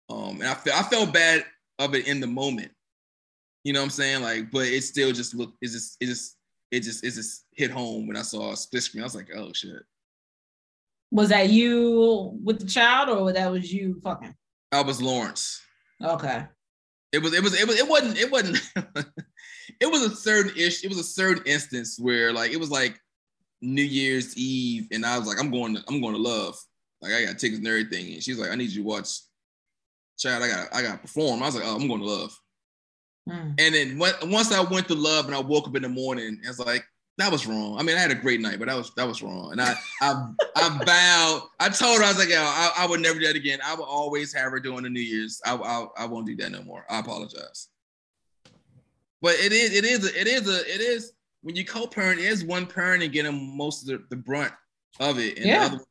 Um 0.08 0.40
and 0.40 0.44
I 0.48 0.54
felt 0.54 0.78
I 0.78 0.82
felt 0.88 1.12
bad 1.12 1.44
of 1.78 1.94
it 1.94 2.06
in 2.08 2.20
the 2.20 2.26
moment. 2.26 2.72
You 3.64 3.74
know 3.74 3.80
what 3.80 3.84
I'm 3.84 3.90
saying? 3.90 4.22
Like, 4.22 4.50
but 4.50 4.66
it 4.66 4.82
still 4.84 5.12
just 5.12 5.34
looked 5.34 5.58
it 5.60 5.68
just 5.72 5.98
it 6.00 6.06
just 6.06 6.36
it 6.74 6.82
just 6.82 7.04
it 7.04 7.12
just 7.12 7.46
hit 7.52 7.70
home 7.70 8.06
when 8.06 8.16
I 8.16 8.22
saw 8.22 8.52
a 8.52 8.56
split 8.56 8.82
screen. 8.82 9.02
I 9.02 9.06
was 9.06 9.14
like, 9.14 9.30
oh 9.34 9.52
shit. 9.52 9.82
Was 11.10 11.28
that 11.28 11.50
you 11.50 12.38
with 12.42 12.60
the 12.60 12.66
child 12.66 13.08
or 13.08 13.32
that 13.32 13.50
was 13.50 13.72
you 13.72 14.00
fucking? 14.02 14.34
I 14.72 14.82
was 14.82 15.00
Lawrence. 15.00 15.60
Okay. 16.02 16.44
It 17.12 17.22
was, 17.22 17.32
it 17.32 17.44
was, 17.44 17.54
it 17.54 17.68
was, 17.68 17.78
it 17.78 17.88
wasn't, 17.88 18.18
it 18.18 18.30
wasn't, 18.30 18.58
it 19.80 19.86
was 19.86 20.02
a 20.02 20.16
certain 20.16 20.50
ish, 20.56 20.82
it 20.82 20.88
was 20.88 20.98
a 20.98 21.04
certain 21.04 21.44
instance 21.46 21.96
where 22.00 22.32
like 22.32 22.50
it 22.50 22.58
was 22.58 22.72
like 22.72 22.98
New 23.62 23.84
Year's 23.84 24.36
Eve, 24.36 24.88
and 24.90 25.06
I 25.06 25.16
was 25.16 25.28
like, 25.28 25.38
I'm 25.38 25.52
going 25.52 25.76
to, 25.76 25.84
I'm 25.88 26.00
going 26.00 26.14
to 26.14 26.20
love. 26.20 26.56
Like 27.00 27.12
I 27.12 27.24
got 27.24 27.38
tickets 27.38 27.58
and 27.58 27.68
everything. 27.68 28.14
And 28.14 28.22
she's 28.22 28.38
like, 28.38 28.50
I 28.50 28.56
need 28.56 28.70
you 28.70 28.82
to 28.82 28.88
watch 28.88 29.20
Child, 30.18 30.44
I 30.44 30.48
got 30.48 30.74
I 30.74 30.82
got 30.82 30.92
to 30.92 30.98
perform. 30.98 31.42
I 31.42 31.46
was 31.46 31.56
like, 31.56 31.64
oh, 31.66 31.74
I'm 31.74 31.88
going 31.88 32.00
to 32.00 32.06
love. 32.06 32.38
Mm. 33.28 33.54
And 33.58 33.74
then 33.74 33.98
when, 33.98 34.12
once 34.24 34.52
I 34.52 34.60
went 34.62 34.88
to 34.88 34.94
love 34.94 35.26
and 35.26 35.34
I 35.34 35.40
woke 35.40 35.66
up 35.66 35.76
in 35.76 35.82
the 35.82 35.88
morning, 35.88 36.40
it's 36.44 36.58
like, 36.58 36.84
that 37.16 37.30
was 37.30 37.46
wrong. 37.46 37.78
I 37.78 37.84
mean, 37.84 37.96
I 37.96 38.00
had 38.00 38.10
a 38.10 38.16
great 38.16 38.40
night, 38.40 38.58
but 38.58 38.66
that 38.66 38.76
was 38.76 38.92
that 38.96 39.06
was 39.06 39.22
wrong. 39.22 39.52
And 39.52 39.60
I 39.60 39.72
I 40.02 40.30
I 40.56 40.80
vowed. 40.84 41.42
I 41.60 41.68
told 41.68 41.98
her 41.98 42.04
I 42.04 42.08
was 42.08 42.18
like, 42.18 42.28
yo, 42.28 42.40
I, 42.40 42.72
I 42.76 42.86
would 42.88 42.98
never 43.00 43.20
do 43.20 43.26
that 43.26 43.36
again. 43.36 43.60
I 43.64 43.72
will 43.76 43.84
always 43.84 44.32
have 44.32 44.50
her 44.50 44.58
doing 44.58 44.82
the 44.82 44.90
New 44.90 44.98
Year's. 45.00 45.40
I, 45.46 45.54
I 45.54 45.86
I 45.96 46.06
won't 46.06 46.26
do 46.26 46.34
that 46.34 46.50
no 46.50 46.62
more. 46.64 46.84
I 46.90 46.98
apologize. 46.98 47.68
But 49.22 49.36
it 49.36 49.52
is 49.52 49.72
it 49.74 49.84
is 49.84 50.04
a, 50.04 50.20
it 50.20 50.26
is 50.26 50.48
a 50.48 50.60
it 50.62 50.80
is 50.80 51.12
when 51.42 51.54
you 51.54 51.64
co-parent, 51.64 52.18
it 52.18 52.24
is 52.24 52.44
one 52.44 52.66
parent 52.66 53.04
and 53.04 53.12
getting 53.12 53.56
most 53.56 53.82
of 53.82 53.86
the, 53.88 54.04
the 54.10 54.20
brunt 54.20 54.52
of 54.98 55.20
it, 55.20 55.36
and 55.36 55.46
Yeah. 55.46 55.68
the 55.68 55.74
other. 55.76 55.84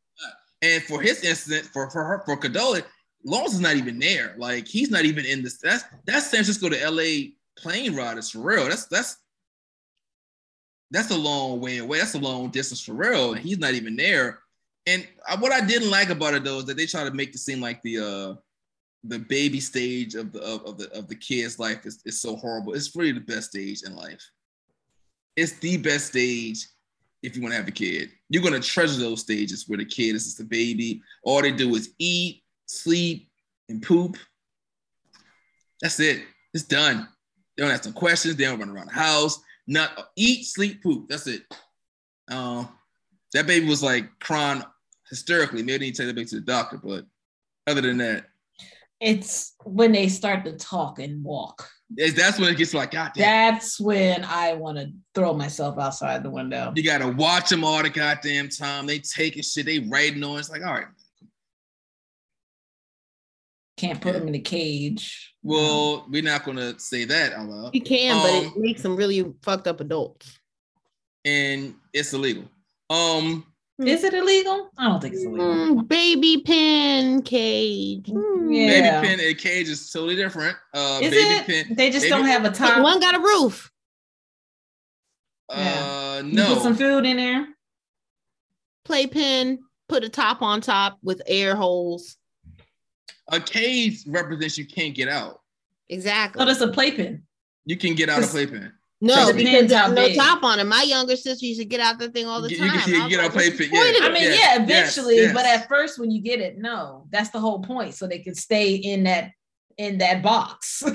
And 0.61 0.83
for 0.83 1.01
his 1.01 1.23
incident, 1.23 1.67
for 1.67 1.89
for 1.89 2.03
her 2.03 2.21
for 2.25 2.35
Condola, 2.35 2.83
Lawrence 3.25 3.53
is 3.53 3.59
not 3.59 3.75
even 3.75 3.99
there. 3.99 4.35
Like 4.37 4.67
he's 4.67 4.91
not 4.91 5.05
even 5.05 5.25
in 5.25 5.43
this. 5.43 5.57
That's 5.57 5.83
that's 6.05 6.27
San 6.27 6.43
Francisco 6.43 6.69
to 6.69 6.89
LA 6.89 7.31
plane 7.57 7.95
ride 7.95 8.17
is 8.17 8.29
for 8.29 8.39
real. 8.39 8.67
That's 8.67 8.85
that's 8.85 9.17
that's 10.91 11.11
a 11.11 11.17
long 11.17 11.59
way 11.59 11.77
away. 11.79 11.99
That's 11.99 12.13
a 12.15 12.19
long 12.19 12.49
distance 12.49 12.81
for 12.81 12.93
real. 12.93 13.33
And 13.33 13.41
he's 13.43 13.57
not 13.57 13.73
even 13.73 13.95
there. 13.95 14.39
And 14.85 15.07
I- 15.27 15.37
what 15.37 15.51
I 15.51 15.65
didn't 15.65 15.89
like 15.89 16.09
about 16.09 16.33
it 16.33 16.43
though 16.43 16.59
is 16.59 16.65
that 16.65 16.77
they 16.77 16.85
try 16.85 17.03
to 17.03 17.11
make 17.11 17.29
it 17.29 17.39
seem 17.39 17.61
like 17.61 17.81
the 17.81 17.99
uh 17.99 18.35
the 19.05 19.19
baby 19.19 19.59
stage 19.59 20.15
of 20.15 20.31
the 20.31 20.41
of, 20.41 20.65
of 20.65 20.77
the 20.77 20.91
of 20.93 21.07
the 21.07 21.15
kid's 21.15 21.59
life 21.59 21.85
is, 21.85 22.01
is 22.05 22.21
so 22.21 22.35
horrible. 22.35 22.73
It's 22.73 22.95
really 22.95 23.11
the 23.11 23.19
best 23.19 23.49
stage 23.51 23.83
in 23.83 23.95
life. 23.95 24.23
It's 25.35 25.53
the 25.53 25.77
best 25.77 26.07
stage 26.07 26.67
if 27.23 27.35
you 27.35 27.41
want 27.41 27.53
to 27.53 27.57
have 27.57 27.67
a 27.67 27.71
kid. 27.71 28.11
You're 28.29 28.43
gonna 28.43 28.59
treasure 28.59 28.99
those 28.99 29.21
stages 29.21 29.67
where 29.67 29.77
the 29.77 29.85
kid 29.85 30.15
is 30.15 30.25
just 30.25 30.39
a 30.39 30.43
baby. 30.43 31.01
All 31.23 31.41
they 31.41 31.51
do 31.51 31.73
is 31.75 31.93
eat, 31.97 32.42
sleep, 32.65 33.29
and 33.69 33.81
poop. 33.81 34.17
That's 35.81 35.99
it. 35.99 36.23
It's 36.53 36.63
done. 36.63 37.07
They 37.57 37.63
don't 37.63 37.71
ask 37.71 37.85
no 37.85 37.91
questions. 37.91 38.35
They 38.35 38.45
don't 38.45 38.59
run 38.59 38.69
around 38.69 38.87
the 38.87 38.93
house. 38.93 39.39
Not 39.67 40.09
eat, 40.15 40.45
sleep, 40.45 40.81
poop. 40.83 41.07
That's 41.09 41.27
it. 41.27 41.43
Um, 42.29 42.69
that 43.33 43.47
baby 43.47 43.67
was 43.67 43.83
like 43.83 44.07
crying 44.19 44.63
hysterically. 45.09 45.63
Maybe 45.63 45.77
they 45.77 45.85
need 45.85 45.95
to 45.95 46.01
take 46.03 46.07
that 46.07 46.15
baby 46.15 46.29
to 46.29 46.35
the 46.35 46.41
doctor, 46.41 46.79
but 46.83 47.05
other 47.67 47.81
than 47.81 47.97
that, 47.97 48.25
It's 48.99 49.53
when 49.63 49.91
they 49.91 50.07
start 50.09 50.45
to 50.45 50.53
talk 50.57 50.99
and 50.99 51.23
walk. 51.23 51.67
that's 51.89 52.39
when 52.39 52.49
it 52.53 52.57
gets 52.57 52.73
like, 52.73 52.91
God 52.91 53.11
damn, 53.15 53.53
That's 53.55 53.79
when 53.79 54.23
I 54.25 54.53
want 54.53 54.77
to 54.77 54.91
throw 55.15 55.33
myself 55.33 55.77
outside 55.79 56.23
the 56.23 56.29
window. 56.29 56.73
you 56.75 56.83
gotta 56.83 57.07
watch 57.09 57.49
them 57.49 57.63
all 57.63 57.81
the 57.83 57.89
goddamn 57.89 58.49
time. 58.49 58.85
They 58.85 58.99
taking 58.99 59.43
shit, 59.43 59.65
they 59.65 59.79
writing 59.79 60.23
on. 60.23 60.39
It's 60.39 60.49
like, 60.49 60.63
all 60.63 60.73
right, 60.73 60.87
Can't 63.77 63.99
put 63.99 64.13
them 64.13 64.27
in 64.27 64.35
a 64.35 64.39
cage. 64.39 65.33
well, 65.41 66.05
we're 66.09 66.21
not 66.21 66.45
gonna 66.45 66.77
say 66.79 67.05
that 67.05 67.33
out 67.33 67.47
loud. 67.49 67.73
You 67.75 67.81
can, 67.81 68.21
but 68.21 68.33
it 68.43 68.55
Um, 68.55 68.61
makes 68.61 68.81
them 68.83 68.95
really 68.95 69.33
fucked 69.41 69.67
up 69.67 69.81
adults. 69.81 70.39
And 71.25 71.75
it's 71.91 72.13
illegal. 72.13 72.49
Um, 72.89 73.45
Is 73.79 74.03
it 74.03 74.13
illegal? 74.13 74.69
I 74.77 74.87
don't 74.89 75.01
think 75.01 75.15
it's 75.15 75.23
illegal. 75.23 75.47
Mm, 75.47 75.87
baby 75.87 76.43
pen 76.45 77.23
cage. 77.23 78.05
Mm. 78.05 78.55
Yeah. 78.55 79.01
baby 79.01 79.07
pin 79.17 79.27
and 79.27 79.37
cage 79.39 79.69
is 79.69 79.89
totally 79.89 80.15
different. 80.15 80.55
Uh, 80.73 80.99
Is 81.01 81.09
baby 81.11 81.21
it? 81.35 81.45
pin, 81.67 81.75
They 81.75 81.89
just 81.89 82.07
don't 82.07 82.25
have 82.25 82.45
a 82.45 82.51
top. 82.51 82.83
One 82.83 82.99
got 82.99 83.15
a 83.15 83.19
roof. 83.19 83.71
uh, 85.49 86.21
You 86.23 86.31
no. 86.33 86.53
put 86.53 86.63
some 86.63 86.75
food 86.75 87.05
in 87.05 87.17
there. 87.17 87.47
Play 88.85 89.07
Playpen. 89.07 89.59
Put 89.89 90.03
a 90.03 90.09
top 90.09 90.41
on 90.41 90.61
top 90.61 90.97
with 91.03 91.21
air 91.27 91.55
holes. 91.55 92.17
A 93.31 93.39
cage 93.39 94.03
represents 94.07 94.57
you 94.57 94.65
can't 94.65 94.95
get 94.95 95.07
out. 95.07 95.41
Exactly. 95.89 96.39
So 96.39 96.45
that's 96.45 96.61
a 96.61 96.67
playpen. 96.69 97.23
You 97.65 97.77
can 97.77 97.95
get 97.95 98.09
out 98.09 98.23
of 98.23 98.29
playpen. 98.29 98.71
no, 99.01 99.29
it 99.29 99.35
because 99.37 99.51
depends 99.51 99.73
how 99.73 99.87
there's 99.89 99.95
no 99.95 100.07
big. 100.07 100.17
top 100.17 100.43
on 100.43 100.59
it. 100.59 100.65
My 100.65 100.83
younger 100.83 101.15
sister 101.15 101.45
used 101.45 101.59
to 101.59 101.65
get 101.65 101.79
out 101.79 101.99
the 101.99 102.09
thing 102.09 102.25
all 102.25 102.41
the 102.41 102.49
You- 102.51 102.57
time. 102.57 102.65
you 102.67 102.71
can 102.73 102.81
see- 102.81 103.01
I 103.01 103.09
get 103.09 103.19
out 103.19 103.35
like, 103.35 103.35
what's 103.35 103.49
playpen, 103.57 103.69
yeah. 103.73 103.81
I 104.01 104.09
mean, 104.11 104.23
Yes, 104.23 104.39
yeah, 104.39 104.65
yes, 104.67 104.97
eventually, 104.97 105.15
yes. 105.17 105.33
but 105.33 105.45
at 105.45 105.67
first, 105.69 105.99
when 105.99 106.11
you 106.11 106.21
get 106.21 106.39
it, 106.41 106.57
no, 106.57 107.05
that's 107.11 107.29
the 107.29 107.39
whole 107.39 107.61
point. 107.61 107.93
So 107.95 108.07
they 108.07 108.19
can 108.19 108.35
stay 108.35 108.75
in 108.75 109.03
that 109.03 109.31
in 109.77 109.97
that 109.97 110.21
box. 110.21 110.83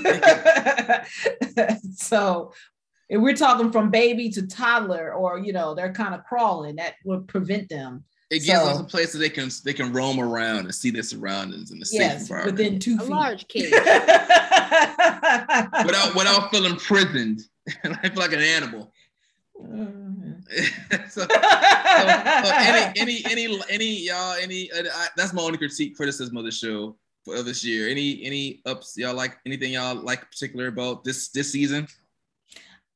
so 1.95 2.53
if 3.09 3.19
we're 3.21 3.35
talking 3.35 3.71
from 3.71 3.89
baby 3.89 4.29
to 4.29 4.47
toddler, 4.47 5.13
or 5.13 5.39
you 5.39 5.53
know, 5.53 5.73
they're 5.75 5.93
kind 5.93 6.13
of 6.15 6.23
crawling, 6.23 6.75
that 6.77 6.95
would 7.05 7.27
prevent 7.27 7.69
them. 7.69 8.03
It 8.29 8.39
gives 8.43 8.59
So- 8.59 8.65
us 8.67 8.79
a 8.79 8.83
place 8.83 9.11
that 9.13 9.19
they 9.19 9.29
can 9.29 9.49
they 9.63 9.73
can 9.73 9.91
roam 9.91 10.19
around 10.19 10.59
and 10.65 10.75
see 10.75 10.91
their 10.91 11.03
surroundings 11.03 11.71
in 11.71 11.81
a 11.81 11.85
safe 11.85 11.99
Yes, 12.01 12.21
environment 12.23 12.57
within 12.57 12.79
two 12.79 12.97
feet. 12.99 13.07
A 13.07 13.11
large 13.11 13.47
cage. 13.53 13.71
without 15.85 16.15
without 16.15 16.51
feeling 16.51 16.71
imprisoned 16.73 17.41
I 17.83 18.09
feel 18.09 18.17
like 18.19 18.33
an 18.33 18.39
animal. 18.39 18.91
Mhm. 19.61 20.41
so, 21.09 21.21
so, 21.21 21.27
so 21.27 22.53
any 22.55 22.99
any 22.99 23.25
any 23.25 23.61
any 23.69 24.05
y'all 24.05 24.33
any 24.39 24.71
uh, 24.71 24.83
I, 24.93 25.07
that's 25.17 25.33
my 25.33 25.41
only 25.41 25.57
critique 25.57 25.95
criticism 25.97 26.37
of 26.37 26.45
the 26.45 26.51
show 26.51 26.95
for 27.25 27.35
of 27.35 27.45
this 27.45 27.63
year. 27.63 27.89
Any 27.89 28.23
any 28.23 28.61
ups 28.65 28.95
y'all 28.97 29.13
like 29.15 29.37
anything 29.45 29.73
y'all 29.73 29.95
like 29.95 30.21
particular 30.31 30.67
about 30.67 31.03
this 31.03 31.29
this 31.29 31.51
season? 31.51 31.87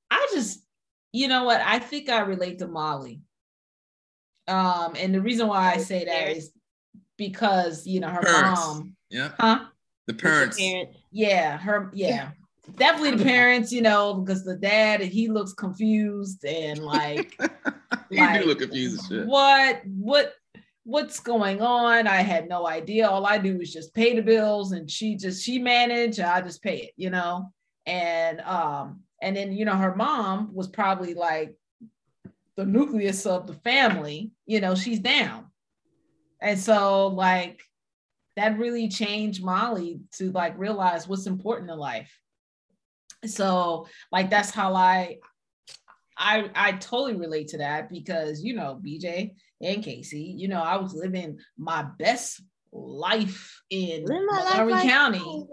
I 0.09 0.27
just, 0.33 0.61
you 1.11 1.27
know 1.27 1.43
what? 1.43 1.59
I 1.61 1.79
think 1.79 2.07
I 2.09 2.21
relate 2.21 2.59
to 2.59 2.67
Molly. 2.67 3.19
Um, 4.47 4.95
and 4.97 5.13
the 5.13 5.21
reason 5.21 5.47
why 5.47 5.71
I 5.73 5.77
say 5.77 6.05
that 6.05 6.29
is 6.35 6.51
because 7.17 7.85
you 7.87 7.99
know 7.99 8.09
her 8.09 8.21
Parents. 8.21 8.59
mom, 8.61 8.95
Yeah, 9.09 9.31
huh? 9.39 9.65
the 10.07 10.13
parents. 10.13 10.57
Parent. 10.57 10.89
Yeah, 11.11 11.57
her, 11.57 11.89
yeah, 11.93 12.31
definitely 12.75 13.17
the 13.17 13.23
parents. 13.31 13.71
You 13.71 13.81
know, 13.83 14.15
because 14.15 14.43
the 14.43 14.55
dad 14.55 15.01
he 15.01 15.27
looks 15.29 15.53
confused 15.53 16.43
and 16.45 16.79
like, 16.79 17.35
you 18.09 18.17
Like, 18.19 18.41
do 18.41 18.47
look 18.47 18.59
confused 18.59 18.99
as 18.99 19.07
shit. 19.07 19.27
what, 19.27 19.81
what, 19.85 20.33
what's 20.83 21.19
going 21.21 21.61
on? 21.61 22.07
I 22.07 22.17
had 22.17 22.49
no 22.49 22.67
idea. 22.67 23.07
All 23.07 23.25
I 23.25 23.37
do 23.37 23.61
is 23.61 23.71
just 23.71 23.93
pay 23.93 24.15
the 24.15 24.21
bills, 24.21 24.71
and 24.73 24.89
she 24.91 25.15
just 25.15 25.43
she 25.43 25.59
managed. 25.59 26.19
I 26.19 26.41
just 26.41 26.61
pay 26.61 26.77
it, 26.79 26.91
you 26.97 27.09
know. 27.11 27.51
And 27.85 28.41
um, 28.41 29.01
and 29.21 29.35
then 29.37 29.53
you 29.53 29.63
know 29.65 29.75
her 29.75 29.95
mom 29.95 30.53
was 30.53 30.67
probably 30.67 31.13
like 31.13 31.55
the 32.55 32.65
nucleus 32.65 33.25
of 33.25 33.47
the 33.47 33.53
family. 33.53 34.31
You 34.45 34.61
know, 34.61 34.75
she's 34.75 34.99
down, 34.99 35.47
and 36.41 36.59
so 36.59 37.07
like 37.07 37.61
that 38.35 38.57
really 38.57 38.89
changed 38.89 39.43
Molly 39.43 40.01
to 40.13 40.31
like 40.31 40.57
realize 40.57 41.07
what's 41.07 41.27
important 41.27 41.69
in 41.69 41.77
life. 41.77 42.11
So 43.25 43.87
like 44.11 44.29
that's 44.29 44.49
how 44.49 44.73
I 44.75 45.19
I 46.17 46.49
I 46.55 46.71
totally 46.73 47.15
relate 47.15 47.49
to 47.49 47.57
that 47.59 47.89
because 47.89 48.43
you 48.43 48.55
know 48.55 48.79
BJ 48.85 49.33
and 49.61 49.83
Casey, 49.83 50.33
you 50.37 50.47
know, 50.47 50.61
I 50.61 50.77
was 50.77 50.93
living 50.93 51.39
my 51.57 51.85
best 51.97 52.41
life 52.71 53.61
in 53.69 54.05
Live 54.05 54.21
my 54.27 54.43
life 54.43 54.57
Montgomery 54.57 54.89
County. 54.89 55.47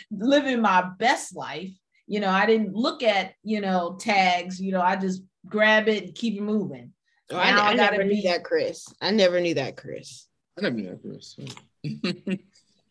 living 0.10 0.60
my 0.60 0.90
best 0.98 1.34
life. 1.34 1.72
You 2.08 2.20
know, 2.20 2.30
I 2.30 2.46
didn't 2.46 2.74
look 2.74 3.02
at, 3.02 3.34
you 3.44 3.60
know, 3.60 3.96
tags, 4.00 4.60
you 4.60 4.72
know, 4.72 4.80
I 4.80 4.96
just 4.96 5.22
grab 5.46 5.88
it 5.88 6.04
and 6.04 6.14
keep 6.14 6.36
it 6.38 6.42
moving. 6.42 6.92
Oh, 7.30 7.36
I, 7.36 7.50
I 7.50 7.50
I 7.50 7.76
gotta 7.76 7.98
never 7.98 8.04
knew 8.04 8.22
be- 8.22 8.28
that, 8.28 8.42
Chris. 8.42 8.86
I 9.02 9.10
never 9.10 9.40
knew 9.40 9.54
that, 9.54 9.76
Chris. 9.76 10.26
I 10.58 10.62
never 10.62 10.74
knew 10.76 10.88
that, 10.88 11.02
Chris. 11.02 11.36
I 11.86 12.38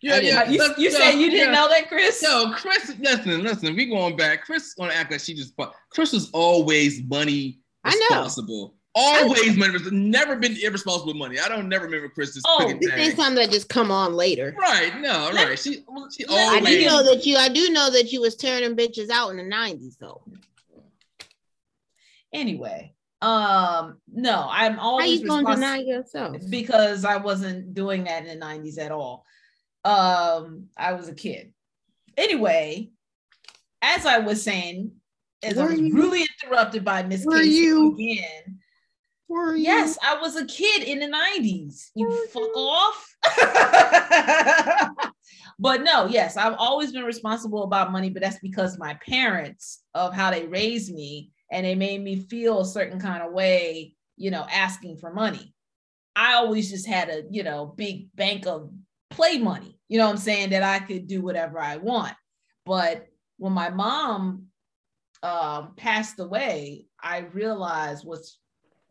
yeah, 0.01 0.19
yeah. 0.19 0.49
you, 0.49 0.59
let's- 0.59 0.79
you 0.79 0.91
said 0.91 1.13
you 1.13 1.31
didn't 1.31 1.51
yeah. 1.53 1.59
know 1.59 1.67
that, 1.69 1.89
Chris? 1.89 2.21
Yo, 2.21 2.51
Chris, 2.53 2.93
listen, 2.99 3.41
listen. 3.43 3.75
We 3.75 3.87
going 3.87 4.15
back. 4.15 4.45
Chris 4.45 4.75
gonna 4.75 4.93
act 4.93 5.11
like 5.11 5.19
she 5.21 5.33
just. 5.33 5.53
Chris 5.89 6.13
was 6.13 6.29
always 6.31 7.03
money 7.03 7.59
I 7.83 7.95
know. 7.95 8.17
responsible. 8.17 8.76
Always 8.97 9.55
money. 9.57 9.77
Never 9.91 10.35
been 10.37 10.57
irresponsible 10.61 11.07
with 11.13 11.17
money. 11.17 11.39
I 11.39 11.47
don't 11.47 11.69
never 11.69 11.85
remember 11.85 12.09
Chris 12.09 12.33
just 12.33 12.45
Oh, 12.49 12.57
picking 12.65 12.79
This 12.79 12.91
ain't 12.93 13.15
something 13.15 13.35
that 13.35 13.51
just 13.51 13.69
come 13.69 13.91
on 13.91 14.13
later. 14.15 14.55
Right? 14.59 14.99
No, 14.99 15.29
Let- 15.33 15.47
right. 15.49 15.59
She, 15.59 15.83
she 16.15 16.25
let- 16.25 16.63
I 16.63 16.65
do 16.65 16.85
know 16.85 17.03
that 17.03 17.25
you. 17.25 17.37
I 17.37 17.49
do 17.49 17.69
know 17.69 17.91
that 17.91 18.11
you 18.11 18.21
was 18.21 18.35
tearing 18.35 18.63
them 18.63 18.75
bitches 18.75 19.09
out 19.09 19.29
in 19.29 19.37
the 19.37 19.43
nineties, 19.43 19.97
though. 19.99 20.23
Anyway, 22.33 22.93
um, 23.21 23.97
no, 24.11 24.47
I'm 24.49 24.73
How 24.73 24.81
always 24.81 25.21
you 25.21 25.27
gonna 25.27 25.47
respons- 25.47 25.55
deny 25.55 25.77
yourself? 25.77 26.37
because 26.49 27.05
I 27.05 27.17
wasn't 27.17 27.73
doing 27.73 28.03
that 28.03 28.25
in 28.25 28.39
the 28.39 28.45
90s 28.45 28.77
at 28.77 28.91
all. 28.91 29.25
Um, 29.85 30.65
I 30.77 30.93
was 30.93 31.07
a 31.07 31.15
kid. 31.15 31.53
Anyway, 32.17 32.89
as 33.81 34.05
I 34.05 34.19
was 34.19 34.43
saying, 34.43 34.91
as 35.43 35.57
I 35.57 35.65
was 35.67 35.79
you- 35.79 35.93
really 35.93 36.25
interrupted 36.43 36.83
by 36.83 37.03
Miss 37.03 37.25
Were 37.25 37.37
Casey 37.39 37.49
you? 37.51 37.93
again. 37.93 38.56
Were 39.29 39.55
you? 39.55 39.63
Yes, 39.63 39.97
I 40.01 40.19
was 40.19 40.35
a 40.35 40.45
kid 40.45 40.83
in 40.83 40.99
the 40.99 41.07
90s. 41.07 41.89
You 41.95 42.07
Were 42.07 42.27
fuck 42.27 42.43
you? 42.43 42.53
off. 42.55 43.15
but 45.59 45.83
no, 45.83 46.05
yes, 46.05 46.37
I've 46.37 46.55
always 46.57 46.93
been 46.93 47.03
responsible 47.03 47.63
about 47.63 47.91
money, 47.91 48.09
but 48.09 48.21
that's 48.21 48.39
because 48.39 48.79
my 48.79 48.93
parents 49.05 49.83
of 49.93 50.13
how 50.13 50.31
they 50.31 50.47
raised 50.47 50.93
me 50.93 51.31
and 51.51 51.65
they 51.65 51.75
made 51.75 52.01
me 52.01 52.15
feel 52.15 52.61
a 52.61 52.65
certain 52.65 52.99
kind 52.99 53.21
of 53.21 53.33
way, 53.33 53.95
you 54.15 54.31
know, 54.31 54.45
asking 54.51 54.97
for 54.97 55.13
money. 55.13 55.53
I 56.15 56.35
always 56.35 56.69
just 56.69 56.87
had 56.87 57.09
a, 57.09 57.23
you 57.29 57.43
know, 57.43 57.65
big 57.65 58.15
bank 58.15 58.47
of 58.47 58.71
play 59.09 59.37
money, 59.37 59.77
you 59.89 59.97
know 59.97 60.05
what 60.05 60.11
I'm 60.11 60.17
saying, 60.17 60.51
that 60.51 60.63
I 60.63 60.79
could 60.79 61.07
do 61.07 61.21
whatever 61.21 61.59
I 61.59 61.77
want. 61.77 62.15
But 62.65 63.07
when 63.37 63.53
my 63.53 63.69
mom 63.69 64.47
um, 65.21 65.73
passed 65.75 66.19
away, 66.19 66.85
I 67.01 67.19
realized 67.19 68.05
what's 68.05 68.39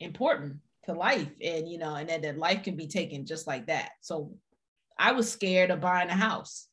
important 0.00 0.58
to 0.84 0.92
life, 0.92 1.30
and 1.42 1.68
you 1.68 1.78
know, 1.78 1.94
and 1.94 2.08
that, 2.08 2.22
that 2.22 2.38
life 2.38 2.62
can 2.62 2.76
be 2.76 2.86
taken 2.86 3.26
just 3.26 3.46
like 3.46 3.66
that. 3.66 3.90
So 4.00 4.32
I 4.98 5.12
was 5.12 5.30
scared 5.30 5.70
of 5.70 5.80
buying 5.80 6.08
a 6.08 6.14
house, 6.14 6.68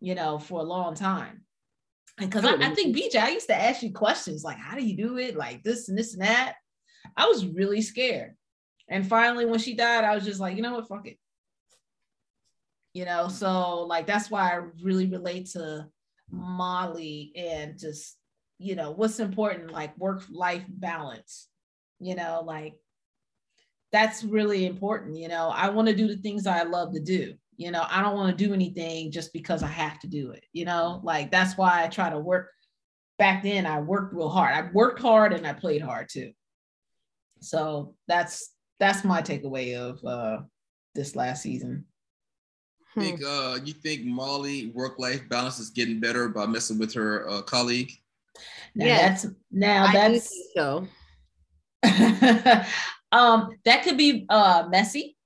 you 0.00 0.14
know, 0.14 0.38
for 0.38 0.60
a 0.60 0.64
long 0.64 0.94
time. 0.94 1.42
And 2.18 2.30
because 2.30 2.44
I, 2.44 2.54
I 2.54 2.74
think 2.74 2.96
BJ, 2.96 3.16
I 3.16 3.30
used 3.30 3.46
to 3.48 3.54
ask 3.54 3.82
you 3.82 3.92
questions 3.92 4.44
like, 4.44 4.58
how 4.58 4.76
do 4.76 4.84
you 4.84 4.96
do 4.96 5.18
it? 5.18 5.36
Like 5.36 5.62
this 5.62 5.88
and 5.88 5.96
this 5.96 6.14
and 6.14 6.22
that. 6.22 6.56
I 7.16 7.26
was 7.26 7.46
really 7.46 7.80
scared. 7.80 8.34
And 8.88 9.06
finally, 9.06 9.46
when 9.46 9.58
she 9.58 9.74
died, 9.74 10.04
I 10.04 10.14
was 10.14 10.24
just 10.24 10.40
like, 10.40 10.56
you 10.56 10.62
know 10.62 10.74
what, 10.74 10.88
fuck 10.88 11.06
it. 11.06 11.18
You 12.92 13.06
know, 13.06 13.28
so 13.28 13.84
like 13.84 14.06
that's 14.06 14.30
why 14.30 14.52
I 14.52 14.60
really 14.82 15.06
relate 15.06 15.50
to 15.52 15.86
Molly 16.30 17.32
and 17.34 17.78
just, 17.78 18.18
you 18.58 18.76
know, 18.76 18.90
what's 18.90 19.18
important, 19.18 19.72
like 19.72 19.96
work 19.96 20.24
life 20.30 20.64
balance, 20.68 21.48
you 22.02 22.14
know, 22.14 22.42
like 22.44 22.74
that's 23.92 24.24
really 24.24 24.66
important. 24.66 25.16
You 25.16 25.28
know, 25.28 25.48
I 25.48 25.68
want 25.68 25.88
to 25.88 25.94
do 25.94 26.08
the 26.08 26.16
things 26.16 26.46
I 26.46 26.62
love 26.62 26.92
to 26.94 27.00
do. 27.00 27.34
You 27.56 27.70
know, 27.70 27.84
I 27.88 28.02
don't 28.02 28.16
want 28.16 28.36
to 28.36 28.44
do 28.44 28.54
anything 28.54 29.12
just 29.12 29.32
because 29.32 29.62
I 29.62 29.68
have 29.68 29.98
to 30.00 30.08
do 30.08 30.30
it. 30.30 30.44
You 30.52 30.64
know, 30.64 31.00
like 31.04 31.30
that's 31.30 31.56
why 31.56 31.84
I 31.84 31.88
try 31.88 32.10
to 32.10 32.18
work. 32.18 32.48
Back 33.18 33.42
then, 33.42 33.66
I 33.66 33.80
worked 33.80 34.14
real 34.14 34.30
hard. 34.30 34.54
I 34.54 34.68
worked 34.72 35.00
hard 35.00 35.32
and 35.32 35.46
I 35.46 35.52
played 35.52 35.82
hard 35.82 36.08
too. 36.08 36.32
So 37.40 37.94
that's 38.08 38.52
that's 38.80 39.04
my 39.04 39.22
takeaway 39.22 39.76
of 39.76 40.04
uh 40.04 40.42
this 40.94 41.14
last 41.14 41.42
season. 41.42 41.84
Think 42.98 43.22
uh 43.24 43.58
you 43.64 43.74
think 43.74 44.04
Molly 44.04 44.72
work 44.74 44.98
life 44.98 45.28
balance 45.28 45.58
is 45.58 45.70
getting 45.70 46.00
better 46.00 46.28
by 46.28 46.46
messing 46.46 46.78
with 46.78 46.94
her 46.94 47.28
uh, 47.28 47.42
colleague? 47.42 47.92
Now 48.74 48.86
Yes. 48.86 49.22
that's 49.22 49.34
now 49.50 49.86
I 49.86 49.92
that's 49.92 50.34
so. 50.56 50.88
um 53.12 53.50
that 53.64 53.82
could 53.84 53.96
be 53.96 54.26
uh 54.28 54.64
messy. 54.70 55.16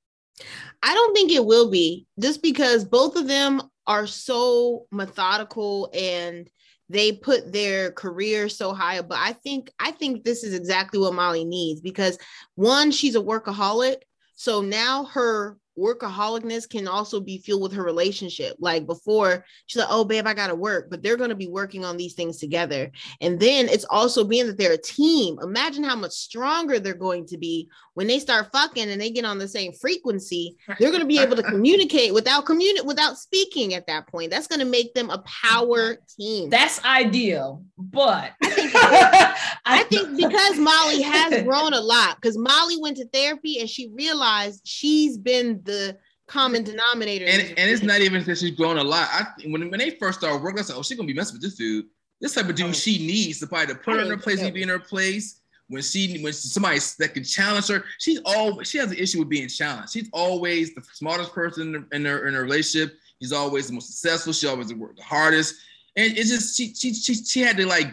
I 0.82 0.94
don't 0.94 1.14
think 1.14 1.32
it 1.32 1.44
will 1.44 1.70
be 1.70 2.06
just 2.18 2.42
because 2.42 2.84
both 2.84 3.16
of 3.16 3.28
them 3.28 3.62
are 3.86 4.06
so 4.06 4.86
methodical 4.90 5.90
and 5.94 6.48
they 6.88 7.12
put 7.12 7.52
their 7.52 7.90
career 7.92 8.48
so 8.48 8.72
high 8.72 9.00
but 9.02 9.18
I 9.18 9.32
think 9.32 9.70
I 9.78 9.90
think 9.90 10.24
this 10.24 10.44
is 10.44 10.54
exactly 10.54 11.00
what 11.00 11.14
Molly 11.14 11.44
needs 11.44 11.80
because 11.80 12.18
one 12.54 12.90
she's 12.90 13.16
a 13.16 13.20
workaholic 13.20 14.02
so 14.34 14.60
now 14.60 15.04
her 15.06 15.58
workaholicness 15.78 16.68
can 16.68 16.88
also 16.88 17.20
be 17.20 17.38
fueled 17.38 17.62
with 17.62 17.72
her 17.72 17.82
relationship. 17.82 18.56
Like 18.58 18.86
before 18.86 19.44
she's 19.66 19.80
like 19.80 19.90
oh 19.90 20.04
babe 20.04 20.26
I 20.26 20.34
got 20.34 20.48
to 20.48 20.54
work 20.54 20.90
but 20.90 21.02
they're 21.02 21.16
going 21.16 21.30
to 21.30 21.36
be 21.36 21.48
working 21.48 21.84
on 21.84 21.96
these 21.96 22.14
things 22.14 22.38
together. 22.38 22.90
And 23.20 23.38
then 23.38 23.68
it's 23.68 23.86
also 23.90 24.24
being 24.24 24.46
that 24.46 24.58
they're 24.58 24.72
a 24.72 24.78
team. 24.78 25.38
Imagine 25.42 25.84
how 25.84 25.96
much 25.96 26.12
stronger 26.12 26.78
they're 26.78 26.94
going 26.94 27.26
to 27.26 27.38
be 27.38 27.68
when 27.94 28.06
they 28.06 28.18
start 28.18 28.52
fucking 28.52 28.90
and 28.90 29.00
they 29.00 29.10
get 29.10 29.24
on 29.24 29.38
the 29.38 29.48
same 29.48 29.72
frequency. 29.72 30.56
They're 30.78 30.90
going 30.90 31.00
to 31.00 31.06
be 31.06 31.18
able 31.18 31.36
to 31.36 31.42
communicate 31.42 32.12
without 32.12 32.44
communi- 32.44 32.84
without 32.84 33.16
speaking 33.16 33.74
at 33.74 33.86
that 33.86 34.06
point. 34.06 34.30
That's 34.30 34.46
going 34.46 34.60
to 34.60 34.66
make 34.66 34.92
them 34.94 35.08
a 35.08 35.24
power 35.24 35.96
team. 36.18 36.50
That's 36.50 36.84
ideal, 36.84 37.64
but 37.78 38.32
I 38.42 39.86
think 39.88 40.16
because 40.16 40.58
Molly 40.58 41.02
has 41.02 41.42
grown 41.42 41.72
a 41.72 41.80
lot, 41.80 42.16
because 42.20 42.36
Molly 42.36 42.76
went 42.78 42.98
to 42.98 43.08
therapy 43.08 43.60
and 43.60 43.68
she 43.68 43.88
realized 43.88 44.60
she's 44.64 45.16
been 45.16 45.62
the 45.66 45.96
common 46.26 46.64
denominator. 46.64 47.26
And 47.26 47.42
and 47.42 47.70
it's 47.70 47.82
not 47.82 48.00
even 48.00 48.24
that 48.24 48.38
she's 48.38 48.52
grown 48.52 48.78
a 48.78 48.84
lot. 48.84 49.08
I 49.10 49.26
when 49.46 49.70
when 49.70 49.78
they 49.78 49.90
first 49.90 50.20
started 50.20 50.42
working, 50.42 50.60
I 50.60 50.62
said, 50.62 50.76
"Oh, 50.76 50.82
she's 50.82 50.96
gonna 50.96 51.06
be 51.06 51.14
messing 51.14 51.34
with 51.34 51.42
this 51.42 51.54
dude. 51.54 51.86
This 52.20 52.34
type 52.34 52.48
of 52.48 52.54
dude 52.54 52.66
oh. 52.66 52.72
she 52.72 52.98
needs 53.06 53.40
to 53.40 53.46
probably 53.46 53.74
to 53.74 53.74
put 53.74 53.94
her 53.94 54.00
in 54.02 54.08
her 54.08 54.14
oh, 54.14 54.18
place, 54.18 54.40
Yeah. 54.40 54.48
to 54.48 54.52
be 54.52 54.62
in 54.62 54.68
her 54.68 54.78
place." 54.78 55.40
When 55.68 55.82
she 55.82 56.22
when 56.22 56.32
somebody 56.32 56.78
that 57.00 57.12
can 57.12 57.24
challenge 57.24 57.66
her, 57.68 57.84
she's 57.98 58.20
always 58.24 58.68
she 58.68 58.78
has 58.78 58.92
an 58.92 58.98
issue 58.98 59.18
with 59.18 59.28
being 59.28 59.48
challenged. 59.48 59.92
She's 59.92 60.08
always 60.12 60.74
the 60.74 60.82
smartest 60.92 61.32
person 61.32 61.74
in, 61.74 61.82
her- 61.82 61.88
in 61.92 62.04
her 62.04 62.28
in 62.28 62.34
her 62.34 62.42
relationship. 62.42 62.96
She's 63.20 63.32
always 63.32 63.66
the 63.66 63.72
most 63.72 63.88
successful. 63.88 64.32
She 64.32 64.46
always 64.46 64.72
worked 64.72 64.98
the 64.98 65.02
hardest, 65.02 65.56
and 65.96 66.16
it's 66.16 66.30
just 66.30 66.56
she 66.56 66.72
she 66.72 66.94
she 66.94 67.14
she 67.14 67.40
had 67.40 67.56
to 67.56 67.66
like 67.66 67.88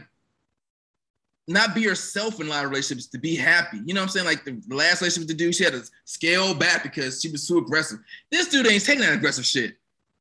not 1.47 1.75
be 1.75 1.83
herself 1.83 2.39
in 2.39 2.47
a 2.47 2.49
lot 2.49 2.63
of 2.63 2.69
relationships 2.71 3.07
to 3.07 3.17
be 3.17 3.35
happy. 3.35 3.79
You 3.85 3.93
know 3.93 4.01
what 4.01 4.05
I'm 4.05 4.09
saying? 4.09 4.25
Like 4.25 4.45
the, 4.45 4.61
last 4.73 5.01
relationship 5.01 5.27
with 5.27 5.37
the 5.37 5.43
dude, 5.43 5.55
she 5.55 5.63
had 5.63 5.73
to 5.73 5.83
scale 6.05 6.53
back 6.53 6.83
because 6.83 7.21
she 7.21 7.29
was 7.29 7.47
too 7.47 7.57
aggressive. 7.57 7.99
This 8.31 8.47
dude 8.47 8.65
ain't 8.67 8.83
taking 8.85 9.01
that 9.01 9.13
aggressive 9.13 9.45
shit. 9.45 9.75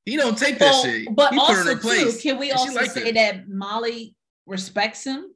He 0.04 0.16
don't 0.16 0.36
take 0.36 0.58
that 0.58 0.72
Well, 0.72 0.82
shit. 0.84 1.14
but 1.14 1.32
he 1.32 1.38
put 1.38 1.48
her 1.54 1.62
in 1.70 1.76
also 1.76 2.10
too, 2.10 2.18
can 2.20 2.38
we 2.38 2.50
also 2.50 2.82
say 2.86 3.10
it. 3.10 3.14
that 3.14 3.48
Molly 3.48 4.16
respects 4.46 5.04
him? 5.04 5.26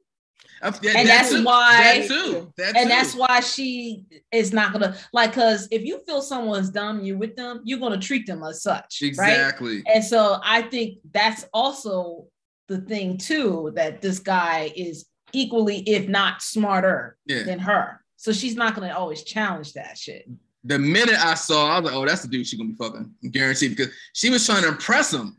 Uh, 0.61 0.71
that- 0.71 0.85
and 0.87 0.95
that 0.95 1.05
that's 1.05 1.29
too. 1.31 1.43
why- 1.45 1.99
that 1.99 2.07
too. 2.07 2.53
And 2.65 2.75
too. 2.75 2.89
that's 2.89 3.15
why 3.15 3.39
she 3.39 4.03
is 4.33 4.51
not 4.51 4.73
gonna 4.73 4.97
like 5.13 5.29
because 5.31 5.69
if 5.71 5.83
you 5.83 6.01
feel 6.05 6.21
someone's 6.21 6.69
dumb, 6.69 7.01
you're 7.03 7.17
with 7.17 7.35
them, 7.37 7.61
you're 7.63 7.79
gonna 7.79 7.97
treat 7.99 8.25
them 8.27 8.43
as 8.43 8.61
such, 8.61 8.99
right? 9.01 9.07
exactly. 9.07 9.83
And 9.85 10.03
so 10.03 10.39
I 10.43 10.63
think 10.63 10.97
that's 11.11 11.45
also 11.53 12.25
the 12.67 12.79
thing 12.81 13.17
too 13.17 13.71
that 13.75 14.01
this 14.01 14.19
guy 14.19 14.73
is 14.75 15.05
equally, 15.33 15.79
if 15.87 16.07
not 16.07 16.41
smarter, 16.41 17.17
Yeah. 17.25 17.43
than 17.43 17.59
her. 17.59 18.01
So 18.15 18.31
she's 18.31 18.55
not 18.55 18.75
gonna 18.75 18.93
always 18.93 19.23
challenge 19.23 19.73
that 19.73 19.97
shit. 19.97 20.27
The 20.63 20.79
minute 20.79 21.15
I 21.23 21.35
saw, 21.35 21.67
I 21.75 21.79
was 21.79 21.85
like, 21.91 21.95
"Oh, 21.99 22.05
that's 22.05 22.23
the 22.23 22.27
dude 22.27 22.47
she 22.47 22.57
gonna 22.57 22.69
be 22.69 22.75
fucking 22.75 23.13
guaranteed." 23.31 23.75
Because 23.75 23.93
she 24.13 24.29
was 24.29 24.45
trying 24.45 24.63
to 24.63 24.69
impress 24.69 25.13
him, 25.13 25.37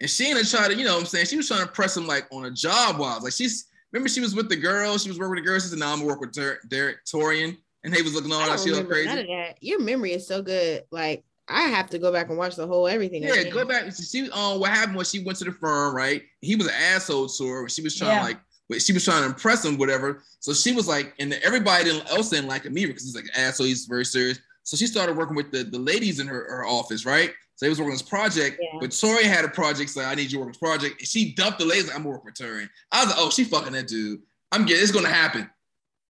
and 0.00 0.08
she 0.08 0.26
ain't 0.26 0.48
try 0.48 0.68
to, 0.68 0.74
you 0.74 0.84
know, 0.84 0.94
what 0.94 1.00
I'm 1.00 1.06
saying 1.06 1.26
she 1.26 1.36
was 1.36 1.48
trying 1.48 1.60
to 1.62 1.66
impress 1.66 1.96
him 1.96 2.06
like 2.06 2.26
on 2.30 2.44
a 2.44 2.50
job 2.50 2.98
wise. 2.98 3.22
Like 3.22 3.32
she's 3.32 3.66
remember 3.92 4.08
she 4.08 4.20
was 4.20 4.34
with 4.34 4.48
the 4.48 4.56
girl, 4.56 4.98
she 4.98 5.08
was 5.08 5.18
working 5.18 5.30
with 5.36 5.44
the 5.44 5.48
girl. 5.48 5.58
She 5.58 5.68
said, 5.68 5.78
"Now 5.78 5.92
I'm 5.92 5.98
gonna 6.00 6.08
work 6.08 6.20
with 6.20 6.32
Der- 6.32 6.60
Derek 6.68 7.04
Taurean," 7.04 7.56
and 7.84 7.94
he 7.94 8.02
was 8.02 8.14
looking 8.14 8.32
all 8.32 8.40
I 8.40 8.50
that 8.50 8.64
don't 8.64 8.74
shit 8.76 8.86
crazy. 8.88 9.06
none 9.08 9.18
of 9.18 9.26
that. 9.26 9.56
Your 9.60 9.80
memory 9.80 10.12
is 10.12 10.26
so 10.28 10.42
good. 10.42 10.84
Like 10.92 11.24
I 11.48 11.62
have 11.62 11.90
to 11.90 11.98
go 11.98 12.12
back 12.12 12.28
and 12.28 12.38
watch 12.38 12.54
the 12.54 12.66
whole 12.66 12.86
everything. 12.86 13.22
Yeah, 13.24 13.34
again. 13.34 13.52
go 13.52 13.64
back. 13.64 13.84
She 13.96 14.22
was 14.22 14.30
on 14.30 14.54
um, 14.54 14.60
what 14.60 14.70
happened 14.70 14.96
was 14.98 15.10
she 15.10 15.24
went 15.24 15.38
to 15.38 15.44
the 15.46 15.52
firm, 15.52 15.96
right? 15.96 16.22
He 16.42 16.54
was 16.54 16.66
an 16.66 16.74
asshole 16.74 17.28
to 17.28 17.46
her. 17.48 17.68
She 17.68 17.82
was 17.82 17.96
trying 17.96 18.10
Yeah. 18.12 18.18
to 18.20 18.24
like, 18.26 18.40
but 18.70 18.80
she 18.80 18.92
was 18.92 19.04
trying 19.04 19.22
to 19.22 19.26
impress 19.26 19.64
him, 19.64 19.76
whatever. 19.76 20.22
So 20.38 20.54
she 20.54 20.72
was 20.72 20.86
like, 20.86 21.12
and 21.18 21.34
everybody 21.42 21.90
else 22.08 22.30
didn't 22.30 22.46
like 22.48 22.64
Amir 22.64 22.86
because 22.86 23.02
he's 23.02 23.16
like 23.16 23.24
an 23.24 23.30
asshole. 23.34 23.66
He's 23.66 23.84
very 23.86 24.04
serious. 24.04 24.38
So 24.62 24.76
she 24.76 24.86
started 24.86 25.16
working 25.16 25.34
with 25.34 25.50
the, 25.50 25.64
the 25.64 25.78
ladies 25.78 26.20
in 26.20 26.28
her, 26.28 26.46
her 26.48 26.64
office, 26.64 27.04
right? 27.04 27.32
So 27.56 27.66
they 27.66 27.68
was 27.68 27.78
working 27.80 27.90
on 27.90 27.94
this 27.96 28.02
project, 28.02 28.58
Yeah. 28.62 28.78
but 28.80 28.92
Tori 28.92 29.24
had 29.24 29.44
a 29.44 29.48
project. 29.48 29.90
So 29.90 30.02
I 30.02 30.14
need 30.14 30.30
you 30.30 30.38
to 30.38 30.38
work 30.38 30.46
on 30.46 30.52
this 30.52 30.58
project. 30.58 31.00
And 31.00 31.08
she 31.08 31.34
dumped 31.34 31.58
the 31.58 31.64
ladies. 31.64 31.88
Like, 31.88 31.96
I'm 31.96 32.04
gonna 32.04 32.20
work 32.24 32.34
Tori. 32.34 32.68
I 32.92 33.04
was 33.04 33.08
like, 33.14 33.18
oh, 33.18 33.30
she 33.30 33.42
fucking 33.44 33.72
that 33.72 33.88
dude. 33.88 34.20
I'm 34.52 34.64
getting. 34.64 34.82
It's 34.82 34.92
gonna 34.92 35.08
happen. 35.08 35.50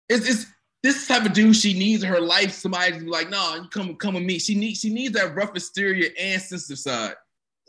It's, 0.09 0.29
it's 0.29 0.47
this 0.83 1.07
type 1.07 1.25
of 1.27 1.33
dude 1.33 1.55
she 1.55 1.79
needs 1.79 2.03
in 2.03 2.09
her 2.09 2.21
life. 2.21 2.53
Somebody 2.53 2.93
to 2.93 2.99
be 2.99 3.07
like, 3.07 3.31
no, 3.31 3.55
you 3.55 3.69
come 3.69 3.95
come 3.95 4.15
with 4.15 4.25
me. 4.25 4.41
She 4.41 4.57
needs 4.57 4.81
she 4.81 4.93
needs 4.93 5.15
that 5.15 5.35
rough 5.37 5.55
exterior 5.55 6.09
and 6.21 6.43
sensitive 6.43 6.79
side. 6.79 7.15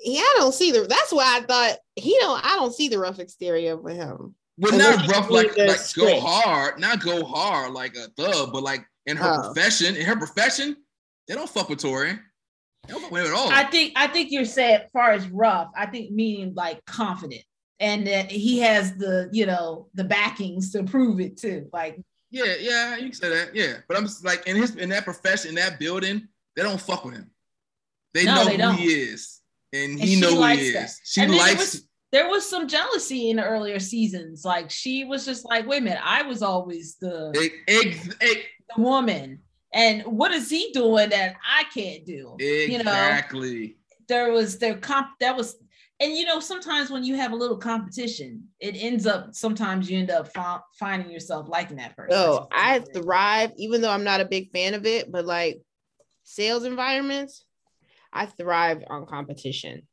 Yeah, 0.03 0.21
I 0.21 0.35
don't 0.39 0.53
see 0.53 0.71
the. 0.71 0.87
That's 0.87 1.11
why 1.13 1.37
I 1.37 1.41
thought 1.45 1.77
he 1.95 2.17
don't. 2.19 2.43
I 2.43 2.55
don't 2.55 2.73
see 2.73 2.87
the 2.87 2.99
rough 2.99 3.19
exterior 3.19 3.77
with 3.77 3.97
him. 3.97 4.33
Well, 4.59 4.77
not 4.77 5.07
rough 5.07 5.29
like 5.29 5.57
like 5.57 5.79
go 5.95 6.19
hard, 6.19 6.79
not 6.79 7.01
go 7.01 7.23
hard 7.23 7.71
like 7.71 7.95
a 7.95 8.07
thug, 8.17 8.51
but 8.51 8.61
like 8.61 8.85
in 9.05 9.15
her 9.17 9.33
Oh. 9.33 9.53
profession, 9.53 9.95
in 9.95 10.05
her 10.05 10.17
profession, 10.17 10.75
they 11.27 11.35
don't 11.35 11.49
fuck 11.49 11.69
with 11.69 11.79
Tori. 11.79 12.11
They 12.87 12.93
don't 12.93 13.01
fuck 13.01 13.11
with 13.11 13.25
at 13.27 13.33
all. 13.33 13.49
I 13.51 13.63
think 13.63 13.93
I 13.95 14.07
think 14.07 14.31
you're 14.31 14.43
saying 14.45 14.81
far 14.91 15.11
as 15.11 15.27
rough, 15.29 15.69
I 15.77 15.85
think 15.85 16.11
meaning 16.11 16.53
like 16.55 16.83
confident. 16.85 17.43
And 17.81 18.05
that 18.07 18.29
he 18.29 18.59
has 18.59 18.97
the, 18.97 19.29
you 19.31 19.45
know, 19.45 19.87
the 19.93 20.03
backings 20.03 20.73
to 20.73 20.83
prove 20.83 21.21
it 21.21 21.37
too. 21.37 21.69
Like 21.71 21.97
yeah, 22.29 22.55
yeah, 22.59 22.97
you 22.97 23.03
can 23.03 23.13
say 23.13 23.29
that. 23.29 23.55
Yeah, 23.55 23.77
but 23.87 23.95
I'm 23.95 24.03
just 24.03 24.25
like 24.25 24.45
in 24.45 24.57
his 24.57 24.75
in 24.75 24.89
that 24.89 25.05
profession, 25.05 25.49
in 25.49 25.55
that 25.55 25.79
building, 25.79 26.27
they 26.57 26.63
don't 26.63 26.81
fuck 26.81 27.05
with 27.05 27.13
him. 27.15 27.31
They 28.13 28.25
No, 28.25 28.35
know 28.35 28.45
they 28.45 28.51
who 28.51 28.57
don't. 28.57 28.75
he 28.75 28.87
is, 28.87 29.39
and 29.71 29.91
And 29.93 29.99
he 30.01 30.19
know 30.19 30.35
who 30.35 30.45
he 30.47 30.71
that. 30.73 30.83
is. 30.85 30.99
She 31.05 31.21
And 31.21 31.33
likes. 31.35 31.57
was- 31.75 31.83
there 32.11 32.27
was 32.27 32.49
some 32.49 32.67
jealousy 32.67 33.29
in 33.29 33.37
the 33.37 33.43
earlier 33.45 33.79
seasons. 33.79 34.43
Like 34.43 34.69
she 34.69 35.03
was 35.05 35.25
just 35.25 35.45
like, 35.45 35.67
wait 35.67 35.81
a 35.81 35.85
minute, 35.85 36.01
I 36.03 36.23
was 36.23 36.41
always 36.41 36.95
the, 36.95 37.31
Ex- 37.67 38.09
ex- 38.19 38.43
the 38.75 38.81
woman. 38.81 39.39
And 39.73 40.01
what 40.03 40.31
is 40.31 40.49
he 40.49 40.71
doing 40.71 41.09
that 41.09 41.35
I 41.47 41.63
can't 41.73 42.05
do? 42.05 42.35
You 42.39 42.69
know, 42.83 42.91
exactly. 42.91 43.77
there 44.07 44.31
was 44.31 44.57
their 44.57 44.77
comp 44.77 45.09
that 45.19 45.35
was 45.37 45.57
and 45.99 46.15
you 46.15 46.25
know 46.25 46.39
sometimes 46.39 46.89
when 46.89 47.03
you 47.03 47.15
have 47.15 47.33
a 47.33 47.35
little 47.35 47.57
competition 47.57 48.45
it 48.59 48.71
ends 48.77 49.05
up 49.05 49.35
sometimes 49.35 49.89
you 49.91 49.99
end 49.99 50.09
up 50.09 50.33
fi- 50.33 50.59
finding 50.79 51.11
yourself 51.11 51.47
liking 51.49 51.77
that 51.77 51.95
person 51.95 52.11
So 52.17 52.47
I 52.51 52.79
thrive, 52.79 53.51
even 53.57 53.81
though 53.81 53.91
I'm 53.91 54.05
not 54.05 54.21
a 54.21 54.25
big 54.25 54.49
fan 54.51 54.73
of 54.73 54.85
it, 54.85 55.11
but 55.11 55.25
like 55.25 55.61
sales 56.23 56.63
environments, 56.63 57.45
I 58.13 58.25
thrive 58.25 58.83
on 58.89 59.05
competition. 59.05 59.83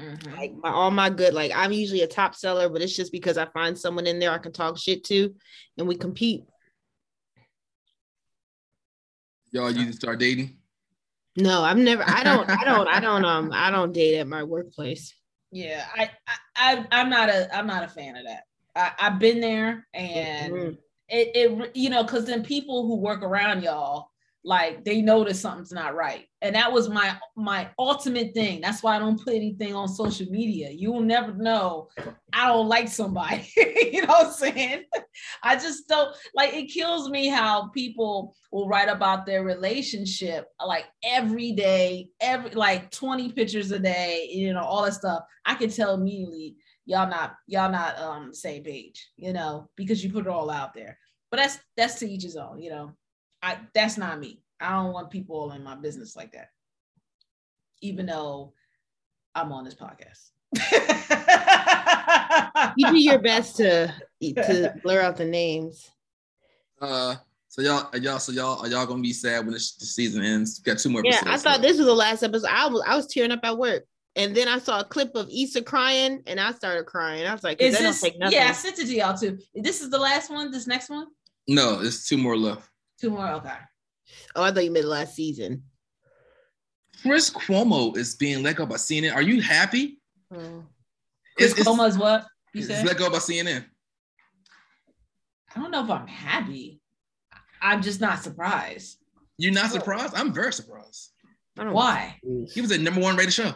Mhm. 0.00 0.36
Like 0.36 0.54
my 0.62 0.70
all 0.70 0.90
my 0.90 1.10
good, 1.10 1.34
like 1.34 1.52
I'm 1.54 1.72
usually 1.72 2.02
a 2.02 2.06
top 2.06 2.34
seller, 2.34 2.68
but 2.68 2.82
it's 2.82 2.94
just 2.94 3.10
because 3.12 3.36
I 3.36 3.46
find 3.46 3.76
someone 3.76 4.06
in 4.06 4.18
there 4.18 4.30
I 4.30 4.38
can 4.38 4.52
talk 4.52 4.78
shit 4.78 5.04
to 5.04 5.34
and 5.76 5.88
we 5.88 5.96
compete. 5.96 6.44
Y'all, 9.50 9.70
you 9.70 9.78
need 9.78 9.86
to 9.86 9.92
start 9.92 10.18
dating. 10.20 10.58
No, 11.36 11.62
I've 11.62 11.78
never 11.78 12.04
I 12.06 12.22
don't 12.22 12.48
I 12.48 12.64
don't 12.64 12.88
I 12.88 13.00
don't 13.00 13.24
um 13.24 13.50
I 13.52 13.70
don't 13.70 13.92
date 13.92 14.18
at 14.18 14.28
my 14.28 14.44
workplace. 14.44 15.14
yeah 15.50 15.86
I, 15.94 16.10
I 16.26 16.36
I 16.56 16.86
i'm 16.92 17.08
not 17.08 17.30
a 17.30 17.56
i'm 17.56 17.66
not 17.66 17.82
a 17.82 17.88
fan 17.88 18.16
of 18.16 18.24
that 18.26 18.42
I, 18.76 18.92
I've 19.00 19.18
been 19.18 19.40
there, 19.40 19.86
and 19.94 20.52
Mhm. 20.52 20.78
it, 21.08 21.30
it 21.34 21.76
you 21.76 21.90
know, 21.90 22.04
because 22.04 22.26
then 22.26 22.44
people 22.44 22.86
who 22.86 22.96
work 22.96 23.22
around 23.22 23.62
y'all, 23.62 24.10
like 24.48 24.82
they 24.82 25.02
notice 25.02 25.38
something's 25.38 25.72
not 25.72 25.94
right, 25.94 26.24
and 26.40 26.54
that 26.54 26.72
was 26.72 26.88
my 26.88 27.18
my 27.36 27.68
ultimate 27.78 28.32
thing. 28.32 28.62
That's 28.62 28.82
why 28.82 28.96
I 28.96 28.98
don't 28.98 29.22
put 29.22 29.34
anything 29.34 29.74
on 29.74 29.88
social 29.88 30.26
media. 30.30 30.70
You 30.70 30.90
will 30.90 31.02
never 31.02 31.34
know 31.34 31.88
I 32.32 32.48
don't 32.48 32.66
like 32.66 32.88
somebody. 32.88 33.46
you 33.56 34.06
know 34.06 34.14
what 34.14 34.26
I'm 34.28 34.32
saying? 34.32 34.84
I 35.42 35.56
just 35.56 35.86
don't 35.86 36.16
like. 36.34 36.54
It 36.54 36.72
kills 36.72 37.10
me 37.10 37.28
how 37.28 37.68
people 37.68 38.34
will 38.50 38.66
write 38.68 38.88
about 38.88 39.26
their 39.26 39.44
relationship 39.44 40.46
like 40.64 40.86
every 41.04 41.52
day, 41.52 42.08
every 42.22 42.50
like 42.52 42.90
20 42.90 43.32
pictures 43.32 43.70
a 43.70 43.78
day, 43.78 44.30
you 44.32 44.54
know, 44.54 44.62
all 44.62 44.82
that 44.84 44.94
stuff. 44.94 45.24
I 45.44 45.56
can 45.56 45.68
tell 45.68 45.92
immediately 45.92 46.56
y'all 46.86 47.10
not 47.10 47.34
y'all 47.46 47.70
not 47.70 47.98
um 47.98 48.32
same 48.32 48.64
page, 48.64 49.10
you 49.18 49.34
know, 49.34 49.68
because 49.76 50.02
you 50.02 50.10
put 50.10 50.24
it 50.24 50.32
all 50.32 50.48
out 50.48 50.72
there. 50.72 50.98
But 51.30 51.36
that's 51.36 51.58
that's 51.76 51.96
to 51.96 52.08
each 52.08 52.22
his 52.22 52.36
own, 52.36 52.62
you 52.62 52.70
know. 52.70 52.92
I 53.42 53.58
that's 53.74 53.96
not 53.96 54.18
me. 54.18 54.42
I 54.60 54.72
don't 54.72 54.92
want 54.92 55.10
people 55.10 55.36
all 55.36 55.52
in 55.52 55.62
my 55.62 55.76
business 55.76 56.16
like 56.16 56.32
that. 56.32 56.48
Even 57.80 58.06
though 58.06 58.52
I'm 59.34 59.52
on 59.52 59.64
this 59.64 59.74
podcast. 59.74 60.30
You 62.76 62.90
do 62.90 62.98
your 62.98 63.18
best 63.18 63.56
to 63.56 63.92
to 64.22 64.74
blur 64.82 65.00
out 65.00 65.16
the 65.16 65.24
names. 65.24 65.90
Uh, 66.80 67.16
so 67.48 67.62
y'all, 67.62 67.88
are 67.92 67.98
y'all, 67.98 68.18
so 68.18 68.32
y'all, 68.32 68.60
are 68.60 68.68
y'all 68.68 68.86
gonna 68.86 69.02
be 69.02 69.12
sad 69.12 69.44
when 69.44 69.52
this, 69.52 69.74
the 69.74 69.86
season 69.86 70.22
ends? 70.22 70.58
Got 70.60 70.78
two 70.78 70.90
more. 70.90 71.02
Yeah, 71.04 71.20
I 71.26 71.36
thought 71.36 71.60
left. 71.60 71.62
this 71.62 71.78
was 71.78 71.86
the 71.86 71.94
last 71.94 72.22
episode. 72.22 72.48
I 72.50 72.68
was 72.68 72.82
I 72.86 72.96
was 72.96 73.06
tearing 73.06 73.32
up 73.32 73.40
at 73.42 73.58
work, 73.58 73.84
and 74.16 74.34
then 74.34 74.48
I 74.48 74.58
saw 74.58 74.80
a 74.80 74.84
clip 74.84 75.14
of 75.14 75.28
Issa 75.30 75.62
crying, 75.62 76.22
and 76.26 76.38
I 76.38 76.52
started 76.52 76.86
crying. 76.86 77.26
I 77.26 77.32
was 77.32 77.42
like, 77.42 77.60
Is 77.60 77.74
"That 77.74 77.82
don't 77.82 77.92
this 77.92 78.00
take 78.00 78.18
nothing." 78.18 78.38
yeah, 78.38 78.48
I 78.48 78.52
sent 78.52 78.78
it 78.78 78.86
to 78.86 78.94
y'all 78.94 79.16
too. 79.16 79.38
This 79.54 79.80
is 79.80 79.90
the 79.90 79.98
last 79.98 80.30
one, 80.30 80.50
this 80.50 80.66
next 80.66 80.90
one? 80.90 81.06
No, 81.48 81.80
there's 81.80 82.06
two 82.06 82.18
more 82.18 82.36
left. 82.36 82.68
Two 83.00 83.10
more. 83.10 83.28
Okay. 83.28 83.52
Oh, 84.34 84.42
I 84.42 84.50
thought 84.50 84.64
you 84.64 84.70
meant 84.70 84.86
last 84.86 85.14
season. 85.14 85.62
Chris 87.02 87.30
Cuomo 87.30 87.96
is 87.96 88.14
being 88.16 88.42
let 88.42 88.56
go 88.56 88.66
by 88.66 88.76
CNN. 88.76 89.14
Are 89.14 89.22
you 89.22 89.40
happy? 89.40 90.00
Oh. 90.34 90.64
Chris 91.36 91.52
It's- 91.52 91.60
it's- 91.60 91.66
Cuomo 91.66 91.88
is 91.88 91.96
what 91.98 92.26
you 92.54 92.62
said? 92.62 92.84
let 92.86 92.96
go 92.98 93.08
by 93.10 93.18
CNN. 93.18 93.64
I 95.54 95.60
don't 95.60 95.70
know 95.70 95.84
if 95.84 95.90
I'm 95.90 96.06
happy. 96.06 96.80
I'm 97.60 97.82
just 97.82 98.00
not 98.00 98.22
surprised. 98.22 98.98
You're 99.38 99.52
not 99.52 99.70
surprised? 99.70 100.14
I'm 100.14 100.32
very 100.32 100.52
surprised. 100.52 101.12
I 101.58 101.64
don't 101.64 101.72
Why? 101.72 102.18
He 102.52 102.60
was 102.60 102.70
the 102.70 102.78
number 102.78 103.00
one 103.00 103.16
rated 103.16 103.32
show. 103.34 103.52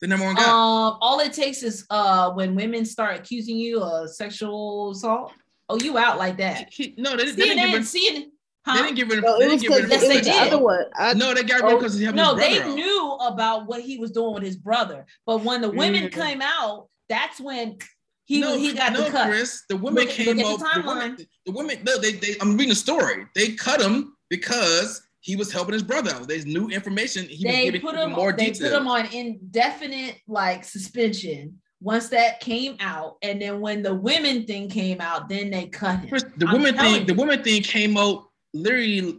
The 0.00 0.06
number 0.06 0.24
one 0.26 0.34
guy. 0.34 0.42
Um, 0.44 0.98
all 1.00 1.20
it 1.20 1.32
takes 1.32 1.62
is 1.62 1.86
uh 1.90 2.32
when 2.32 2.54
women 2.54 2.84
start 2.84 3.16
accusing 3.18 3.56
you 3.56 3.80
of 3.82 4.10
sexual 4.10 4.90
assault. 4.90 5.32
Oh, 5.68 5.78
you 5.80 5.96
out 5.96 6.18
like 6.18 6.36
that? 6.38 6.70
He- 6.72 6.94
no, 6.98 7.16
they, 7.16 7.30
they 7.30 7.36
didn't 7.44 7.70
give 7.70 7.80
him. 7.80 7.82
CNN, 7.82 8.24
They 8.66 8.72
didn't 8.82 8.94
give 8.94 9.10
him. 9.10 9.20
No, 9.20 9.38
they 9.38 9.44
it 9.46 9.52
was 9.52 9.60
didn't 9.62 9.72
give 9.74 9.82
him. 9.84 9.88
because 9.90 10.02
Yes, 10.02 10.08
they 10.10 10.18
the 10.18 10.24
did. 10.44 10.52
other 10.54 10.62
one. 10.62 10.84
I, 10.96 11.12
No, 11.14 11.34
they 11.34 11.42
got 11.42 11.62
rid 11.62 11.72
Oh, 11.74 11.76
because 11.78 11.98
he 11.98 12.04
helped 12.04 12.16
no, 12.16 12.34
his 12.34 12.44
they 12.46 12.56
brother 12.58 12.70
out. 12.70 12.74
knew 12.76 13.12
about 13.20 13.66
what 13.66 13.80
he 13.82 13.98
was 13.98 14.10
doing 14.12 14.34
with 14.34 14.42
his 14.42 14.56
brother, 14.56 15.04
but 15.26 15.42
when 15.42 15.60
the 15.60 15.70
women 15.70 16.04
Mm. 16.04 16.12
came 16.12 16.40
out, 16.42 16.88
that's 17.08 17.38
when 17.40 17.76
he 18.24 18.40
no, 18.40 18.56
he 18.56 18.72
got 18.72 18.94
no, 18.94 19.02
the 19.04 19.10
cut. 19.10 19.26
Chris. 19.28 19.62
The 19.68 19.76
women 19.76 20.04
Look- 20.04 20.12
came 20.14 20.38
look 20.38 20.46
at 20.46 20.58
the 20.58 20.64
The, 20.64 20.64
timeline. 20.64 20.86
women, 20.86 21.26
the 21.44 21.52
women. 21.52 21.78
No, 21.84 21.98
they, 21.98 22.12
they. 22.12 22.36
I'm 22.40 22.52
reading 22.52 22.70
the 22.70 22.74
story. 22.74 23.26
They 23.34 23.52
cut 23.52 23.82
him 23.82 24.16
because 24.30 25.02
he 25.20 25.36
was 25.36 25.52
helping 25.52 25.74
his 25.74 25.82
brother 25.82 26.12
out. 26.12 26.26
There's 26.28 26.46
new 26.46 26.68
information. 26.70 27.26
He 27.28 27.44
was 27.46 27.54
they 27.54 27.64
giving 27.66 27.80
put 27.82 27.96
him 27.96 28.12
more 28.12 28.32
they 28.32 28.46
detail. 28.50 28.70
put 28.70 28.80
him 28.80 28.88
on 28.88 29.06
indefinite 29.12 30.20
like 30.26 30.64
suspension 30.64 31.60
once 31.82 32.08
that 32.08 32.40
came 32.40 32.76
out, 32.80 33.16
and 33.20 33.42
then 33.42 33.60
when 33.60 33.82
the 33.82 33.94
women 33.94 34.46
thing 34.46 34.70
came 34.70 35.02
out, 35.02 35.28
then 35.28 35.50
they 35.50 35.66
cut 35.66 36.00
him. 36.00 36.08
Chris, 36.08 36.24
the 36.38 36.46
I'm 36.46 36.54
women 36.54 36.74
telling 36.76 36.94
thing. 36.94 37.06
The 37.06 37.12
you. 37.12 37.18
women 37.20 37.42
thing 37.44 37.62
came 37.62 37.96
out 37.98 38.24
literally. 38.54 39.18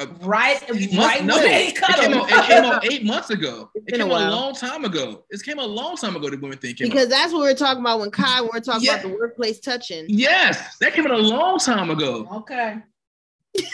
Uh, 0.00 0.06
Right, 0.22 0.62
eight 0.74 0.90
months- 0.94 0.96
right 0.96 1.24
no, 1.24 1.34
when 1.36 1.44
they 1.44 1.68
it 1.68 1.76
came, 1.76 2.12
him. 2.12 2.18
out, 2.18 2.30
it 2.32 2.44
came 2.46 2.64
out 2.64 2.84
eight 2.90 3.04
months 3.04 3.28
ago. 3.28 3.70
It's 3.74 3.84
It 3.88 3.92
been 3.92 4.00
a 4.00 4.04
came 4.04 4.12
a 4.12 4.30
long 4.30 4.54
time 4.54 4.86
ago. 4.86 5.24
It 5.28 5.42
came 5.42 5.58
a 5.58 5.64
long 5.66 5.96
time 5.96 6.16
ago. 6.16 6.30
The 6.30 6.38
women 6.38 6.56
thing 6.56 6.74
came 6.74 6.88
because 6.88 7.04
out. 7.06 7.10
that's 7.10 7.32
what 7.34 7.42
we 7.42 7.48
are 7.50 7.54
talking 7.54 7.82
about 7.82 8.00
when 8.00 8.10
Kai. 8.10 8.40
We 8.40 8.48
are 8.54 8.60
talking 8.60 8.86
Yeah. 8.86 8.92
about 8.94 9.02
the 9.02 9.14
workplace 9.14 9.60
touching. 9.60 10.06
Yes, 10.08 10.78
that 10.78 10.94
came 10.94 11.04
out 11.04 11.12
a 11.12 11.18
long 11.18 11.58
time 11.58 11.90
ago. 11.90 12.26
Okay. 12.36 12.78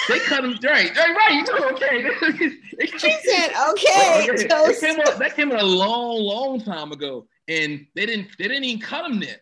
They 0.08 0.18
cut 0.18 0.44
him 0.44 0.58
right, 0.64 0.94
right, 0.96 1.16
right. 1.16 1.32
You 1.34 1.46
told 1.46 1.72
okay. 1.74 2.10
She 2.98 3.16
said, 3.24 3.52
"Okay, 3.70 4.26
Okay, 4.28 4.48
toast." 4.48 4.80
That 4.80 4.90
came 4.90 5.00
out. 5.00 5.18
That 5.20 5.36
came 5.36 5.52
out 5.52 5.62
a 5.62 5.64
long, 5.66 6.16
long 6.20 6.60
time 6.60 6.90
ago, 6.90 7.28
and 7.46 7.86
they 7.94 8.06
didn't. 8.06 8.26
They 8.38 8.48
didn't 8.48 8.64
even 8.64 8.80
cut 8.82 9.08
him 9.08 9.22
yet. 9.22 9.40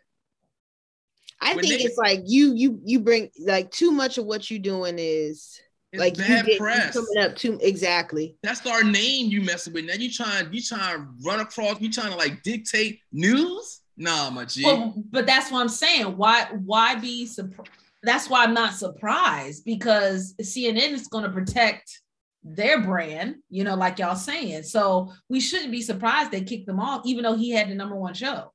I 1.40 1.54
when 1.54 1.64
think 1.64 1.78
they- 1.80 1.84
it's 1.84 1.98
like 1.98 2.20
you 2.26 2.54
you 2.54 2.80
you 2.84 3.00
bring 3.00 3.30
like 3.46 3.70
too 3.70 3.90
much 3.90 4.18
of 4.18 4.24
what 4.26 4.50
you 4.50 4.58
doing 4.58 4.96
is 4.98 5.60
It's 5.92 6.00
like 6.00 6.16
you 6.16 6.24
bad 6.24 6.46
get 6.46 6.54
you 6.54 6.58
press. 6.58 6.92
coming 6.94 7.18
up 7.24 7.36
too 7.36 7.58
exactly. 7.62 8.36
That's 8.42 8.64
our 8.66 8.82
name 8.82 9.30
you 9.30 9.42
messing 9.42 9.72
with. 9.72 9.84
Now 9.84 9.94
you 9.94 10.10
trying. 10.10 10.52
You 10.52 10.62
trying 10.62 10.98
to 10.98 11.06
run 11.24 11.40
across. 11.40 11.80
You 11.80 11.90
trying 11.90 12.10
to 12.12 12.16
like 12.16 12.42
dictate 12.42 13.00
news. 13.12 13.80
Nah, 13.98 14.28
my 14.30 14.44
G. 14.44 14.62
Well, 14.64 14.94
but 15.10 15.26
that's 15.26 15.50
what 15.50 15.60
I'm 15.60 15.68
saying. 15.68 16.16
Why 16.16 16.46
why 16.64 16.96
be 16.96 17.26
surprised? 17.26 17.70
That's 18.02 18.28
why 18.30 18.44
I'm 18.44 18.54
not 18.54 18.74
surprised 18.74 19.64
because 19.64 20.34
CNN 20.40 20.92
is 20.92 21.08
going 21.08 21.24
to 21.24 21.30
protect 21.30 22.00
their 22.44 22.80
brand, 22.82 23.36
you 23.50 23.64
know, 23.64 23.74
like 23.74 23.98
y'all 23.98 24.14
saying. 24.14 24.62
So 24.62 25.12
we 25.28 25.40
shouldn't 25.40 25.72
be 25.72 25.82
surprised 25.82 26.30
they 26.30 26.42
kicked 26.42 26.66
them 26.66 26.78
off, 26.78 27.02
even 27.04 27.24
though 27.24 27.34
he 27.36 27.50
had 27.50 27.68
the 27.68 27.74
number 27.74 27.96
one 27.96 28.14
show. 28.14 28.52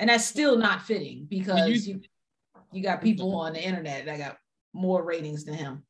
And 0.00 0.08
that's 0.08 0.24
still 0.24 0.56
not 0.56 0.82
fitting 0.82 1.26
because 1.28 1.86
you, 1.86 2.00
you 2.72 2.82
got 2.82 3.02
people 3.02 3.36
on 3.36 3.52
the 3.52 3.62
internet 3.62 4.06
that 4.06 4.16
got 4.16 4.38
more 4.72 5.04
ratings 5.04 5.44
than 5.44 5.54
him. 5.54 5.82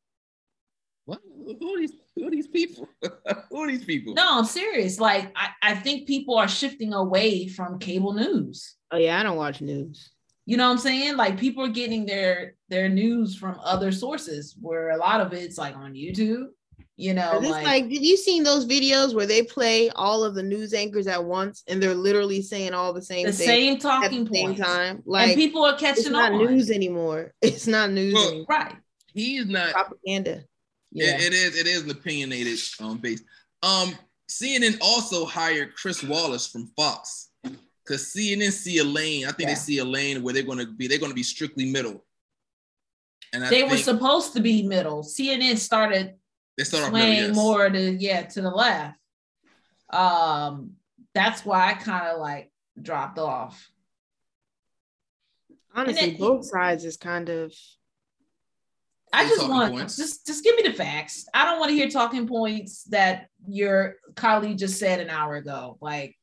what? 1.04 1.20
Who 1.24 1.74
are 1.74 1.78
these? 1.78 1.92
Who 2.16 2.26
are 2.26 2.30
these 2.30 2.48
people? 2.48 2.88
who 3.50 3.62
are 3.62 3.68
these 3.68 3.84
people? 3.84 4.14
No, 4.14 4.38
I'm 4.38 4.44
serious. 4.44 4.98
Like 4.98 5.32
I, 5.36 5.50
I 5.62 5.74
think 5.76 6.08
people 6.08 6.36
are 6.36 6.48
shifting 6.48 6.92
away 6.92 7.46
from 7.46 7.78
cable 7.78 8.12
news. 8.12 8.74
Oh 8.90 8.96
yeah, 8.96 9.20
I 9.20 9.22
don't 9.22 9.36
watch 9.36 9.60
news. 9.60 10.10
You 10.44 10.56
know 10.56 10.66
what 10.66 10.72
I'm 10.72 10.78
saying? 10.78 11.16
Like 11.16 11.38
people 11.38 11.64
are 11.64 11.68
getting 11.68 12.04
their 12.04 12.56
their 12.68 12.88
news 12.88 13.36
from 13.36 13.60
other 13.62 13.92
sources 13.92 14.56
where 14.60 14.90
a 14.90 14.96
lot 14.96 15.20
of 15.20 15.32
it's 15.32 15.56
like 15.56 15.76
on 15.76 15.94
YouTube, 15.94 16.46
you 17.00 17.14
know, 17.14 17.38
It's 17.40 17.48
like, 17.48 17.64
like, 17.64 17.88
did 17.88 18.04
you 18.04 18.16
seen 18.16 18.42
those 18.42 18.66
videos 18.66 19.14
where 19.14 19.26
they 19.26 19.42
play 19.42 19.88
all 19.90 20.22
of 20.22 20.34
the 20.34 20.42
news 20.42 20.74
anchors 20.74 21.06
at 21.06 21.24
once 21.24 21.62
and 21.66 21.82
they're 21.82 21.94
literally 21.94 22.42
saying 22.42 22.74
all 22.74 22.92
the 22.92 23.00
same 23.00 23.24
the 23.26 23.32
thing 23.32 23.46
same 23.46 23.74
at 23.76 23.80
talking 23.80 24.24
the 24.24 24.34
same 24.34 24.54
time? 24.54 25.02
Like 25.06 25.28
and 25.28 25.36
people 25.36 25.64
are 25.64 25.72
it's 25.72 25.80
catching 25.82 26.12
not 26.12 26.32
on. 26.32 26.38
news 26.38 26.70
anymore. 26.70 27.32
It's 27.42 27.66
not 27.66 27.90
news 27.90 28.12
Well, 28.14 28.28
anymore. 28.28 28.46
Right. 28.50 28.76
He's 29.14 29.46
not. 29.46 29.72
Propaganda. 29.72 30.44
Yeah. 30.92 31.16
It- 31.16 31.22
it 31.22 31.32
is. 31.32 31.56
It 31.58 31.66
is 31.66 31.82
an 31.84 31.90
opinionated 31.90 32.58
um 32.80 32.98
base. 32.98 33.22
Um, 33.62 33.94
CNN 34.28 34.76
also 34.82 35.24
hired 35.24 35.74
Chris 35.74 36.02
Wallace 36.04 36.46
from 36.46 36.70
Fox 36.76 37.30
because 37.42 38.12
CNN 38.14 38.52
see 38.52 38.78
a 38.78 38.84
lane. 38.84 39.24
I 39.24 39.28
think 39.32 39.48
Yeah. 39.48 39.54
they 39.54 39.60
see 39.60 39.78
a 39.78 39.84
lane 39.84 40.22
where 40.22 40.34
they're 40.34 40.42
going 40.42 40.58
to 40.58 40.66
be. 40.66 40.86
They're 40.86 40.98
going 40.98 41.10
to 41.10 41.16
be 41.16 41.22
strictly 41.22 41.64
middle. 41.70 42.04
And 43.32 43.42
I 43.44 43.48
they 43.48 43.60
think 43.60 43.70
were 43.70 43.76
supposed 43.78 44.34
to 44.34 44.40
be 44.40 44.62
middle. 44.64 45.02
CNN 45.02 45.56
started 45.56 46.14
they 46.60 46.64
start 46.64 46.84
off 46.84 46.92
middle. 46.92 47.08
Yes. 47.10 47.34
more 47.34 47.70
to 47.70 47.92
yeah 47.92 48.22
to 48.22 48.42
the 48.42 48.50
left. 48.50 48.98
Um, 49.90 50.72
that's 51.14 51.44
why 51.44 51.70
I 51.70 51.74
kind 51.74 52.08
of 52.08 52.20
like 52.20 52.52
dropped 52.80 53.18
off. 53.18 53.66
Honestly, 55.74 56.10
then- 56.10 56.18
both 56.18 56.44
sides 56.44 56.84
is 56.84 56.98
kind 56.98 57.30
of 57.30 57.54
I 59.12 59.26
just 59.26 59.48
want 59.48 59.72
points. 59.72 59.96
just 59.96 60.26
just 60.26 60.44
give 60.44 60.54
me 60.54 60.62
the 60.62 60.72
facts. 60.74 61.24
I 61.34 61.46
don't 61.46 61.58
want 61.58 61.70
to 61.70 61.74
hear 61.74 61.88
talking 61.88 62.28
points 62.28 62.84
that 62.84 63.28
your 63.48 63.96
colleague 64.14 64.58
just 64.58 64.78
said 64.78 65.00
an 65.00 65.08
hour 65.08 65.36
ago. 65.36 65.78
Like 65.80 66.16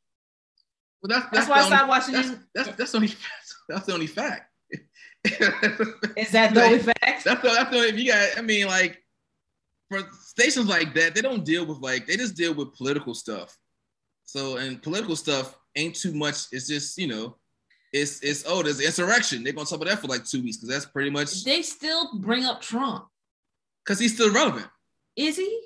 Well, 1.02 1.10
that's, 1.10 1.26
that's, 1.34 1.48
that's, 1.48 1.50
why 1.50 1.56
I 1.56 1.62
the 1.62 1.68
stopped 1.68 1.90
watching. 1.90 2.14
That's, 2.14 2.30
it. 2.30 2.40
that's, 2.54 2.70
that's 2.78 2.92
the 2.92 2.98
only 2.98 3.14
that's 3.70 3.86
the 3.88 3.94
only 3.94 4.08
fact. 4.08 4.52
Is 6.16 6.32
that 6.32 6.54
the 6.54 6.64
only 6.64 6.80
fact? 6.80 7.26
That's 7.26 7.42
the, 7.42 7.50
that's 7.50 7.72
the 7.72 7.88
if 7.88 7.98
you 8.00 8.12
got. 8.12 8.38
I 8.38 8.42
mean, 8.42 8.68
like 8.68 9.04
for 9.90 10.02
stations 10.20 10.68
like 10.68 10.94
that, 10.96 11.16
they 11.16 11.22
don't 11.22 11.46
deal 11.46 11.66
with 11.66 11.80
like 11.80 12.08
they 12.08 12.18
just 12.18 12.36
deal 12.36 12.54
with 12.54 12.74
political 12.76 13.14
stuff. 13.14 13.56
So 14.26 14.58
and 14.58 14.82
political 14.82 15.16
stuff 15.16 15.56
ain't 15.76 15.96
too 15.96 16.14
much. 16.14 16.36
It's 16.52 16.68
just 16.68 16.98
you 16.98 17.08
know, 17.08 17.38
it's 17.94 18.22
it's 18.22 18.44
oh 18.48 18.62
there's 18.64 18.82
insurrection. 18.82 19.44
They're 19.44 19.54
gonna 19.54 19.66
talk 19.66 19.78
about 19.82 19.90
that 19.90 20.00
for 20.00 20.08
like 20.08 20.26
two 20.26 20.44
weeks 20.44 20.58
because 20.58 20.70
that's 20.70 20.86
pretty 20.86 21.10
much 21.10 21.44
They 21.44 21.62
still 21.62 22.18
bring 22.20 22.44
up 22.46 22.62
Trump. 22.62 23.06
because 23.86 24.00
he's 24.00 24.14
still 24.14 24.34
relevant. 24.34 24.68
Is 25.16 25.38
he? 25.38 25.62